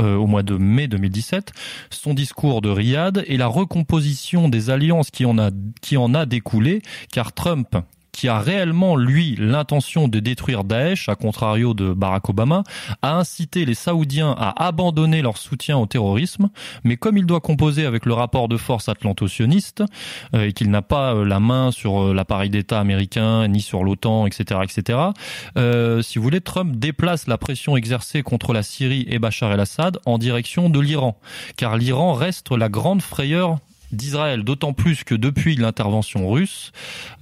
euh, 0.00 0.14
au 0.14 0.28
mois 0.28 0.44
de 0.44 0.56
mai 0.56 0.86
2017, 0.86 1.52
son 1.90 2.14
discours 2.14 2.60
de 2.60 2.68
Riyad 2.68 3.24
et 3.26 3.36
la 3.36 3.48
recomposition 3.48 4.48
des 4.48 4.70
alliances 4.70 5.10
qui 5.10 5.24
en 5.24 5.38
a 5.38 5.50
qui 5.80 5.96
en 5.96 6.14
a 6.14 6.24
découlé, 6.24 6.82
car 7.12 7.32
Trump 7.32 7.76
qui 8.18 8.26
a 8.26 8.40
réellement, 8.40 8.96
lui, 8.96 9.36
l'intention 9.38 10.08
de 10.08 10.18
détruire 10.18 10.64
Daesh, 10.64 11.08
à 11.08 11.14
contrario 11.14 11.72
de 11.72 11.92
Barack 11.92 12.28
Obama, 12.28 12.64
a 13.00 13.14
incité 13.14 13.64
les 13.64 13.74
Saoudiens 13.74 14.34
à 14.36 14.66
abandonner 14.66 15.22
leur 15.22 15.36
soutien 15.36 15.78
au 15.78 15.86
terrorisme, 15.86 16.50
mais 16.82 16.96
comme 16.96 17.16
il 17.16 17.26
doit 17.26 17.40
composer 17.40 17.86
avec 17.86 18.06
le 18.06 18.14
rapport 18.14 18.48
de 18.48 18.56
force 18.56 18.88
atlanto-sioniste, 18.88 19.84
euh, 20.34 20.46
et 20.46 20.52
qu'il 20.52 20.68
n'a 20.68 20.82
pas 20.82 21.14
euh, 21.14 21.24
la 21.24 21.38
main 21.38 21.70
sur 21.70 22.08
euh, 22.08 22.12
l'appareil 22.12 22.50
d'État 22.50 22.80
américain, 22.80 23.46
ni 23.46 23.60
sur 23.60 23.84
l'OTAN, 23.84 24.26
etc., 24.26 24.62
etc., 24.64 24.98
si 26.02 26.18
vous 26.18 26.22
voulez, 26.24 26.40
Trump 26.40 26.76
déplace 26.76 27.28
la 27.28 27.38
pression 27.38 27.76
exercée 27.76 28.22
contre 28.22 28.52
la 28.52 28.64
Syrie 28.64 29.06
et 29.08 29.18
Bachar 29.18 29.52
el-Assad 29.52 29.98
en 30.06 30.18
direction 30.18 30.70
de 30.70 30.80
l'Iran, 30.80 31.18
car 31.56 31.76
l'Iran 31.76 32.14
reste 32.14 32.50
la 32.50 32.68
grande 32.68 33.02
frayeur 33.02 33.58
d'Israël, 33.92 34.44
d'autant 34.44 34.72
plus 34.72 35.04
que 35.04 35.14
depuis 35.14 35.56
l'intervention 35.56 36.30
russe, 36.30 36.72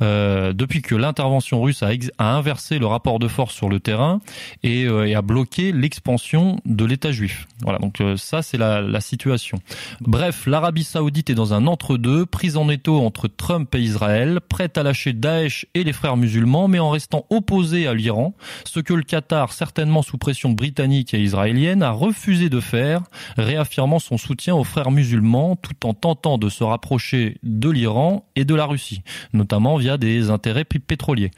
euh, 0.03 0.53
depuis 0.53 0.83
que 0.83 0.95
l'intervention 0.95 1.63
russe 1.63 1.83
a, 1.83 1.91
inversé 2.19 2.79
le 2.79 2.87
rapport 2.87 3.19
de 3.19 3.29
force 3.29 3.55
sur 3.55 3.69
le 3.69 3.81
terrain 3.81 4.21
et, 4.63 4.85
euh, 4.85 5.17
a 5.17 5.23
bloqué 5.23 5.73
l'expansion 5.73 6.61
de 6.67 6.85
l'État 6.85 7.13
juif. 7.13 7.47
Voilà, 7.63 7.79
donc 7.79 8.01
euh, 8.01 8.17
ça 8.17 8.43
c'est 8.43 8.59
la, 8.59 8.81
la, 8.81 9.01
situation. 9.01 9.59
Bref, 10.01 10.47
l'Arabie 10.47 10.85
saoudite 10.85 11.31
est 11.31 11.35
dans 11.35 11.55
un 11.55 11.67
entre-deux, 11.67 12.27
prise 12.27 12.57
en 12.57 12.69
étau 12.69 13.01
entre 13.01 13.29
Trump 13.29 13.75
et 13.75 13.81
Israël, 13.81 14.41
prête 14.47 14.77
à 14.77 14.83
lâcher 14.83 15.13
Daesh 15.13 15.67
et 15.75 15.85
les 15.85 15.93
frères 15.93 16.17
musulmans, 16.17 16.69
mais 16.69 16.79
en 16.79 16.91
restant 16.91 17.25
opposée 17.31 17.87
à 17.87 17.95
l'Iran, 17.95 18.35
ce 18.65 18.81
que 18.81 18.93
le 18.93 19.03
Qatar, 19.03 19.53
certainement 19.53 20.03
sous 20.03 20.19
pression 20.19 20.51
britannique 20.51 21.15
et 21.15 21.23
israélienne, 21.23 21.83
a 21.83 21.93
refusé 21.93 22.51
de 22.51 22.61
faire, 22.61 23.03
réaffirmant 23.37 23.99
son 23.99 24.19
soutien 24.19 24.55
aux 24.55 24.65
frères 24.65 24.91
musulmans 24.91 25.57
tout 25.57 25.87
en 25.87 25.95
tentant 25.95 26.39
de 26.39 26.49
se 26.57 26.65
rapprocher 26.65 27.37
de 27.43 27.69
l'Iran 27.69 28.25
et 28.35 28.45
de 28.45 28.55
la 28.55 28.65
Russie, 28.65 29.03
notamment 29.33 29.77
via 29.77 29.99
des 29.99 30.31
intérêts 30.31 30.65
pétroliers. 30.65 31.31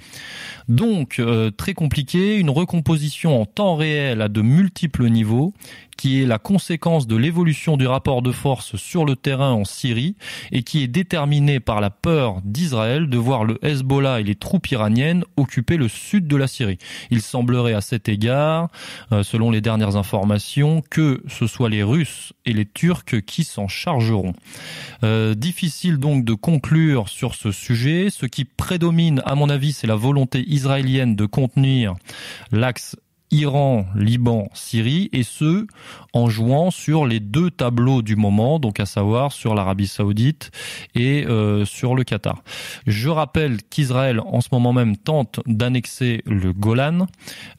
Donc, 0.69 1.19
euh, 1.19 1.51
très 1.51 1.75
compliqué, 1.75 2.37
une 2.37 2.51
recomposition 2.51 3.41
en 3.41 3.47
temps 3.47 3.75
réel 3.75 4.23
à 4.23 4.29
de 4.29 4.43
multiples 4.43 5.09
niveaux 5.09 5.55
qui 5.99 6.23
est 6.23 6.27
la 6.27 6.39
conséquence 6.39 7.07
de 7.07 7.17
l'évolution 7.17 7.77
du 7.77 7.87
rapport 7.87 8.23
de 8.23 8.33
force 8.33 8.77
sur 8.77 9.05
le 9.05 9.17
terrain 9.17 9.53
en 9.53 9.65
Syrie 9.65 10.17
et 10.53 10.63
qui 10.63 10.83
est 10.83 10.89
déterminé 10.89 11.61
par 11.61 11.83
la 11.83 11.91
peur 11.91 12.41
d'Israël 12.45 13.11
de 13.11 13.19
voir 13.19 13.45
le 13.45 13.59
Hezbollah 13.63 14.21
et 14.21 14.23
les 14.23 14.37
troupes 14.37 14.69
iraniennes 14.69 15.25
occuper 15.37 15.77
le 15.77 15.89
sud 15.89 16.27
de 16.27 16.37
la 16.37 16.47
Syrie. 16.47 16.79
Il 17.11 17.21
semblerait 17.21 17.75
à 17.75 17.81
cet 17.81 18.09
égard, 18.09 18.69
euh, 19.13 19.23
selon 19.23 19.51
les 19.51 19.61
dernières 19.61 19.97
informations, 19.97 20.83
que 20.89 21.23
ce 21.29 21.47
soit 21.47 21.69
les 21.69 21.83
Russes 21.83 22.33
et 22.47 22.53
les 22.53 22.65
Turcs 22.65 23.21
qui 23.27 23.43
s'en 23.45 23.67
chargeront. 23.67 24.35
Euh, 25.03 25.35
difficile 25.35 25.99
donc 25.99 26.25
de 26.25 26.35
conclure 26.35 27.09
sur 27.09 27.35
ce 27.35 27.51
sujet. 27.51 28.09
Ce 28.11 28.27
qui 28.27 28.45
prédomine, 28.45 29.21
à 29.27 29.35
mon 29.35 29.51
avis, 29.51 29.73
c'est 29.73 29.89
la 29.89 29.97
volonté 29.97 30.45
israélienne 30.47 31.17
de 31.17 31.27
contenir 31.27 31.95
l'axe 32.53 32.97
Iran, 33.31 33.87
Liban, 33.95 34.49
Syrie, 34.55 35.09
et 35.13 35.23
ce, 35.23 35.67
en 36.13 36.29
jouant 36.29 36.71
sur 36.71 37.07
les 37.07 37.21
deux 37.21 37.51
tableaux 37.51 38.03
du 38.03 38.17
moment, 38.17 38.59
donc 38.59 38.81
à 38.81 38.87
savoir 38.87 39.33
sur 39.33 39.55
l'Arabie 39.55 39.87
saoudite 39.87 40.51
et 40.95 41.25
euh, 41.27 41.65
sur 41.65 41.95
le 41.95 42.05
Qatar. 42.05 42.43
Je 42.87 43.09
rappelle 43.09 43.63
qu'Israël, 43.63 44.21
en 44.21 44.41
ce 44.41 44.49
moment 44.53 44.73
même, 44.73 44.97
tente 44.97 45.41
d'annexer 45.47 46.23
le 46.27 46.53
Golan, 46.53 47.07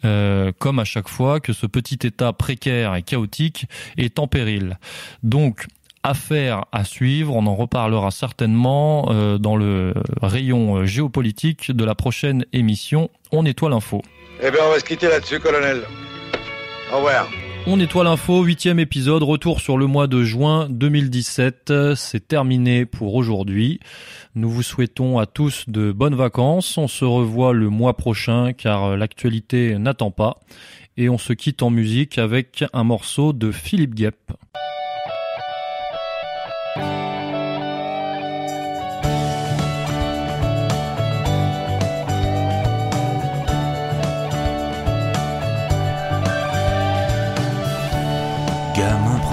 euh, 0.05 0.51
comme 0.57 0.79
à 0.79 0.85
chaque 0.85 1.09
fois 1.09 1.39
que 1.39 1.53
ce 1.53 1.65
petit 1.65 1.99
État 2.03 2.33
précaire 2.33 2.95
et 2.95 3.03
chaotique 3.03 3.67
est 3.97 4.19
en 4.19 4.27
péril. 4.27 4.79
Donc, 5.23 5.67
affaire 6.03 6.65
à 6.71 6.83
suivre. 6.83 7.35
On 7.35 7.45
en 7.45 7.55
reparlera 7.55 8.11
certainement 8.11 9.07
euh, 9.09 9.37
dans 9.37 9.55
le 9.55 9.93
rayon 10.21 10.85
géopolitique 10.85 11.71
de 11.71 11.83
la 11.83 11.95
prochaine 11.95 12.45
émission. 12.53 13.09
On 13.31 13.43
nettoie 13.43 13.69
l'info. 13.69 14.01
Eh 14.41 14.51
bien, 14.51 14.61
on 14.65 14.71
va 14.71 14.79
se 14.79 14.85
quitter 14.85 15.07
là-dessus, 15.07 15.39
colonel. 15.39 15.81
Au 16.93 16.97
revoir. 16.97 17.29
On 17.67 17.77
nettoie 17.77 18.05
l'info, 18.05 18.41
huitième 18.43 18.79
épisode, 18.79 19.21
retour 19.21 19.59
sur 19.59 19.77
le 19.77 19.85
mois 19.85 20.07
de 20.07 20.23
juin 20.23 20.67
2017. 20.69 21.93
C'est 21.95 22.27
terminé 22.27 22.85
pour 22.85 23.15
aujourd'hui. 23.15 23.81
Nous 24.35 24.49
vous 24.49 24.63
souhaitons 24.63 25.19
à 25.19 25.25
tous 25.25 25.65
de 25.67 25.91
bonnes 25.91 26.15
vacances. 26.15 26.77
On 26.77 26.87
se 26.87 27.03
revoit 27.03 27.53
le 27.53 27.69
mois 27.69 27.97
prochain 27.97 28.53
car 28.53 28.95
l'actualité 28.95 29.77
n'attend 29.77 30.09
pas. 30.09 30.39
Et 30.95 31.09
on 31.09 31.17
se 31.17 31.33
quitte 31.33 31.61
en 31.61 31.69
musique 31.69 32.17
avec 32.17 32.63
un 32.71 32.83
morceau 32.85 33.33
de 33.33 33.51
Philippe 33.51 33.93
Guep. 33.93 34.31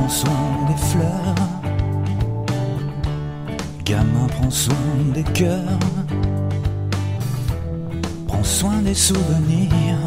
Prends 0.06 0.14
soin 0.14 0.66
des 0.68 0.82
fleurs. 0.90 1.34
Gamin 3.84 4.26
prends 4.28 4.50
soin 4.50 4.76
des 5.12 5.24
cœurs. 5.24 5.78
Prends 8.28 8.44
soin 8.44 8.82
des 8.82 8.94
souvenirs. 8.94 9.98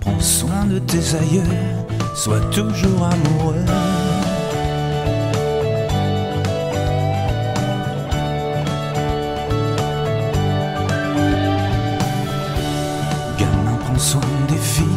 Prends 0.00 0.20
soin 0.20 0.64
de 0.64 0.78
tes 0.78 1.14
aïeux. 1.14 1.42
Sois 2.14 2.40
toujours 2.50 3.04
amoureux. 3.04 3.64
Gamin 13.38 13.76
prends 13.84 13.98
soin 13.98 14.20
des 14.48 14.56
filles 14.56 14.95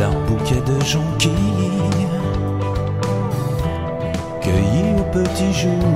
leur 0.00 0.14
bouquet 0.26 0.62
de 0.70 0.82
jonquilles 0.82 1.78
cueillis 4.40 4.94
au 4.98 5.04
petit 5.18 5.52
jour, 5.52 5.90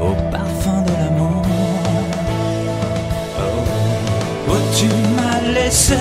au 0.00 0.12
parfum 0.30 0.80
de 0.88 0.92
l'amour. 1.00 1.42
Oh, 3.36 4.50
oh 4.50 4.60
tu 4.76 4.86
m'as 5.16 5.42
laissé, 5.56 5.98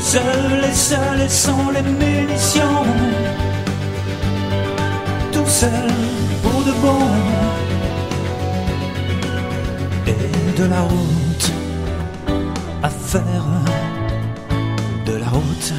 seul 0.00 0.64
et 0.70 0.74
seul 0.74 1.20
et 1.26 1.28
sans 1.28 1.70
les 1.74 1.82
munitions, 1.82 2.84
tout 5.32 5.50
seul 5.62 5.90
pour 6.40 6.60
de 6.68 6.74
bon, 6.82 7.04
et 10.06 10.60
de 10.60 10.66
la 10.68 10.82
route 10.82 11.55
à 12.86 12.88
faire 12.88 13.44
de 15.06 15.14
la 15.16 15.28
route 15.28 15.72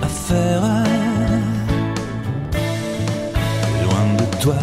à 0.00 0.08
faire 0.08 0.62
loin 3.84 4.04
de 4.18 4.36
toi. 4.40 4.54